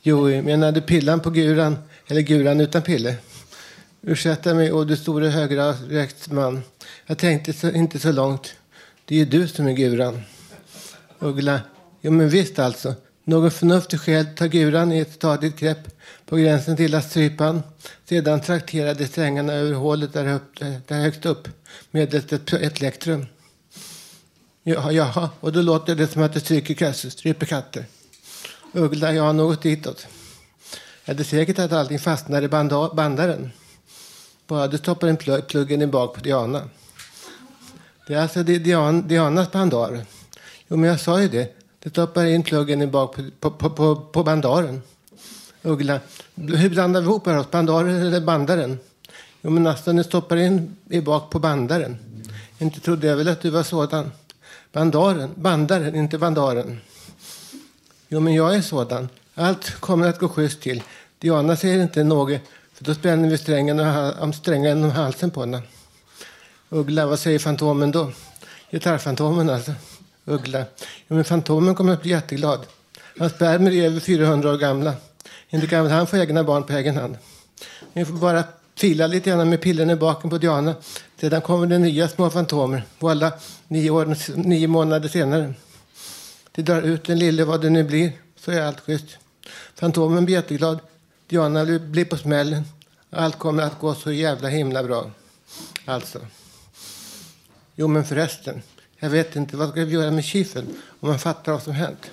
Joey, 0.01 0.41
menade 0.41 0.81
pillan 0.81 1.19
på 1.19 1.29
guran 1.29 1.77
eller 2.07 2.21
guran 2.21 2.61
utan 2.61 2.81
pille? 2.81 3.15
Ursäkta 4.01 4.53
mig, 4.53 4.71
och 4.71 4.87
du 4.87 4.97
store 4.97 5.27
högrökt 5.27 6.29
Jag 7.05 7.17
tänkte 7.17 7.53
så, 7.53 7.71
inte 7.71 7.99
så 7.99 8.11
långt. 8.11 8.55
Det 9.05 9.15
är 9.15 9.19
ju 9.19 9.25
du 9.25 9.47
som 9.47 9.67
är 9.67 9.73
guran. 9.73 10.21
Uggla. 11.19 11.61
Jo, 12.01 12.11
men 12.11 12.29
visst 12.29 12.59
alltså. 12.59 12.95
Någon 13.23 13.51
förnuftig 13.51 13.99
själ 13.99 14.25
tar 14.25 14.47
guran 14.47 14.91
i 14.91 14.99
ett 14.99 15.13
stadigt 15.13 15.59
grepp 15.59 15.77
på 16.25 16.35
gränsen 16.35 16.77
till 16.77 17.01
strypan. 17.01 17.63
Sedan 18.05 18.41
trakterade 18.41 19.07
strängarna 19.07 19.53
över 19.53 19.73
hålet 19.73 20.13
där, 20.13 20.33
upp, 20.33 20.59
där 20.87 21.01
högst 21.01 21.25
upp 21.25 21.47
med 21.91 22.13
ett, 22.13 22.31
ett, 22.33 22.53
ett 22.53 22.81
elektrum. 22.81 23.25
Jaha, 24.63 24.91
jaha, 24.91 25.29
och 25.39 25.53
då 25.53 25.61
låter 25.61 25.95
det 25.95 26.07
som 26.07 26.23
att 26.23 26.33
det 26.33 26.39
stryker 26.39 26.91
stryper 26.93 27.45
katter. 27.45 27.85
Uggla, 28.73 29.13
jag 29.13 29.23
har 29.23 29.33
något 29.33 29.61
ditåt. 29.61 30.07
Är 31.05 31.13
det 31.13 31.23
säkert 31.23 31.59
att 31.59 31.71
allting 31.71 31.99
fastnar 31.99 32.41
i 32.41 32.47
banda, 32.47 32.89
bandaren? 32.93 33.51
Bara 34.47 34.67
du 34.67 34.77
stoppar 34.77 35.07
in 35.07 35.17
pluggen 35.47 35.81
i 35.81 35.87
bak 35.87 36.15
på 36.15 36.21
Diana. 36.21 36.69
Det 38.07 38.13
är 38.13 38.21
alltså 38.21 38.43
Dian, 38.43 39.07
Dianas 39.07 39.51
bandar. 39.51 40.05
Jo, 40.67 40.77
men 40.77 40.89
jag 40.89 40.99
sa 40.99 41.21
ju 41.21 41.27
det. 41.27 41.55
Du 41.79 41.89
stoppar 41.89 42.25
in 42.25 42.43
pluggen 42.43 42.81
i 42.81 42.87
bak 42.87 43.15
på, 43.39 43.51
på, 43.51 43.69
på, 43.69 43.95
på 43.95 44.23
bandaren. 44.23 44.81
Uggla. 45.61 45.99
Hur 46.35 46.69
blandar 46.69 47.01
vi 47.01 47.07
ihop 47.07 47.27
oss? 47.27 47.51
Bandaren 47.51 48.01
eller 48.01 48.21
bandaren? 48.21 48.79
Jo, 49.41 49.49
men 49.49 49.67
alltså, 49.67 49.91
ni 49.91 50.03
stoppar 50.03 50.37
in 50.37 50.75
i 50.89 51.01
bak 51.01 51.29
på 51.29 51.39
bandaren. 51.39 51.97
Inte 52.57 52.79
trodde 52.79 53.07
jag 53.07 53.17
väl 53.17 53.27
att 53.27 53.41
du 53.41 53.49
var 53.49 53.63
sådan. 53.63 54.11
Bandaren, 54.71 55.29
bandaren, 55.35 55.95
inte 55.95 56.17
bandaren. 56.17 56.79
Jo, 58.07 58.19
men 58.19 58.33
jag 58.33 58.55
är 58.55 58.61
sådan. 58.61 59.09
Allt 59.35 59.71
kommer 59.79 60.09
att 60.09 60.19
gå 60.19 60.29
schysst 60.29 60.61
till. 60.61 60.83
Diana 61.19 61.55
säger 61.55 61.83
inte 61.83 62.03
något, 62.03 62.39
för 62.73 62.83
då 62.83 62.93
spänner 62.93 63.29
vi 63.29 63.37
strängen 63.37 63.79
om 64.19 64.33
strängen 64.33 64.83
om 64.83 64.91
halsen 64.91 65.31
på 65.31 65.39
henne. 65.39 65.61
Uggla, 66.73 67.05
vad 67.05 67.19
säger 67.19 67.39
Fantomen 67.39 67.91
då? 67.91 68.11
Gitarrfantomen 68.71 69.49
alltså. 69.49 69.73
Uggla. 70.25 70.65
Jo, 71.07 71.15
men 71.15 71.23
Fantomen 71.23 71.75
kommer 71.75 71.93
att 71.93 72.01
bli 72.01 72.11
jätteglad. 72.11 72.59
Hans 73.19 73.33
spermier 73.33 73.83
är 73.83 73.85
över 73.85 73.99
400 73.99 74.51
år 74.51 74.57
gamla. 74.57 74.93
Inte 75.49 75.67
kan 75.67 75.91
han 75.91 76.07
få 76.07 76.17
egna 76.17 76.43
barn 76.43 76.63
på 76.63 76.73
egen 76.73 76.97
hand. 76.97 77.17
Ni 77.93 78.05
får 78.05 78.13
bara 78.13 78.43
fila 78.75 79.07
lite 79.07 79.29
grann 79.29 79.49
med 79.49 79.61
pillen 79.61 79.89
i 79.89 79.95
baken 79.95 80.29
på 80.29 80.37
Diana. 80.37 80.75
Sedan 81.19 81.41
kommer 81.41 81.67
det 81.67 81.77
nya 81.77 82.07
små 82.07 82.29
fantomer. 82.29 82.83
Voilà, 82.99 83.31
nio, 83.67 83.89
år, 83.89 84.37
nio 84.37 84.67
månader 84.67 85.09
senare. 85.09 85.53
Det 86.51 86.61
drar 86.61 86.81
ut 86.81 87.05
den 87.05 87.19
lille 87.19 87.45
vad 87.45 87.61
det 87.61 87.69
nu 87.69 87.83
blir, 87.83 88.11
så 88.37 88.51
är 88.51 88.61
allt 88.61 88.79
schysst. 88.79 89.17
Fantomen 89.75 90.25
blir 90.25 90.35
jätteglad. 90.35 90.79
Diana 91.27 91.65
blir 91.65 92.05
på 92.05 92.17
smällen. 92.17 92.63
Allt 93.09 93.39
kommer 93.39 93.63
att 93.63 93.79
gå 93.79 93.95
så 93.95 94.11
jävla 94.11 94.49
himla 94.49 94.83
bra. 94.83 95.11
Alltså. 95.85 96.19
Jo, 97.75 97.87
men 97.87 98.05
förresten. 98.05 98.61
Jag 98.99 99.09
vet 99.09 99.35
inte, 99.35 99.57
vad 99.57 99.69
ska 99.69 99.85
vi 99.85 99.93
göra 99.93 100.11
med 100.11 100.23
kiseln 100.23 100.67
om 100.99 101.09
man 101.09 101.19
fattar 101.19 101.51
vad 101.51 101.63
som 101.63 101.73
hänt? 101.73 102.11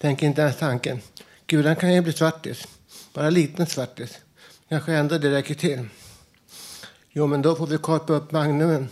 Tänker 0.00 0.26
inte 0.26 0.42
ens 0.42 0.56
tanken. 0.56 1.00
Gudan 1.46 1.76
kan 1.76 1.94
ju 1.94 2.00
bli 2.00 2.12
svartis. 2.12 2.68
Bara 3.12 3.30
liten 3.30 3.66
svartis. 3.66 4.18
Kanske 4.68 4.92
ändå 4.92 5.18
det 5.18 5.30
räcker 5.30 5.54
till. 5.54 5.88
Jo, 7.10 7.26
men 7.26 7.42
då 7.42 7.56
får 7.56 7.66
vi 7.66 7.78
kapa 7.78 8.12
upp 8.12 8.32
magnumen. 8.32 8.88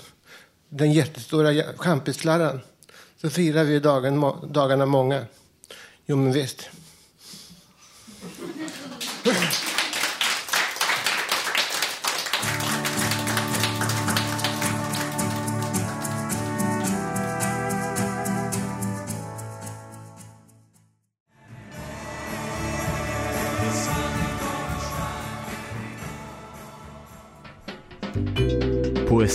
Den 0.69 0.93
jättestora 0.93 1.63
champislarran. 1.77 2.61
Så 3.21 3.31
firar 3.31 3.65
vi 3.65 3.79
dagen, 3.79 4.33
dagarna 4.53 4.87
många. 4.87 5.25
Jo, 6.07 6.17
men 6.17 6.33
visst. 6.33 6.71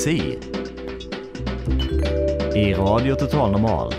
Poesi 0.01 0.37
i 2.55 2.73
Radio 2.73 3.15
Total 3.15 3.51
Normal. 3.51 3.93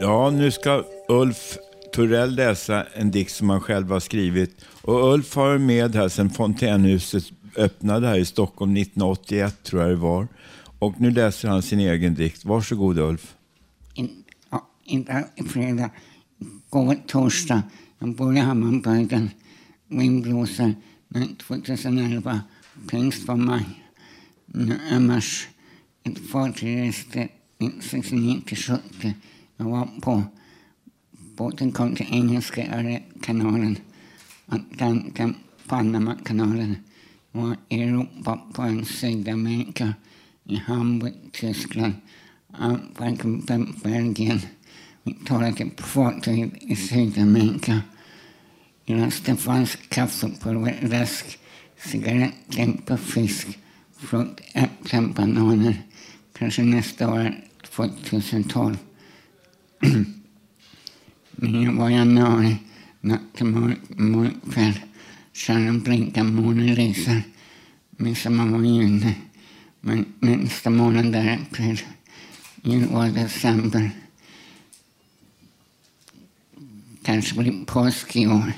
Ja, 0.00 0.30
nu 0.30 0.50
ska 0.50 0.84
Ulf 1.08 1.58
Torell 1.92 2.34
läsa 2.34 2.86
en 2.94 3.10
dikt 3.10 3.32
som 3.32 3.50
han 3.50 3.60
själv 3.60 3.90
har 3.90 4.00
skrivit. 4.00 4.64
Och 4.82 5.12
Ulf 5.12 5.34
har 5.34 5.48
varit 5.48 5.60
med 5.60 5.94
här 5.94 6.08
sedan 6.08 6.30
Fontänhuset 6.30 7.24
öppnade 7.56 8.06
här 8.06 8.18
i 8.18 8.24
Stockholm 8.24 8.76
1981, 8.76 9.62
tror 9.62 9.82
jag 9.82 9.90
det 9.90 9.96
var. 9.96 10.28
Och 10.78 11.00
nu 11.00 11.10
läser 11.10 11.48
han 11.48 11.62
sin 11.62 11.80
egen 11.80 12.14
dikt. 12.14 12.44
Varsågod 12.44 12.98
Ulf. 12.98 13.34
In, 13.94 14.24
ja, 14.50 14.68
inte 14.84 15.24
fredag, 15.48 15.90
god 16.70 17.06
torsdag. 17.06 17.62
Jag 17.98 18.14
bor 18.14 18.36
i 18.36 18.38
Hammarbyhöjden. 18.38 19.30
Vind 19.88 20.22
blåser 20.22 20.74
2011, 21.14 22.40
pingst 22.90 23.28
var 23.28 23.36
maj. 23.36 23.64
Nu 24.46 24.78
är 24.90 25.00
mars. 25.00 25.48
Ett 26.04 26.30
fartyg 26.30 26.78
reste 26.78 27.28
69 27.80 28.40
till 28.46 28.56
70. 28.56 29.14
Jag 29.56 29.64
var 29.64 29.88
på 30.00 30.22
båten 31.36 31.72
kom 31.72 31.94
till 31.96 32.06
Engelska 32.10 33.00
kanalen, 33.22 33.76
Atlanten, 34.46 35.34
Panamakanalen. 35.66 36.76
var 37.32 37.56
i 37.68 37.82
Europa 37.82 38.40
på 38.52 38.62
en 38.62 38.84
Sydamerika, 38.84 39.94
i 40.44 40.56
Hamburg, 40.56 41.14
Tyskland, 41.32 41.92
Antwerpen, 42.52 43.74
Belgien. 43.82 44.40
Vi 45.02 45.14
talade 45.14 45.66
på 45.66 45.82
fartyg 45.82 46.58
i 46.60 46.76
Sydamerika. 46.76 47.82
I 48.88 48.94
lasten 48.94 49.36
fanns 49.36 49.76
kaffepulver, 49.88 50.78
läsk, 50.82 51.38
på 52.86 52.96
fisk, 52.96 53.58
frukt, 53.96 54.40
äpplen, 54.54 55.12
bananer. 55.12 55.82
Kanske 56.38 56.62
nästa 56.62 57.12
år, 57.12 57.34
2012. 57.62 58.78
Men 61.30 61.76
var 61.76 61.90
januari, 61.90 62.56
natt 63.00 63.20
till 63.34 63.46
mörk 63.46 64.34
kväll. 64.52 64.80
Stjärnan 65.32 65.80
blinkar, 65.80 66.24
månen 66.24 66.74
lyser. 66.74 67.22
Midsommar 67.90 68.46
var 68.46 68.62
juni. 68.62 69.14
Men 69.80 70.04
nästa 70.18 70.70
månad 70.70 71.12
där 71.12 71.38
april. 71.42 71.80
Jul 72.62 72.86
var 72.86 73.08
december. 73.08 73.90
Kanske 77.02 77.34
blir 77.34 77.64
påsk 77.64 78.16
i 78.16 78.26
år. 78.26 78.52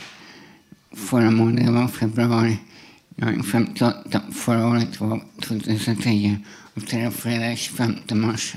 Förra 0.97 1.31
månaden 1.31 1.75
var 1.75 1.89
februari. 1.89 2.59
Jag 3.17 3.35
är 3.35 3.43
58. 3.43 4.21
Förra 4.33 4.67
året 4.67 5.01
var 5.01 5.23
2010. 5.43 6.37
Och 6.75 6.87
till 6.87 7.11
fredag 7.11 7.57
25 7.57 7.95
mars. 8.11 8.57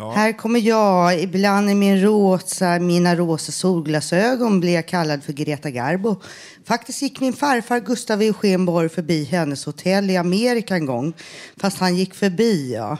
Här 0.00 0.32
kommer 0.32 0.60
jag. 0.60 1.20
Ibland 1.20 1.70
i 1.70 1.74
min 1.74 2.00
rosa, 2.00 2.78
mina 2.78 3.16
rosa 3.16 3.52
solglasögon 3.52 4.60
blir 4.60 4.74
jag 4.74 4.88
kallad 4.88 5.24
för 5.24 5.32
Greta 5.32 5.70
Garbo. 5.70 6.16
Faktiskt 6.64 7.02
gick 7.02 7.20
min 7.20 7.32
farfar 7.32 7.80
Gustav 7.80 8.22
Eugen 8.22 8.66
Borg 8.66 8.88
förbi 8.88 9.24
hennes 9.24 9.66
hotell 9.66 10.10
i 10.10 10.16
Amerika 10.16 10.74
en 10.74 10.86
gång. 10.86 11.12
Fast 11.56 11.78
han 11.78 11.96
gick 11.96 12.14
förbi, 12.14 12.74
ja. 12.74 12.98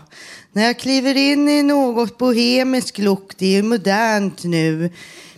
När 0.52 0.64
jag 0.64 0.78
kliver 0.78 1.16
in 1.16 1.48
i 1.48 1.62
något 1.62 2.18
bohemisk 2.18 2.98
look, 2.98 3.32
det 3.38 3.46
är 3.46 3.50
ju 3.50 3.62
modernt 3.62 4.44
nu 4.44 4.90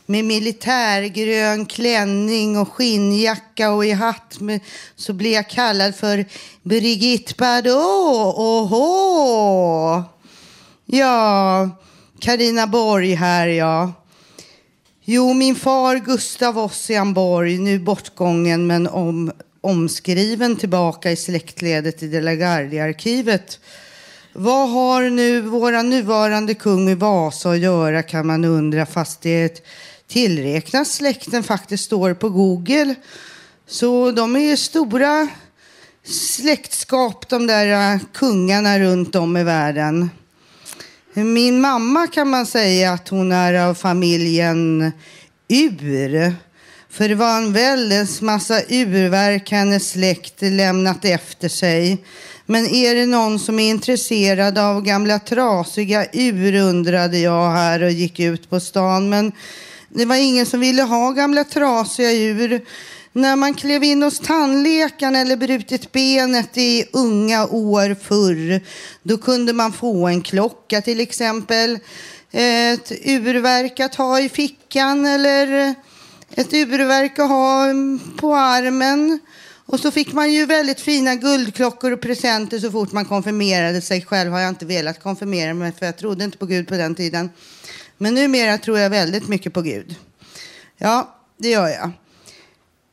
med 0.06 0.24
militärgrön 0.24 1.66
klänning 1.66 2.58
och 2.58 2.72
skinnjacka 2.72 3.70
och 3.70 3.86
i 3.86 3.90
hatt 3.90 4.40
med, 4.40 4.60
så 4.96 5.12
blir 5.12 5.34
jag 5.34 5.50
kallad 5.50 5.94
för 5.94 6.24
Brigitte 6.62 7.34
Bardot. 7.38 8.36
Oho! 8.38 10.19
Ja, 10.92 11.70
Karina 12.20 12.66
Borg 12.66 13.14
här 13.14 13.46
ja. 13.46 13.92
Jo, 15.04 15.34
min 15.34 15.54
far 15.54 15.96
Gustav 15.96 16.58
Ossian 16.58 17.14
Borg, 17.14 17.58
nu 17.58 17.78
bortgången 17.78 18.66
men 18.66 18.86
om, 18.86 19.32
omskriven 19.60 20.56
tillbaka 20.56 21.10
i 21.10 21.16
släktledet 21.16 22.02
i 22.02 22.08
De 22.08 22.20
la 22.20 22.34
Gardie-arkivet. 22.34 23.60
Vad 24.32 24.70
har 24.70 25.10
nu 25.10 25.40
våra 25.40 25.82
nuvarande 25.82 26.54
kung 26.54 26.88
i 26.90 26.94
Vasa 26.94 27.50
att 27.50 27.58
göra 27.58 28.02
kan 28.02 28.26
man 28.26 28.44
undra 28.44 28.86
fast 28.86 29.22
det 29.22 29.64
tillräknas 30.08 30.92
släkten 30.92 31.42
faktiskt 31.42 31.84
står 31.84 32.14
på 32.14 32.28
Google. 32.28 32.94
Så 33.66 34.10
de 34.10 34.36
är 34.36 34.40
ju 34.40 34.56
stora 34.56 35.28
släktskap 36.04 37.28
de 37.28 37.46
där 37.46 37.94
äh, 37.94 38.00
kungarna 38.12 38.78
runt 38.78 39.14
om 39.14 39.36
i 39.36 39.44
världen. 39.44 40.10
Min 41.14 41.60
mamma 41.60 42.06
kan 42.06 42.28
man 42.28 42.46
säga 42.46 42.92
att 42.92 43.08
hon 43.08 43.32
är 43.32 43.54
av 43.54 43.74
familjen 43.74 44.92
Ur. 45.48 46.34
För 46.90 47.08
det 47.08 47.14
var 47.14 47.36
en 47.36 47.52
väldens 47.52 48.22
massa 48.22 48.60
urverk 48.68 49.50
hennes 49.50 49.90
släkt 49.90 50.42
lämnat 50.42 51.04
efter 51.04 51.48
sig. 51.48 52.04
Men 52.46 52.66
är 52.66 52.94
det 52.94 53.06
någon 53.06 53.38
som 53.38 53.58
är 53.58 53.70
intresserad 53.70 54.58
av 54.58 54.82
gamla 54.82 55.18
trasiga 55.18 56.06
ur 56.12 56.54
undrade 56.54 57.18
jag 57.18 57.50
här 57.50 57.82
och 57.82 57.90
gick 57.90 58.20
ut 58.20 58.50
på 58.50 58.60
stan. 58.60 59.08
Men 59.08 59.32
det 59.88 60.04
var 60.04 60.16
ingen 60.16 60.46
som 60.46 60.60
ville 60.60 60.82
ha 60.82 61.10
gamla 61.10 61.44
trasiga 61.44 62.12
ur. 62.12 62.60
När 63.12 63.36
man 63.36 63.54
klev 63.54 63.84
in 63.84 64.02
hos 64.02 64.20
tandläkaren 64.20 65.16
eller 65.16 65.36
brutit 65.36 65.92
benet 65.92 66.58
i 66.58 66.84
unga 66.92 67.46
år 67.46 67.94
förr, 67.94 68.60
då 69.02 69.18
kunde 69.18 69.52
man 69.52 69.72
få 69.72 70.06
en 70.08 70.22
klocka 70.22 70.82
till 70.82 71.00
exempel, 71.00 71.78
ett 72.30 72.92
urverk 73.04 73.80
att 73.80 73.94
ha 73.94 74.20
i 74.20 74.28
fickan 74.28 75.06
eller 75.06 75.74
ett 76.34 76.52
urverk 76.52 77.18
att 77.18 77.28
ha 77.28 77.66
på 78.20 78.36
armen. 78.36 79.20
Och 79.66 79.80
så 79.80 79.90
fick 79.90 80.12
man 80.12 80.32
ju 80.32 80.46
väldigt 80.46 80.80
fina 80.80 81.14
guldklockor 81.14 81.92
och 81.92 82.00
presenter 82.00 82.58
så 82.58 82.70
fort 82.70 82.92
man 82.92 83.04
konfirmerade 83.04 83.80
sig. 83.80 84.02
Själv 84.02 84.32
har 84.32 84.40
jag 84.40 84.48
inte 84.48 84.66
velat 84.66 85.02
konfirmera 85.02 85.54
mig 85.54 85.72
för 85.78 85.86
jag 85.86 85.96
trodde 85.96 86.24
inte 86.24 86.38
på 86.38 86.46
Gud 86.46 86.68
på 86.68 86.74
den 86.74 86.94
tiden. 86.94 87.30
Men 87.98 88.14
numera 88.14 88.58
tror 88.58 88.78
jag 88.78 88.90
väldigt 88.90 89.28
mycket 89.28 89.52
på 89.52 89.62
Gud. 89.62 89.94
Ja, 90.78 91.18
det 91.36 91.48
gör 91.48 91.68
jag. 91.68 91.90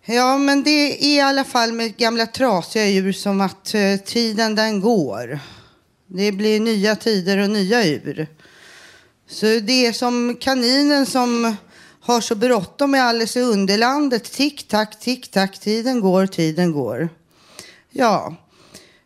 Ja, 0.10 0.38
men 0.38 0.64
det 0.64 0.70
är 0.70 1.16
i 1.16 1.20
alla 1.20 1.44
fall 1.44 1.74
med 1.74 1.98
gamla 1.98 2.26
trasiga 2.26 2.86
djur 2.86 3.12
som 3.12 3.42
att 3.42 3.74
eh, 3.74 3.98
tiden 4.06 4.56
den 4.56 4.82
går. 4.82 5.40
Det 6.08 6.32
blir 6.32 6.60
nya 6.60 6.96
tider 6.96 7.38
och 7.38 7.50
nya 7.50 7.86
djur. 7.86 8.28
Så 9.28 9.46
det 9.46 9.86
är 9.86 9.94
som 9.94 10.38
kaninen 10.40 11.06
som 11.06 11.56
har 12.02 12.22
så 12.22 12.36
bråttom 12.36 12.92
med 12.92 13.04
Alice 13.04 13.40
i 13.40 13.44
Underlandet. 13.44 14.32
Tick 14.32 14.68
tack, 14.68 15.00
tick 15.00 15.32
tack, 15.32 15.60
tiden 15.60 16.00
går, 16.00 16.28
tiden 16.28 16.72
går. 16.72 17.10
Ja, 17.92 18.36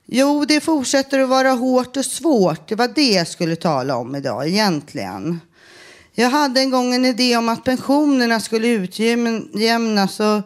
jo, 0.05 0.45
det 0.45 0.59
fortsätter 0.59 1.19
att 1.19 1.29
vara 1.29 1.51
hårt 1.51 1.97
och 1.97 2.05
svårt. 2.05 2.69
Det 2.69 2.75
var 2.75 2.87
det 2.87 3.11
jag 3.11 3.27
skulle 3.27 3.55
tala 3.55 3.95
om 3.95 4.15
idag 4.15 4.47
egentligen. 4.47 5.39
Jag 6.13 6.29
hade 6.29 6.59
en 6.59 6.69
gång 6.69 6.93
en 6.93 7.05
idé 7.05 7.37
om 7.37 7.49
att 7.49 7.63
pensionerna 7.63 8.39
skulle 8.39 8.67
utjämnas 8.67 10.19
och 10.19 10.41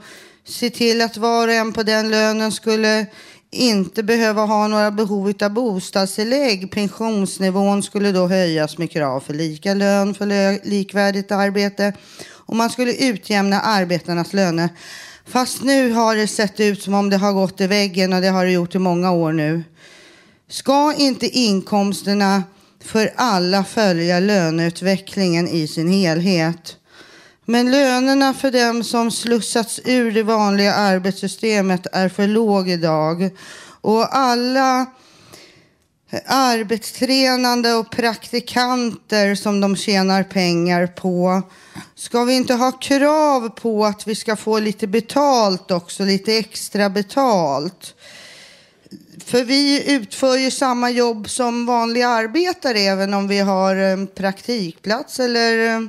se 0.48 0.70
till 0.70 1.02
att 1.02 1.18
var 1.18 1.48
och 1.48 1.54
en 1.54 1.74
på 1.74 1.84
den 1.84 2.10
lönen 2.10 2.52
skulle 2.52 3.06
inte 3.52 4.04
behöva 4.04 4.46
ha 4.46 4.68
några 4.68 4.92
behov 4.92 5.34
av 5.42 5.50
bostadstillägg. 5.50 6.72
Pensionsnivån 6.72 7.84
skulle 7.84 8.12
då 8.12 8.28
höjas 8.28 8.78
med 8.78 8.92
krav 8.92 9.20
för 9.20 9.34
lika 9.34 9.74
lön 9.74 10.14
för 10.14 10.66
likvärdigt 10.70 11.32
arbete 11.32 11.94
och 12.28 12.56
man 12.56 12.70
skulle 12.70 12.94
utjämna 12.94 13.62
arbetarnas 13.62 14.34
löner. 14.34 14.70
Fast 15.28 15.64
nu 15.64 15.92
har 15.92 16.16
det 16.16 16.28
sett 16.28 16.60
ut 16.60 16.82
som 16.82 16.94
om 16.94 17.10
det 17.10 17.18
har 17.18 17.34
gått 17.34 17.62
i 17.62 17.68
väggen 17.68 18.14
och 18.14 18.22
det 18.22 18.28
har 18.28 18.46
det 18.46 18.52
gjort 18.52 18.76
i 18.76 18.80
många 18.80 19.12
år 19.12 19.34
nu. 19.34 19.64
Ska 20.50 20.94
inte 20.98 21.26
inkomsterna 21.26 22.44
för 22.84 23.14
alla 23.16 23.64
följa 23.64 24.20
löneutvecklingen 24.20 25.48
i 25.48 25.68
sin 25.68 25.88
helhet? 25.88 26.78
Men 27.46 27.72
lönerna 27.72 28.34
för 28.34 28.52
dem 28.52 28.84
som 28.84 29.12
slussats 29.12 29.80
ur 29.86 30.12
det 30.12 30.24
vanliga 30.24 30.74
arbetssystemet 30.74 31.88
är 31.92 32.10
för 32.10 32.28
låg 32.28 32.70
idag. 32.70 33.30
Och 33.82 34.16
alla 34.16 34.86
arbetstränande 36.26 37.74
och 37.74 37.92
praktikanter 37.92 39.36
som 39.36 39.62
de 39.62 39.76
tjänar 39.76 40.24
pengar 40.24 40.88
på. 40.88 41.42
Ska 41.96 42.24
vi 42.24 42.34
inte 42.34 42.54
ha 42.54 42.72
krav 42.72 43.50
på 43.50 43.86
att 43.86 44.08
vi 44.08 44.16
ska 44.16 44.36
få 44.36 44.60
lite 44.60 44.88
betalt 44.88 45.72
också, 45.72 46.04
lite 46.04 46.38
extra 46.38 46.90
betalt? 46.90 47.96
För 49.26 49.44
vi 49.44 49.94
utför 49.94 50.38
ju 50.38 50.52
samma 50.52 50.90
jobb 50.90 51.30
som 51.30 51.66
vanliga 51.66 52.08
arbetare 52.08 52.80
även 52.80 53.14
om 53.14 53.28
vi 53.28 53.40
har 53.40 53.76
en 53.76 54.08
praktikplats 54.08 55.20
eller 55.20 55.76
eh, 55.76 55.82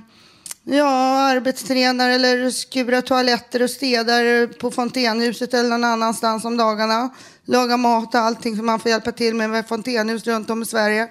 Ja, 0.69 1.19
arbetstränare 1.19 2.15
eller 2.15 2.51
skura 2.51 3.03
toaletter 3.03 3.63
och 3.63 3.71
städar 3.71 4.47
på 4.47 4.71
Fontänhuset 4.71 5.55
eller 5.55 5.69
någon 5.69 5.85
annanstans 5.85 6.45
om 6.45 6.57
dagarna. 6.57 7.15
Laga 7.45 7.77
mat 7.77 8.15
och 8.15 8.21
allting 8.21 8.57
som 8.57 8.67
man 8.67 8.81
får 8.81 8.91
hjälpa 8.91 9.13
till 9.13 9.35
med 9.35 9.51
med 9.51 9.69
fontänhus 9.69 10.27
runt 10.27 10.51
om 10.51 10.63
i 10.63 10.67
Sverige. 10.67 11.09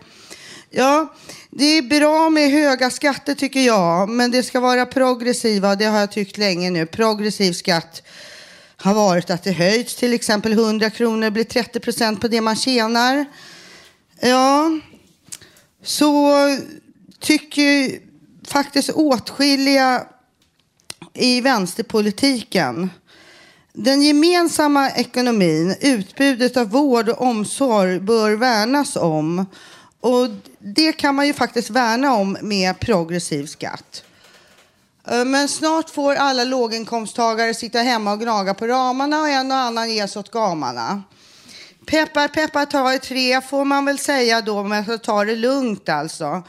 Ja, 0.70 1.14
det 1.50 1.66
är 1.66 1.82
bra 1.82 2.30
med 2.30 2.52
höga 2.52 2.90
skatter 2.90 3.36
tycker 3.36 3.60
jag, 3.60 4.10
men 4.10 4.32
det 4.32 4.44
ska 4.44 4.60
vara 4.60 4.86
progressiva. 4.86 5.76
Det 5.76 5.86
har 5.86 6.00
jag 6.00 6.12
tyckt 6.12 6.38
länge 6.38 6.70
nu. 6.70 6.86
Progressiv 6.86 7.54
skatt 7.54 8.02
har 8.78 8.94
varit 8.94 9.30
att 9.30 9.44
det 9.44 9.52
höjts 9.52 9.96
till 9.96 10.14
exempel 10.14 10.54
100 10.54 10.90
kronor 10.90 11.30
blir 11.30 11.44
30 11.44 11.80
procent 11.80 12.22
på 12.22 12.28
det 12.28 12.42
man 12.42 12.56
tjänar. 12.56 13.26
Ja, 14.20 14.80
så 15.84 16.34
tycker 17.20 18.00
faktiskt 18.48 18.90
åtskilliga 18.90 20.04
i 21.14 21.42
vänsterpolitiken. 21.42 22.90
Den 23.74 24.02
gemensamma 24.02 24.90
ekonomin, 24.92 25.76
utbudet 25.82 26.58
av 26.58 26.70
vård 26.70 27.10
och 27.10 27.22
omsorg 27.22 28.00
bör 28.00 28.32
värnas 28.32 28.96
om. 28.96 29.46
Och 30.00 30.28
det 30.60 30.94
kan 30.94 31.16
man 31.16 31.28
ju 31.28 31.34
faktiskt 31.34 31.70
värna 31.70 32.14
om 32.14 32.38
med 32.42 32.80
progressiv 32.80 33.46
skatt. 33.46 34.04
Eh, 35.08 35.26
men 35.26 35.48
snart 35.48 35.90
får 35.90 36.16
alla 36.16 36.44
låginkomsttagare 36.44 37.54
sitta 37.54 37.80
hemma 37.80 38.14
och 38.14 38.20
gnaga 38.20 38.54
på 38.54 38.68
ramarna 38.68 39.22
och 39.22 39.30
en 39.30 39.52
och 39.52 39.58
annan 39.58 39.92
ges 39.92 40.16
åt 40.16 40.32
gamarna. 40.32 41.04
Peppar, 41.86 42.28
peppar, 42.28 42.66
ta 42.66 42.94
i 42.94 43.00
tre 43.00 43.42
får 43.42 43.66
man 43.66 43.86
väl 43.86 44.00
säga 44.00 44.42
då, 44.42 44.64
men 44.64 45.00
ta 45.00 45.26
det 45.26 45.36
lugnt 45.36 45.90
alltså. 45.90 46.44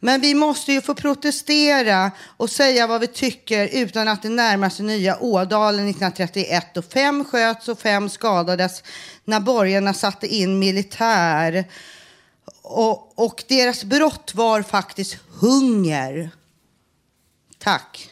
Men 0.00 0.20
vi 0.20 0.34
måste 0.34 0.72
ju 0.72 0.80
få 0.80 0.94
protestera 0.94 2.10
och 2.36 2.50
säga 2.50 2.86
vad 2.86 3.00
vi 3.00 3.06
tycker 3.06 3.68
utan 3.72 4.08
att 4.08 4.22
det 4.22 4.28
närmar 4.28 4.70
sig 4.70 4.86
nya 4.86 5.18
Ådalen 5.22 5.88
1931 5.88 6.76
och 6.76 6.84
fem 6.84 7.24
sköts 7.24 7.68
och 7.68 7.78
fem 7.78 8.08
skadades 8.08 8.82
när 9.24 9.40
borgarna 9.40 9.94
satte 9.94 10.26
in 10.26 10.58
militär. 10.58 11.64
Och, 12.62 13.18
och 13.18 13.44
deras 13.48 13.84
brott 13.84 14.32
var 14.34 14.62
faktiskt 14.62 15.18
hunger. 15.40 16.30
Tack. 17.58 18.10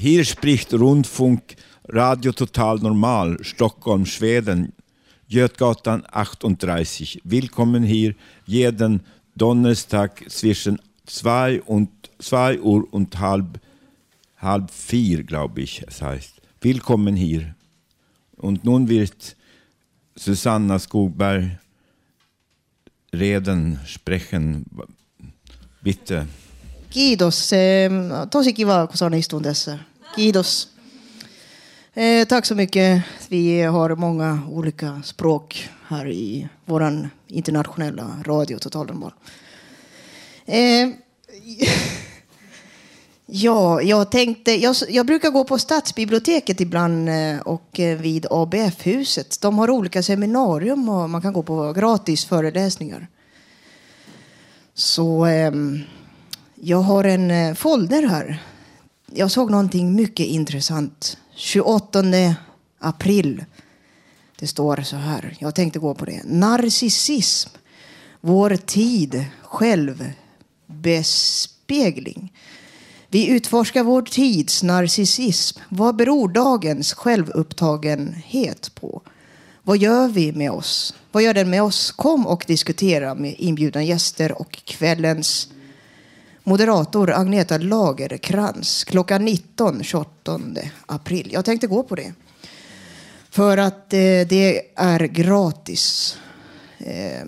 Hier 0.00 0.24
spricht 0.24 0.72
Rundfunk 0.72 1.56
Radio 1.88 2.30
Total 2.30 2.78
Normal, 2.78 3.36
Stockholm, 3.40 4.06
Schweden. 4.06 4.72
Götgatan 5.28 6.04
38. 6.08 7.20
Willkommen 7.24 7.82
hier 7.82 8.14
jeden 8.46 9.02
Donnerstag 9.34 10.24
zwischen 10.30 10.80
zwei 11.04 11.60
und 11.62 11.90
zwei 12.20 12.60
Uhr 12.60 12.86
und 12.92 13.18
halb, 13.18 13.58
halb 14.36 14.70
vier, 14.70 15.24
glaube 15.24 15.62
ich 15.62 15.82
es 15.84 16.00
heißt. 16.00 16.42
Willkommen 16.60 17.16
hier. 17.16 17.56
Und 18.36 18.62
nun 18.62 18.86
wird 18.88 19.34
Susanna 20.14 20.78
Skogberg 20.78 21.58
reden, 23.12 23.80
sprechen. 23.84 24.64
Bitte. 25.82 26.28
Kiitos. 26.90 27.52
Mm, 27.52 28.28
tosi 28.30 28.52
kiva, 28.52 28.86
kun 28.86 28.96
saan 28.96 29.14
istun 29.14 29.42
tässä. 29.42 29.78
Kiitos. 30.16 30.68
Eh, 31.96 32.26
tack 32.26 32.46
så 32.46 32.54
mycket. 32.54 33.02
Vi 33.28 33.62
har 33.62 33.96
många 33.96 34.38
olika 34.48 35.00
språk 35.04 35.68
här 35.88 36.08
i 36.08 36.48
vår 36.64 37.08
internationella 37.28 38.06
radio 38.24 38.58
Totalnormal. 38.58 39.12
Eh, 40.46 40.88
ja, 43.26 43.82
jag 43.82 44.10
tänkte... 44.10 44.54
Jag, 44.54 44.76
jag 44.88 45.06
brukar 45.06 45.30
gå 45.30 45.44
på 45.44 45.58
Stadsbiblioteket 45.58 46.60
ibland 46.60 47.08
eh, 47.08 47.40
och 47.40 47.80
eh, 47.80 47.98
vid 47.98 48.26
ABF-huset. 48.30 49.40
De 49.40 49.58
har 49.58 49.70
olika 49.70 50.02
seminarium 50.02 50.88
och 50.88 51.10
man 51.10 51.22
kan 51.22 51.32
gå 51.32 51.42
på 51.42 51.72
gratis 51.72 52.24
föreläsningar. 52.24 53.06
Så 54.74 55.26
Eh, 55.26 55.52
jag 56.60 56.82
har 56.82 57.04
en 57.04 57.30
eh, 57.30 57.54
folder 57.54 58.02
här. 58.02 58.42
Jag 59.12 59.30
såg 59.30 59.50
någonting 59.50 59.94
mycket 59.94 60.26
intressant. 60.26 61.18
28 61.34 62.04
april. 62.78 63.44
Det 64.38 64.46
står 64.46 64.76
så 64.76 64.96
här. 64.96 65.36
Jag 65.38 65.54
tänkte 65.54 65.78
gå 65.78 65.94
på 65.94 66.04
det. 66.04 66.22
Narcissism. 66.24 67.50
Vår 68.20 68.56
tid. 68.56 69.24
Självbespegling. 69.42 72.32
Vi 73.08 73.28
utforskar 73.28 73.82
vår 73.82 74.02
tids 74.02 74.62
narcissism. 74.62 75.60
Vad 75.68 75.96
beror 75.96 76.28
dagens 76.28 76.94
självupptagenhet 76.94 78.74
på? 78.74 79.02
Vad 79.62 79.78
gör 79.78 80.08
vi 80.08 80.32
med 80.32 80.50
oss? 80.50 80.94
Vad 81.12 81.22
gör 81.22 81.34
den 81.34 81.50
med 81.50 81.62
oss? 81.62 81.92
Kom 81.92 82.26
och 82.26 82.44
diskutera 82.46 83.14
med 83.14 83.34
inbjudna 83.38 83.82
gäster 83.82 84.40
och 84.40 84.62
kvällens 84.64 85.48
moderator 86.48 87.10
Agneta 87.10 87.58
Lagerkrans 87.58 88.84
klockan 88.84 89.24
19 89.24 89.82
28 89.82 90.40
april. 90.86 91.30
Jag 91.32 91.44
tänkte 91.44 91.66
gå 91.66 91.82
på 91.82 91.94
det. 91.94 92.12
För 93.30 93.58
att 93.58 93.92
eh, 93.92 94.26
det 94.28 94.62
är 94.74 95.00
gratis. 95.00 96.16
Eh, 96.78 97.26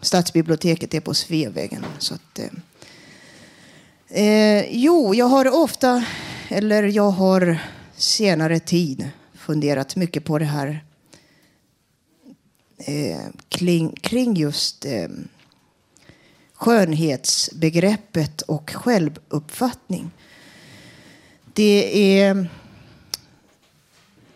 stadsbiblioteket 0.00 0.94
är 0.94 1.00
på 1.00 1.14
Sveavägen. 1.14 1.84
Så 1.98 2.14
att, 2.14 2.38
eh, 2.38 4.24
eh, 4.24 4.64
jo, 4.70 5.14
jag 5.14 5.26
har 5.26 5.62
ofta, 5.62 6.04
eller 6.48 6.82
jag 6.82 7.10
har 7.10 7.58
senare 7.96 8.60
tid 8.60 9.10
funderat 9.34 9.96
mycket 9.96 10.24
på 10.24 10.38
det 10.38 10.44
här 10.44 10.84
eh, 12.78 13.20
kring, 13.48 13.92
kring 14.00 14.36
just 14.36 14.84
eh, 14.84 15.08
skönhetsbegreppet 16.60 18.42
och 18.42 18.70
självuppfattning. 18.70 20.10
Det 21.52 22.20
är 22.20 22.48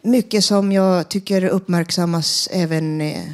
mycket 0.03 0.45
som 0.45 0.73
jag 0.73 1.09
tycker 1.09 1.45
uppmärksammas 1.45 2.49
även 2.53 3.01
eh, 3.01 3.31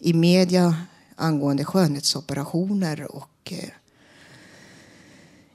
i 0.00 0.12
media 0.12 0.76
angående 1.16 1.64
skönhetsoperationer. 1.64 3.16
Och, 3.16 3.52
eh, 3.52 3.68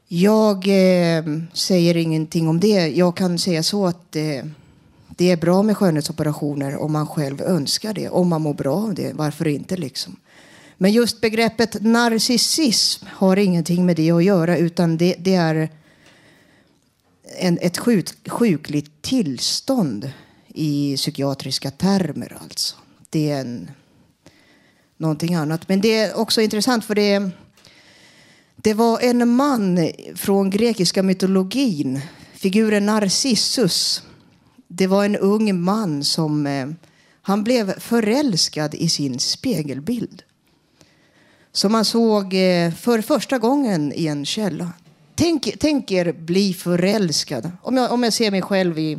jag 0.07 0.57
eh, 0.67 1.23
säger 1.53 1.97
ingenting 1.97 2.47
om 2.47 2.59
det. 2.59 2.87
Jag 2.87 3.17
kan 3.17 3.39
säga 3.39 3.63
så 3.63 3.87
att 3.87 4.11
det 5.07 5.31
är 5.31 5.37
bra 5.37 5.63
med 5.63 5.77
skönhetsoperationer 5.77 6.77
om 6.77 6.91
man 6.91 7.07
själv 7.07 7.41
önskar 7.41 7.93
det. 7.93 8.09
Om 8.09 8.27
man 8.27 8.41
mår 8.41 8.53
bra 8.53 8.75
av 8.75 8.93
det. 8.93 9.13
Varför 9.13 9.47
inte 9.47 9.77
liksom? 9.77 10.15
Men 10.81 10.91
just 10.91 11.21
begreppet 11.21 11.81
narcissism 11.81 13.05
har 13.09 13.37
ingenting 13.37 13.85
med 13.85 13.95
det 13.95 14.11
att 14.11 14.23
göra 14.23 14.57
utan 14.57 14.97
det, 14.97 15.15
det 15.19 15.33
är 15.33 15.69
en, 17.39 17.59
ett 17.61 17.77
sjuk, 17.77 18.29
sjukligt 18.29 19.01
tillstånd 19.01 20.11
i 20.47 20.95
psykiatriska 20.97 21.71
termer. 21.71 22.37
alltså. 22.41 22.75
Det 23.09 23.31
är 23.31 23.41
en, 23.41 23.71
någonting 24.97 25.35
annat. 25.35 25.69
Men 25.69 25.81
det 25.81 25.97
är 25.97 26.17
också 26.17 26.41
intressant 26.41 26.85
för 26.85 26.95
det, 26.95 27.29
det 28.55 28.73
var 28.73 28.99
en 28.99 29.29
man 29.29 29.89
från 30.15 30.49
grekiska 30.49 31.03
mytologin, 31.03 32.01
figuren 32.33 32.85
Narcissus. 32.85 34.03
Det 34.67 34.87
var 34.87 35.05
en 35.05 35.15
ung 35.15 35.61
man 35.61 36.03
som 36.03 36.47
eh, 36.47 36.69
han 37.21 37.43
blev 37.43 37.79
förälskad 37.79 38.75
i 38.75 38.89
sin 38.89 39.19
spegelbild 39.19 40.23
som 41.51 41.71
man 41.71 41.85
såg 41.85 42.33
eh, 42.33 42.73
för 42.73 43.01
första 43.01 43.37
gången 43.37 43.93
i 43.95 44.07
en 44.07 44.25
källa. 44.25 44.73
Tänk, 45.15 45.59
tänk 45.59 45.91
er 45.91 46.11
bli 46.11 46.53
förälskad. 46.53 47.51
Om 47.61 47.77
jag, 47.77 47.91
om 47.91 48.03
jag 48.03 48.13
ser 48.13 48.31
mig 48.31 48.41
själv 48.41 48.79
i... 48.79 48.95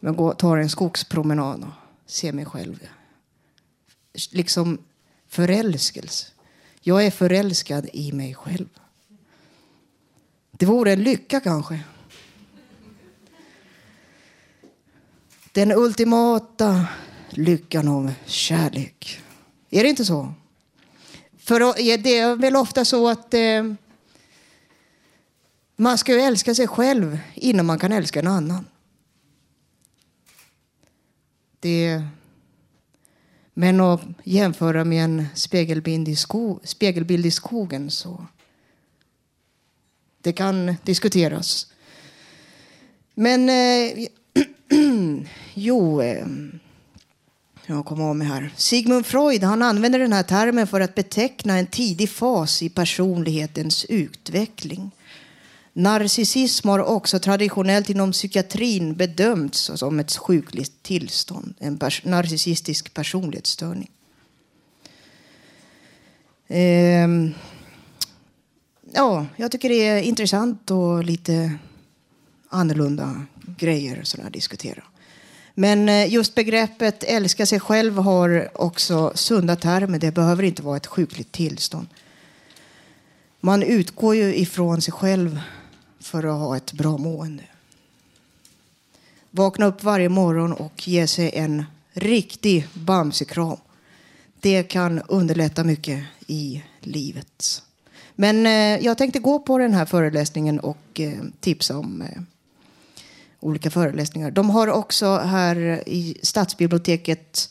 Om 0.00 0.06
jag 0.06 0.16
går, 0.16 0.34
tar 0.34 0.56
en 0.56 0.70
skogspromenad 0.70 1.62
och 1.62 2.10
ser 2.10 2.32
mig 2.32 2.44
själv. 2.44 2.88
Liksom 4.30 4.78
förälskelse. 5.28 6.26
Jag 6.80 7.06
är 7.06 7.10
förälskad 7.10 7.88
i 7.92 8.12
mig 8.12 8.34
själv. 8.34 8.68
Det 10.50 10.66
vore 10.66 10.92
en 10.92 11.02
lycka 11.02 11.40
kanske. 11.40 11.80
Den 15.52 15.72
ultimata 15.72 16.86
lyckan 17.30 17.88
av 17.88 18.12
kärlek. 18.26 19.20
Är 19.70 19.82
det 19.82 19.88
inte 19.88 20.04
så? 20.04 20.34
För 21.48 21.96
det 21.98 22.18
är 22.18 22.36
väl 22.36 22.56
ofta 22.56 22.84
så 22.84 23.08
att 23.08 23.34
eh, 23.34 23.72
man 25.76 25.98
ska 25.98 26.12
ju 26.12 26.20
älska 26.20 26.54
sig 26.54 26.68
själv 26.68 27.18
innan 27.34 27.66
man 27.66 27.78
kan 27.78 27.92
älska 27.92 28.20
en 28.20 28.26
annan. 28.26 28.66
Det, 31.60 32.02
men 33.54 33.80
att 33.80 34.00
jämföra 34.24 34.84
med 34.84 35.04
en 35.04 35.26
spegelbild 35.34 36.08
i, 36.08 36.16
sko, 36.16 36.60
spegelbild 36.64 37.26
i 37.26 37.30
skogen 37.30 37.90
så 37.90 38.26
det 40.20 40.32
kan 40.32 40.76
diskuteras. 40.82 41.72
Men 43.14 43.48
eh, 43.48 44.06
jo, 45.54 46.02
eh, 46.02 46.26
jag 47.76 47.84
kommer 47.84 48.04
av 48.04 48.16
mig 48.16 48.26
här. 48.26 48.50
Sigmund 48.56 49.06
Freud 49.06 49.42
han 49.42 49.62
använder 49.62 49.98
den 49.98 50.12
här 50.12 50.22
termen 50.22 50.66
för 50.66 50.80
att 50.80 50.94
beteckna 50.94 51.58
en 51.58 51.66
tidig 51.66 52.10
fas 52.10 52.62
i 52.62 52.68
personlighetens 52.68 53.84
utveckling. 53.84 54.90
Narcissism 55.72 56.68
har 56.68 56.78
också 56.78 57.18
traditionellt 57.18 57.90
inom 57.90 58.12
psykiatrin 58.12 58.94
bedömts 58.94 59.70
som 59.74 60.00
ett 60.00 60.16
sjukligt 60.16 60.82
tillstånd, 60.82 61.54
en 61.58 61.78
pers 61.78 62.04
narcissistisk 62.04 62.94
personlighetsstörning. 62.94 63.90
Ehm. 66.48 67.34
Ja, 68.92 69.26
jag 69.36 69.52
tycker 69.52 69.68
det 69.68 69.86
är 69.86 70.02
intressant 70.02 70.70
och 70.70 71.04
lite 71.04 71.52
annorlunda 72.48 73.26
grejer 73.58 74.04
att 74.26 74.32
diskutera. 74.32 74.84
Men 75.60 75.88
eh, 75.88 76.12
just 76.12 76.34
begreppet 76.34 77.04
älska 77.04 77.46
sig 77.46 77.60
själv 77.60 77.98
har 77.98 78.48
också 78.54 79.12
sunda 79.14 79.56
termer. 79.56 79.98
Det 79.98 80.10
behöver 80.10 80.42
inte 80.42 80.62
vara 80.62 80.76
ett 80.76 80.86
sjukligt 80.86 81.32
tillstånd. 81.32 81.86
Man 83.40 83.62
utgår 83.62 84.14
ju 84.14 84.34
ifrån 84.36 84.82
sig 84.82 84.92
själv 84.92 85.40
för 86.00 86.24
att 86.24 86.40
ha 86.40 86.56
ett 86.56 86.72
bra 86.72 86.98
mående. 86.98 87.42
Vakna 89.30 89.66
upp 89.66 89.82
varje 89.82 90.08
morgon 90.08 90.52
och 90.52 90.88
ge 90.88 91.06
sig 91.06 91.30
en 91.34 91.64
riktig 91.92 92.68
bamsekram. 92.74 93.56
Det 94.40 94.62
kan 94.62 95.02
underlätta 95.08 95.64
mycket 95.64 96.04
i 96.26 96.62
livet. 96.80 97.62
Men 98.14 98.46
eh, 98.46 98.84
jag 98.84 98.98
tänkte 98.98 99.18
gå 99.18 99.38
på 99.38 99.58
den 99.58 99.74
här 99.74 99.86
föreläsningen 99.86 100.60
och 100.60 101.00
eh, 101.00 101.18
tipsa 101.40 101.78
om 101.78 102.04
olika 103.40 103.70
föreläsningar. 103.70 104.30
De 104.30 104.50
har 104.50 104.68
också 104.68 105.16
här 105.16 105.82
i 105.86 106.18
stadsbiblioteket 106.22 107.50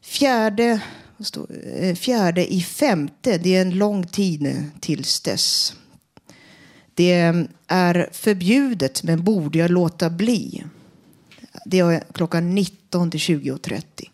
fjärde, 0.00 0.80
eh, 1.74 1.94
fjärde 1.94 2.52
i 2.52 2.60
femte. 2.60 3.38
Det 3.38 3.56
är 3.56 3.62
en 3.62 3.78
lång 3.78 4.06
tid 4.06 4.70
tills 4.80 5.20
dess. 5.20 5.74
Det 6.94 7.34
är 7.66 8.08
förbjudet, 8.12 9.02
men 9.02 9.24
borde 9.24 9.58
jag 9.58 9.70
låta 9.70 10.10
bli. 10.10 10.64
Det 11.64 11.78
är 11.78 12.04
klockan 12.12 12.54
19 12.54 13.10
till 13.10 13.20
20.30. 13.20 14.10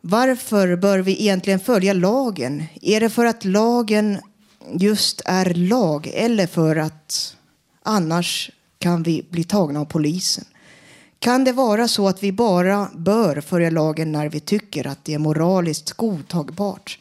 Varför 0.00 0.76
bör 0.76 0.98
vi 0.98 1.20
egentligen 1.20 1.60
följa 1.60 1.92
lagen? 1.92 2.64
Är 2.82 3.00
det 3.00 3.10
för 3.10 3.24
att 3.24 3.44
lagen 3.44 4.18
just 4.72 5.22
är 5.24 5.54
lag 5.54 6.10
eller 6.14 6.46
för 6.46 6.76
att 6.76 7.36
annars 7.82 8.50
kan 8.80 9.02
vi 9.02 9.26
bli 9.30 9.44
tagna 9.44 9.80
av 9.80 9.84
polisen? 9.84 10.44
Kan 11.18 11.44
det 11.44 11.52
vara 11.52 11.88
så 11.88 12.08
att 12.08 12.22
vi 12.22 12.32
bara 12.32 12.90
bör 12.94 13.40
följa 13.40 13.70
lagen 13.70 14.12
när 14.12 14.28
vi 14.28 14.40
tycker 14.40 14.86
att 14.86 15.04
det 15.04 15.14
är 15.14 15.18
moraliskt 15.18 15.92
godtagbart? 15.92 16.98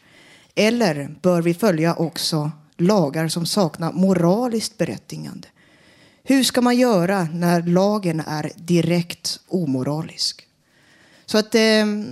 Eller 0.56 1.16
bör 1.22 1.42
vi 1.42 1.54
följa 1.54 1.96
också 1.96 2.52
lagar 2.78 3.28
som 3.28 3.46
saknar 3.46 3.92
moraliskt 3.92 4.78
berättigande? 4.78 5.48
Hur 6.24 6.44
ska 6.44 6.62
man 6.62 6.78
göra 6.78 7.28
när 7.34 7.62
lagen 7.62 8.24
är 8.28 8.52
direkt 8.56 9.40
omoralisk? 9.48 10.48
Så 11.26 11.38
att, 11.38 11.56
ehm, 11.56 12.06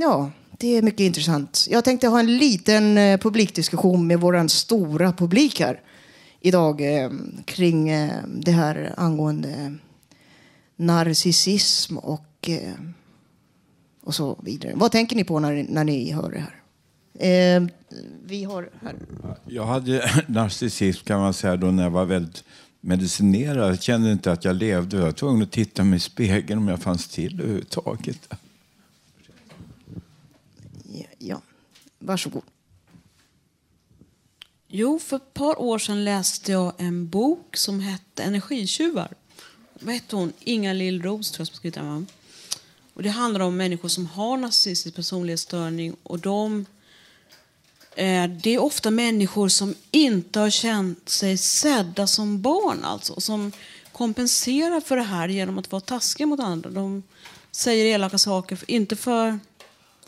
ja, 0.00 0.30
det 0.58 0.76
är 0.76 0.82
mycket 0.82 1.00
intressant. 1.00 1.66
Jag 1.70 1.84
tänkte 1.84 2.08
ha 2.08 2.20
en 2.20 2.38
liten 2.38 2.98
eh, 2.98 3.18
publikdiskussion 3.18 4.06
med 4.06 4.20
vår 4.20 4.48
stora 4.48 5.12
publik 5.12 5.60
här 5.60 5.80
idag 6.40 7.02
eh, 7.02 7.10
kring 7.44 7.88
eh, 7.88 8.22
det 8.26 8.52
här 8.52 8.94
angående 8.96 9.74
narcissism 10.76 11.98
och, 11.98 12.48
eh, 12.48 12.74
och 14.02 14.14
så 14.14 14.38
vidare. 14.42 14.72
Vad 14.74 14.92
tänker 14.92 15.16
ni 15.16 15.24
på 15.24 15.40
när, 15.40 15.66
när 15.68 15.84
ni 15.84 16.12
hör 16.12 16.30
det 16.30 16.38
här? 16.38 16.62
Eh, 17.18 17.66
vi 18.24 18.44
har 18.44 18.70
här. 18.82 18.96
Jag 19.46 19.66
hade 19.66 20.24
narcissism 20.26 21.04
kan 21.04 21.20
man 21.20 21.34
säga 21.34 21.56
då 21.56 21.66
när 21.66 21.82
jag 21.82 21.90
var 21.90 22.04
väldigt 22.04 22.44
medicinerad. 22.80 23.70
Jag 23.70 23.82
kände 23.82 24.12
inte 24.12 24.32
att 24.32 24.44
jag 24.44 24.56
levde. 24.56 24.96
Jag 24.96 25.04
var 25.04 25.12
tvungen 25.12 25.42
att 25.42 25.52
titta 25.52 25.84
mig 25.84 25.96
i 25.96 26.00
spegeln 26.00 26.58
om 26.58 26.68
jag 26.68 26.80
fanns 26.80 27.08
till 27.08 27.40
överhuvudtaget. 27.40 28.34
Ja, 31.18 31.40
varsågod. 31.98 32.42
Jo, 34.68 34.98
för 34.98 35.16
ett 35.16 35.34
par 35.34 35.60
år 35.60 35.78
sedan 35.78 36.04
läste 36.04 36.52
jag 36.52 36.72
en 36.78 37.08
bok 37.08 37.56
som 37.56 37.80
hette 37.80 38.22
Energitjuvar. 38.22 39.14
Vad 39.80 39.94
hette 39.94 40.16
hon? 40.16 40.32
Inga 40.40 40.72
Lill-Ros 40.72 41.30
tror 41.30 41.40
jag 41.40 41.46
som 41.46 41.56
skrivit 41.56 41.74
den. 41.74 42.06
Och 42.94 43.02
det 43.02 43.08
handlar 43.08 43.40
om 43.40 43.56
människor 43.56 43.88
som 43.88 44.06
har 44.06 44.36
narcissistisk 44.36 44.96
personlighetsstörning 44.96 45.96
och 46.02 46.18
de 46.18 46.66
eh, 47.96 48.24
det 48.28 48.50
är 48.50 48.58
ofta 48.58 48.90
människor 48.90 49.48
som 49.48 49.74
inte 49.90 50.40
har 50.40 50.50
känt 50.50 51.08
sig 51.08 51.36
sedda 51.36 52.06
som 52.06 52.42
barn 52.42 52.84
alltså, 52.84 53.20
som 53.20 53.52
kompenserar 53.92 54.80
för 54.80 54.96
det 54.96 55.02
här 55.02 55.28
genom 55.28 55.58
att 55.58 55.72
vara 55.72 55.80
taskiga 55.80 56.26
mot 56.26 56.40
andra. 56.40 56.70
De 56.70 57.02
säger 57.50 57.84
elaka 57.84 58.18
saker, 58.18 58.58
inte 58.66 58.96
för, 58.96 59.38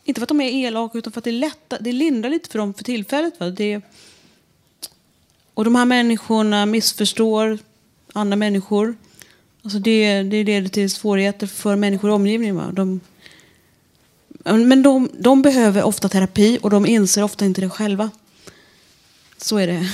inte 0.05 0.21
för 0.21 0.25
att 0.25 0.29
de 0.29 0.41
är 0.41 0.67
elaka 0.67 0.99
utan 0.99 1.13
för 1.13 1.21
att 1.21 1.25
det, 1.25 1.31
är 1.31 1.33
lätta, 1.33 1.79
det 1.81 1.93
lindrar 1.93 2.31
lite 2.31 2.51
för 2.51 2.59
dem 2.59 2.75
för 2.75 2.85
tillfället. 2.85 3.41
Va? 3.41 3.51
Det, 3.51 3.81
och 5.59 5.65
de 5.65 5.75
här 5.75 5.85
människorna 5.85 6.67
missförstår 6.67 7.59
andra 8.13 8.37
människor. 8.37 8.97
Alltså 9.63 9.79
det, 9.79 10.23
det 10.23 10.45
leder 10.45 10.69
till 10.69 10.91
svårigheter 10.91 11.47
för 11.47 11.77
människor 11.77 12.11
i 12.11 12.13
omgivningen. 12.13 12.57
Va? 12.57 12.73
De, 12.73 13.01
men 14.45 14.83
de, 14.83 15.11
de 15.19 15.43
behöver 15.43 15.83
ofta 15.83 16.09
terapi 16.09 16.59
och 16.63 16.71
de 16.71 16.87
inser 16.87 17.23
ofta 17.23 17.45
inte 17.45 17.61
det 17.61 17.71
själva. 17.71 18.11
Så 19.37 19.57
är 19.57 19.67
det. 19.67 19.91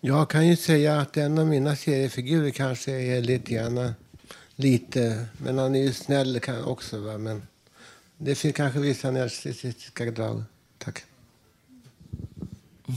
Jag 0.00 0.30
kan 0.30 0.48
ju 0.48 0.56
säga 0.56 1.00
att 1.00 1.16
en 1.16 1.38
av 1.38 1.46
mina 1.46 1.76
seriefigurer 1.76 2.50
kanske 2.50 2.92
är 2.92 3.20
lite 3.20 3.52
grann, 3.52 3.94
lite, 4.56 5.26
men 5.38 5.58
han 5.58 5.74
är 5.74 5.82
ju 5.82 5.92
snäll 5.92 6.40
också. 6.64 6.98
Va? 6.98 7.18
Men 7.18 7.42
det 8.16 8.34
finns 8.34 8.56
kanske 8.56 8.80
vissa 8.80 9.10
narcissistiska 9.10 10.04
drag. 10.04 10.42
Tack. 10.78 11.04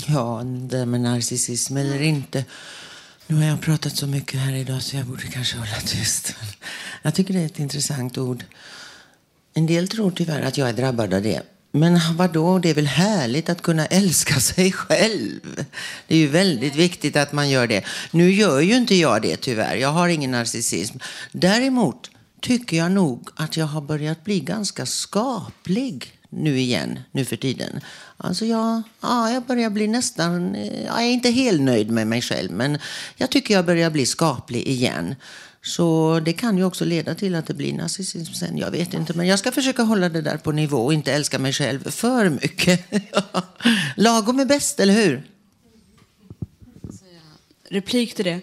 Ja, 0.08 0.42
det 0.46 0.86
med 0.86 1.02
narcissism 1.02 1.78
eller 1.78 2.02
inte. 2.02 2.46
Nu 3.28 3.36
har 3.36 3.44
jag 3.44 3.62
pratat 3.62 3.98
så 3.98 4.08
mycket 4.08 4.40
här 4.40 4.54
idag 4.54 4.82
så 4.82 4.96
jag 4.98 5.06
borde 5.06 5.28
kanske 5.28 5.58
hålla 5.58 5.80
tyst. 5.86 6.36
Jag 7.02 7.16
tycker 7.16 7.34
det 7.34 7.40
är 7.40 7.46
ett 7.46 7.60
intressant 7.60 8.18
ord. 8.18 8.44
En 9.54 9.66
del 9.66 9.88
tror 9.88 10.12
tyvärr 10.12 10.42
att 10.42 10.58
jag 10.58 10.70
är 10.70 10.74
drabbad 10.74 11.14
av 11.14 11.22
det. 11.22 11.42
Men 11.72 12.00
vadå, 12.16 12.60
det 12.60 12.70
är 12.70 12.74
väl 12.74 12.88
härligt 12.88 13.50
att 13.50 13.62
kunna 13.62 13.86
älska 13.86 14.40
sig 14.40 14.72
själv? 14.72 15.66
Det 16.08 16.16
är 16.16 16.20
ju 16.20 16.28
väldigt 16.28 16.76
viktigt 16.76 17.16
att 17.16 17.34
man 17.34 17.50
gör 17.50 17.68
det. 17.68 17.84
Nu 18.12 18.32
gör 18.32 18.60
ju 18.60 18.76
inte 18.78 18.96
jag 18.96 19.22
det 19.22 19.38
tyvärr. 19.38 19.76
Jag 19.76 19.90
har 19.90 20.08
ingen 20.08 20.32
narcissism. 20.32 20.98
Däremot 21.32 22.12
tycker 22.42 22.78
jag 22.78 22.92
nog 22.92 23.30
att 23.36 23.58
jag 23.58 23.66
har 23.66 23.82
börjat 23.82 24.24
bli 24.24 24.40
ganska 24.40 24.86
skaplig 24.86 26.20
nu 26.36 26.60
igen, 26.60 27.00
nu 27.12 27.26
för 27.26 27.36
tiden. 27.36 27.80
Alltså 28.18 28.46
jag, 28.46 28.82
ja, 29.02 29.32
jag 29.32 29.44
börjar 29.44 29.70
bli 29.70 29.88
nästan, 29.88 30.56
eh, 30.56 30.84
jag 30.86 31.02
är 31.02 31.10
inte 31.10 31.30
helt 31.30 31.62
nöjd 31.62 31.92
med 31.92 32.08
mig 32.08 32.22
själv, 32.22 32.52
men 32.52 32.78
jag 33.16 33.30
tycker 33.30 33.54
jag 33.54 33.66
börjar 33.66 33.90
bli 33.90 34.06
skaplig 34.06 34.68
igen. 34.68 35.16
Så 35.62 36.20
det 36.26 36.34
kan 36.34 36.58
ju 36.58 36.64
också 36.64 36.86
leda 36.86 37.16
till 37.16 37.36
att 37.36 37.48
det 37.48 37.54
blir 37.54 37.74
narcissism 37.74 38.34
sen. 38.34 38.58
Jag 38.58 38.72
vet 38.72 38.94
inte, 38.94 39.14
men 39.14 39.28
jag 39.28 39.40
ska 39.40 39.52
försöka 39.52 39.84
hålla 39.84 40.10
det 40.10 40.22
där 40.22 40.38
på 40.38 40.52
nivå 40.52 40.78
och 40.78 40.94
inte 40.94 41.14
älska 41.14 41.40
mig 41.40 41.54
själv 41.54 41.92
för 41.92 42.30
mycket. 42.30 42.86
Lagom 43.96 44.40
är 44.40 44.46
bäst, 44.46 44.80
eller 44.80 44.94
hur? 44.94 45.24
Replik 47.70 48.16
till 48.16 48.26
det. 48.26 48.42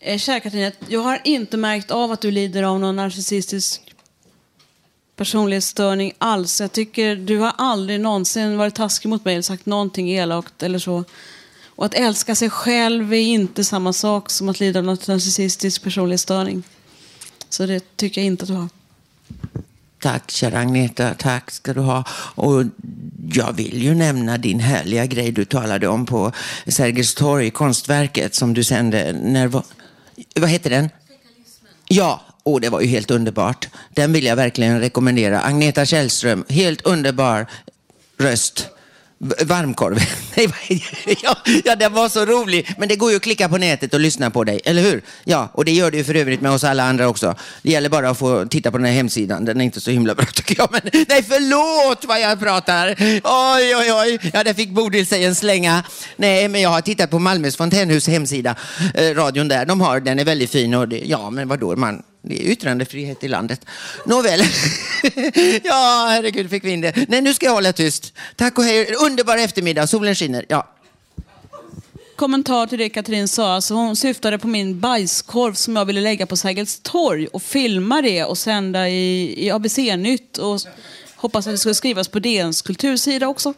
Eh, 0.00 0.18
kära 0.18 0.40
Katarina, 0.40 0.72
jag 0.88 1.00
har 1.00 1.20
inte 1.24 1.56
märkt 1.56 1.90
av 1.90 2.12
att 2.12 2.20
du 2.20 2.30
lider 2.30 2.62
av 2.62 2.80
någon 2.80 2.96
narcissistisk 2.96 3.85
personlighetsstörning 5.16 6.12
alls. 6.18 6.60
Jag 6.60 6.72
tycker 6.72 7.16
du 7.16 7.38
har 7.38 7.52
aldrig 7.58 8.00
någonsin 8.00 8.56
varit 8.56 8.74
taskig 8.74 9.08
mot 9.08 9.24
mig 9.24 9.34
eller 9.34 9.42
sagt 9.42 9.66
någonting 9.66 10.10
elakt 10.10 10.62
eller 10.62 10.78
så. 10.78 11.04
Och 11.66 11.86
att 11.86 11.94
älska 11.94 12.34
sig 12.34 12.50
själv 12.50 13.12
är 13.12 13.20
inte 13.20 13.64
samma 13.64 13.92
sak 13.92 14.30
som 14.30 14.48
att 14.48 14.60
lida 14.60 14.78
av 14.78 14.84
narcissistisk 14.84 15.82
personlighetsstörning. 15.82 16.62
Så 17.48 17.66
det 17.66 17.96
tycker 17.96 18.20
jag 18.20 18.26
inte 18.26 18.42
att 18.42 18.48
du 18.48 18.54
har. 18.54 18.68
Tack, 20.00 20.30
kära 20.30 20.58
Agneta. 20.58 21.14
Tack 21.14 21.50
ska 21.50 21.74
du 21.74 21.80
ha. 21.80 22.04
Och 22.34 22.64
jag 23.32 23.52
vill 23.52 23.82
ju 23.82 23.94
nämna 23.94 24.38
din 24.38 24.60
härliga 24.60 25.06
grej 25.06 25.32
du 25.32 25.44
talade 25.44 25.88
om 25.88 26.06
på 26.06 26.32
Sergels 26.66 27.14
torg, 27.14 27.50
konstverket 27.50 28.34
som 28.34 28.54
du 28.54 28.64
sände. 28.64 29.12
När 29.12 29.46
var... 29.46 29.64
Vad 30.34 30.50
heter 30.50 30.70
den? 30.70 30.90
Ja, 31.88 32.25
och 32.46 32.60
det 32.60 32.68
var 32.68 32.80
ju 32.80 32.86
helt 32.86 33.10
underbart. 33.10 33.68
Den 33.94 34.12
vill 34.12 34.24
jag 34.24 34.36
verkligen 34.36 34.80
rekommendera. 34.80 35.40
Agneta 35.40 35.84
Källström, 35.84 36.44
helt 36.48 36.82
underbar 36.86 37.46
röst. 38.18 38.68
Varmkorv. 39.18 39.98
Ja, 41.22 41.36
ja, 41.64 41.76
den 41.76 41.92
var 41.92 42.08
så 42.08 42.24
rolig. 42.24 42.74
Men 42.78 42.88
det 42.88 42.96
går 42.96 43.10
ju 43.10 43.16
att 43.16 43.22
klicka 43.22 43.48
på 43.48 43.58
nätet 43.58 43.94
och 43.94 44.00
lyssna 44.00 44.30
på 44.30 44.44
dig, 44.44 44.60
eller 44.64 44.82
hur? 44.82 45.02
Ja, 45.24 45.48
och 45.52 45.64
det 45.64 45.72
gör 45.72 45.90
det 45.90 45.96
ju 45.96 46.04
för 46.04 46.14
övrigt 46.14 46.40
med 46.40 46.52
oss 46.52 46.64
alla 46.64 46.82
andra 46.82 47.08
också. 47.08 47.34
Det 47.62 47.70
gäller 47.70 47.88
bara 47.88 48.10
att 48.10 48.18
få 48.18 48.46
titta 48.46 48.70
på 48.70 48.78
den 48.78 48.86
här 48.86 48.92
hemsidan. 48.92 49.44
Den 49.44 49.60
är 49.60 49.64
inte 49.64 49.80
så 49.80 49.90
himla 49.90 50.14
bra 50.14 50.24
tycker 50.34 50.56
jag. 50.58 50.68
Men 50.72 50.80
nej, 51.08 51.22
förlåt 51.22 52.04
vad 52.04 52.20
jag 52.20 52.40
pratar. 52.40 52.94
Oj, 53.24 53.76
oj, 53.76 53.92
oj. 53.92 54.30
Ja, 54.32 54.44
där 54.44 54.54
fick 54.54 54.70
Bodil 54.70 55.06
sig 55.06 55.24
en 55.24 55.34
slänga. 55.34 55.84
Nej, 56.16 56.48
men 56.48 56.60
jag 56.60 56.70
har 56.70 56.80
tittat 56.80 57.10
på 57.10 57.18
Malmös 57.18 57.56
fontänhus 57.56 58.08
hemsida. 58.08 58.56
Eh, 58.94 59.14
radion 59.14 59.48
där, 59.48 59.64
de 59.64 59.80
har, 59.80 60.00
den 60.00 60.18
är 60.18 60.24
väldigt 60.24 60.50
fin. 60.50 60.74
Och 60.74 60.88
det, 60.88 60.98
ja, 60.98 61.30
men 61.30 61.48
vadå, 61.48 61.76
man, 61.76 62.02
det 62.28 62.46
är 62.46 62.50
yttrandefrihet 62.50 63.24
i 63.24 63.28
landet. 63.28 63.66
Nåväl. 64.06 64.40
ja, 65.64 66.06
herregud 66.10 66.50
fick 66.50 66.64
vi 66.64 66.70
in 66.70 66.80
det. 66.80 67.08
Nej, 67.08 67.22
nu 67.22 67.34
ska 67.34 67.46
jag 67.46 67.52
hålla 67.52 67.72
tyst. 67.72 68.12
Tack 68.36 68.58
och 68.58 68.64
hej. 68.64 68.94
Underbar 68.94 69.36
eftermiddag. 69.36 69.86
Solen 69.86 70.14
skiner. 70.14 70.44
Ja. 70.48 70.72
Kommentar 72.16 72.66
till 72.66 72.78
det 72.78 72.88
Katrin 72.88 73.28
sa. 73.28 73.54
Alltså 73.54 73.74
hon 73.74 73.96
syftade 73.96 74.38
på 74.38 74.48
min 74.48 74.80
bajskorv 74.80 75.54
som 75.54 75.76
jag 75.76 75.84
ville 75.84 76.00
lägga 76.00 76.26
på 76.26 76.36
Sergels 76.36 76.80
torg 76.82 77.26
och 77.26 77.42
filma 77.42 78.02
det 78.02 78.24
och 78.24 78.38
sända 78.38 78.88
i, 78.88 79.34
i 79.46 79.50
ABC-nytt. 79.50 80.38
Och 80.38 80.60
hoppas 81.16 81.46
att 81.46 81.52
det 81.52 81.58
skulle 81.58 81.74
skrivas 81.74 82.08
på 82.08 82.18
DNs 82.18 82.62
kultursida 82.62 83.28
också. 83.28 83.54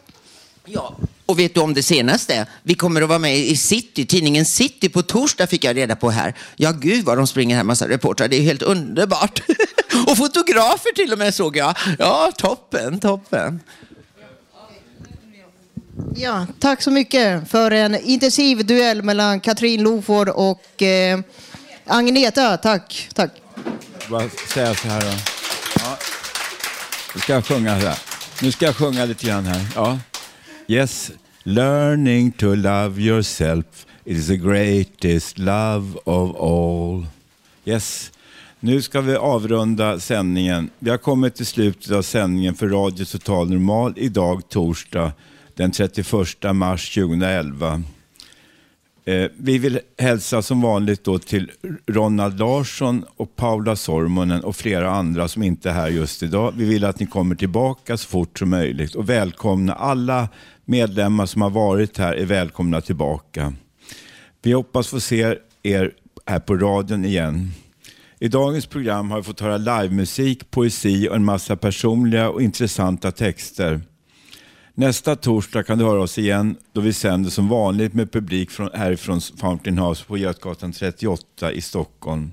Ja. 0.71 0.95
Och 1.25 1.39
vet 1.39 1.53
du 1.53 1.59
om 1.59 1.73
det 1.73 1.83
senaste? 1.83 2.47
Vi 2.63 2.75
kommer 2.75 3.01
att 3.01 3.09
vara 3.09 3.19
med 3.19 3.37
i 3.37 3.55
City, 3.55 4.05
tidningen 4.05 4.45
City 4.45 4.89
på 4.89 5.01
torsdag 5.01 5.47
fick 5.47 5.63
jag 5.63 5.75
reda 5.75 5.95
på 5.95 6.09
här. 6.09 6.35
Ja, 6.55 6.71
gud 6.71 7.05
vad 7.05 7.17
de 7.17 7.27
springer 7.27 7.55
här 7.55 7.63
massa 7.63 7.89
reportrar. 7.89 8.27
Det 8.27 8.35
är 8.35 8.41
helt 8.41 8.61
underbart. 8.61 9.41
och 10.07 10.17
fotografer 10.17 10.95
till 10.95 11.13
och 11.13 11.19
med 11.19 11.33
såg 11.35 11.57
jag. 11.57 11.77
Ja, 11.99 12.31
toppen, 12.37 12.99
toppen. 12.99 13.59
Ja, 16.15 16.47
tack 16.59 16.81
så 16.81 16.91
mycket 16.91 17.49
för 17.49 17.71
en 17.71 17.95
intensiv 17.95 18.65
duell 18.65 19.01
mellan 19.01 19.39
Katrin 19.39 19.83
Loford 19.83 20.29
och 20.29 20.81
eh, 20.81 21.19
Agneta. 21.85 22.57
Tack, 22.57 23.09
tack. 23.15 23.31
Bara 24.09 24.29
säga 24.53 24.75
så 24.75 24.87
här 24.87 25.01
då. 25.01 25.07
Ja. 25.75 25.97
Nu 27.15 27.21
ska 27.21 27.33
jag 27.33 27.45
sjunga 27.45 27.73
här. 27.73 27.97
Nu 28.41 28.51
ska 28.51 28.65
jag 28.65 28.75
sjunga 28.75 29.05
lite 29.05 29.27
grann 29.27 29.45
här. 29.45 29.65
Ja. 29.75 29.99
Yes, 30.71 31.11
learning 31.45 32.31
to 32.31 32.55
love 32.55 32.99
yourself 32.99 33.87
is 34.05 34.27
the 34.27 34.37
greatest 34.37 35.39
love 35.39 35.97
of 36.05 36.35
all. 36.35 37.05
Yes, 37.65 38.11
Nu 38.59 38.81
ska 38.81 39.01
vi 39.01 39.15
avrunda 39.15 39.99
sändningen. 39.99 40.69
Vi 40.79 40.89
har 40.89 40.97
kommit 40.97 41.35
till 41.35 41.45
slutet 41.45 41.91
av 41.91 42.01
sändningen 42.01 42.55
för 42.55 42.67
Radio 42.69 43.05
Total 43.05 43.49
Normal 43.49 43.93
idag 43.95 44.49
torsdag 44.49 45.11
den 45.55 45.71
31 45.71 46.55
mars 46.55 46.93
2011. 46.95 47.83
Eh, 49.09 49.29
vi 49.37 49.57
vill 49.57 49.79
hälsa 49.97 50.41
som 50.41 50.61
vanligt 50.61 51.03
då 51.03 51.19
till 51.19 51.51
Ronald 51.87 52.39
Larsson 52.39 53.05
och 53.15 53.35
Paula 53.35 53.75
Sormonen 53.75 54.43
och 54.43 54.55
flera 54.55 54.91
andra 54.91 55.27
som 55.27 55.43
inte 55.43 55.69
är 55.69 55.73
här 55.73 55.87
just 55.87 56.23
idag. 56.23 56.53
Vi 56.57 56.65
vill 56.65 56.85
att 56.85 56.99
ni 56.99 57.05
kommer 57.05 57.35
tillbaka 57.35 57.97
så 57.97 58.07
fort 58.07 58.39
som 58.39 58.49
möjligt 58.49 58.95
och 58.95 59.09
välkomna 59.09 59.73
alla 59.73 60.29
medlemmar 60.69 61.25
som 61.25 61.41
har 61.41 61.49
varit 61.49 61.97
här 61.97 62.13
är 62.13 62.25
välkomna 62.25 62.81
tillbaka. 62.81 63.53
Vi 64.41 64.51
hoppas 64.51 64.87
få 64.87 64.99
se 64.99 65.37
er 65.63 65.91
här 66.25 66.39
på 66.39 66.55
radion 66.55 67.05
igen. 67.05 67.51
I 68.19 68.27
dagens 68.27 68.65
program 68.65 69.11
har 69.11 69.17
vi 69.17 69.23
fått 69.23 69.39
höra 69.39 69.57
livemusik, 69.57 70.51
poesi 70.51 71.09
och 71.09 71.15
en 71.15 71.25
massa 71.25 71.55
personliga 71.55 72.29
och 72.29 72.41
intressanta 72.41 73.11
texter. 73.11 73.81
Nästa 74.73 75.15
torsdag 75.15 75.63
kan 75.63 75.77
du 75.77 75.85
höra 75.85 76.01
oss 76.01 76.17
igen 76.17 76.55
då 76.73 76.81
vi 76.81 76.93
sänder 76.93 77.29
som 77.29 77.47
vanligt 77.47 77.93
med 77.93 78.11
publik 78.11 78.51
från, 78.51 78.69
härifrån 78.73 79.21
Fountain 79.21 79.77
House 79.77 80.05
på 80.05 80.17
Götgatan 80.17 80.71
38 80.71 81.51
i 81.51 81.61
Stockholm. 81.61 82.31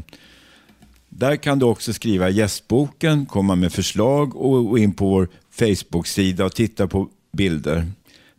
Där 1.13 1.35
kan 1.35 1.59
du 1.59 1.65
också 1.65 1.93
skriva 1.93 2.29
gästboken, 2.29 3.25
komma 3.25 3.55
med 3.55 3.73
förslag 3.73 4.35
och 4.35 4.65
gå 4.65 4.77
in 4.77 4.93
på 4.93 5.09
vår 5.09 5.29
Facebook-sida 5.51 6.45
och 6.45 6.55
titta 6.55 6.87
på 6.87 7.09
bilder. 7.33 7.87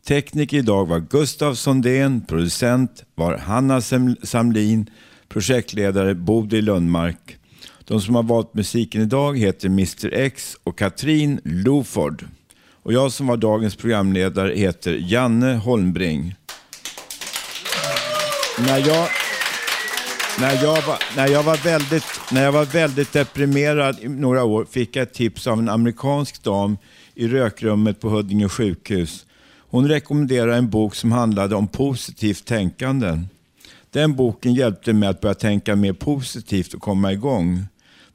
Tekniker 0.06 0.56
idag 0.56 0.88
var 0.88 1.00
Gustav 1.00 1.54
Sondén, 1.54 2.20
producent 2.20 3.04
var 3.14 3.36
Hanna 3.36 3.80
Samlin, 4.22 4.90
projektledare 5.28 6.14
Bodil 6.14 6.64
Lundmark. 6.64 7.36
De 7.84 8.00
som 8.00 8.14
har 8.14 8.22
valt 8.22 8.54
musiken 8.54 9.02
idag 9.02 9.38
heter 9.38 9.68
Mr 9.68 10.14
X 10.14 10.56
och 10.64 10.78
Katrin 10.78 11.40
Loford. 11.44 12.24
Och 12.82 12.92
jag 12.92 13.12
som 13.12 13.26
var 13.26 13.36
dagens 13.36 13.76
programledare 13.76 14.54
heter 14.54 14.98
Janne 15.00 15.54
Holmbring. 15.54 16.34
När 18.58 18.78
jag, 18.78 19.08
när 20.40 20.62
jag, 20.62 20.82
var, 20.82 21.16
när 21.16 21.28
jag, 21.28 21.42
var, 21.42 21.56
väldigt, 21.56 22.04
när 22.32 22.44
jag 22.44 22.52
var 22.52 22.64
väldigt 22.64 23.12
deprimerad 23.12 23.96
i 24.00 24.08
några 24.08 24.44
år 24.44 24.66
fick 24.70 24.96
jag 24.96 25.02
ett 25.02 25.14
tips 25.14 25.46
av 25.46 25.58
en 25.58 25.68
amerikansk 25.68 26.42
dam 26.42 26.76
i 27.14 27.28
rökrummet 27.28 28.00
på 28.00 28.08
Huddinge 28.08 28.48
sjukhus. 28.48 29.26
Hon 29.58 29.88
rekommenderade 29.88 30.56
en 30.56 30.70
bok 30.70 30.94
som 30.94 31.12
handlade 31.12 31.54
om 31.54 31.68
positivt 31.68 32.44
tänkande. 32.44 33.22
Den 33.90 34.16
boken 34.16 34.54
hjälpte 34.54 34.92
mig 34.92 35.08
att 35.08 35.20
börja 35.20 35.34
tänka 35.34 35.76
mer 35.76 35.92
positivt 35.92 36.74
och 36.74 36.82
komma 36.82 37.12
igång. 37.12 37.64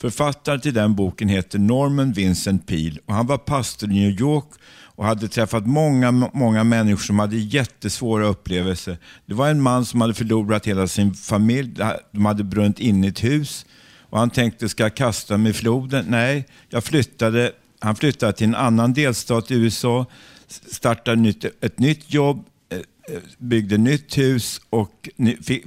Författaren 0.01 0.61
till 0.61 0.74
den 0.74 0.95
boken 0.95 1.30
heter 1.30 1.59
Norman 1.59 2.11
Vincent 2.11 2.68
Peale 2.68 2.99
och 3.05 3.13
han 3.13 3.28
var 3.28 3.38
pastor 3.38 3.91
i 3.91 3.93
New 3.93 4.22
York 4.22 4.49
och 4.98 5.06
hade 5.06 5.28
träffat 5.28 5.68
många, 5.68 6.12
många 6.34 6.64
människor 6.64 7.04
som 7.04 7.20
hade 7.20 7.38
jättesvåra 7.38 8.28
upplevelser. 8.28 8.98
Det 9.26 9.34
var 9.34 9.50
en 9.50 9.62
man 9.62 9.86
som 9.86 10.02
hade 10.02 10.14
förlorat 10.14 10.68
hela 10.68 10.88
sin 10.88 11.14
familj, 11.14 11.76
de 12.12 12.26
hade 12.26 12.43
brunnit 12.43 12.80
in 12.80 13.04
i 13.04 13.08
ett 13.08 13.24
hus 13.24 13.66
och 14.10 14.20
han 14.20 14.30
tänkte, 14.30 14.70
ska 14.70 14.84
jag 14.84 14.95
kasta 14.95 15.38
mig 15.38 15.50
i 15.50 15.54
floden? 15.54 16.06
Nej, 16.10 16.45
jag 16.70 16.84
flyttade, 16.84 17.52
han 17.80 17.95
flyttade 17.95 18.34
till 18.34 18.48
en 18.48 18.56
annan 18.56 18.93
delstat 18.93 19.52
i 19.52 19.56
USA, 19.56 20.06
startade 20.48 21.34
ett 21.62 21.80
nytt 21.80 22.14
jobb, 22.14 22.45
eh, 22.70 22.78
eh, 22.78 23.22
byggde 23.38 23.78
nytt 23.78 24.18
hus 24.18 24.62
och 24.70 25.10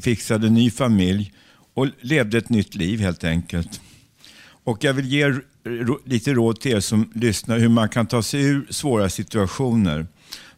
fixade 0.01 0.51
ny 0.51 0.71
familj 0.71 1.33
och 1.75 1.87
levde 2.01 2.39
ett 2.39 2.49
nytt 2.49 2.75
liv 2.75 3.01
helt 3.01 3.25
enkelt. 3.25 3.81
Och 4.65 4.85
jag 4.85 4.95
vill 4.95 5.07
ge 5.07 5.41
lite 6.05 6.35
råd 6.35 6.61
till 6.61 6.73
er 6.73 6.81
som 6.81 7.11
lyssnar 7.15 7.59
hur 7.59 7.69
man 7.69 7.89
kan 7.89 8.07
ta 8.07 8.23
sig 8.23 8.43
ur 8.43 8.67
svåra 8.71 9.09
situationer. 9.09 10.07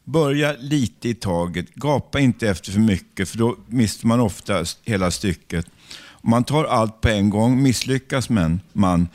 Börja 0.05 0.53
lite 0.59 1.09
i 1.09 1.15
taget, 1.15 1.75
gapa 1.75 2.21
inte 2.21 2.49
efter 2.49 2.73
för 2.73 2.81
mycket 2.81 3.29
för 3.29 3.39
då 3.39 3.57
mister 3.67 4.07
man 4.07 4.21
ofta 4.21 4.65
hela 4.83 5.11
stycket. 5.11 5.67
Om 6.09 6.31
man 6.31 6.45
tar 6.45 6.65
allt 6.65 7.01
på 7.01 7.09
en 7.09 7.31
gång 7.31 7.63
misslyckas 7.63 8.29
man, 8.29 8.61
men 8.73 9.09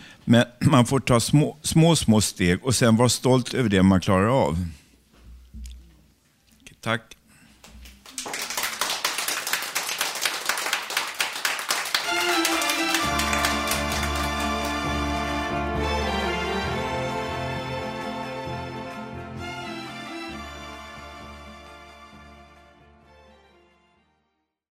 man 0.62 0.86
får 0.86 1.00
ta 1.00 1.20
små, 1.20 1.58
små, 1.62 1.96
små 1.96 2.22
steg 2.22 2.66
och 2.66 2.76
sen 2.76 2.96
vara 2.96 3.10
stolt 3.10 3.54
över 3.54 3.70
det 3.70 3.84
man 3.84 4.02
klarar 4.02 4.28
av. 4.28 4.66
Tack. 6.82 7.17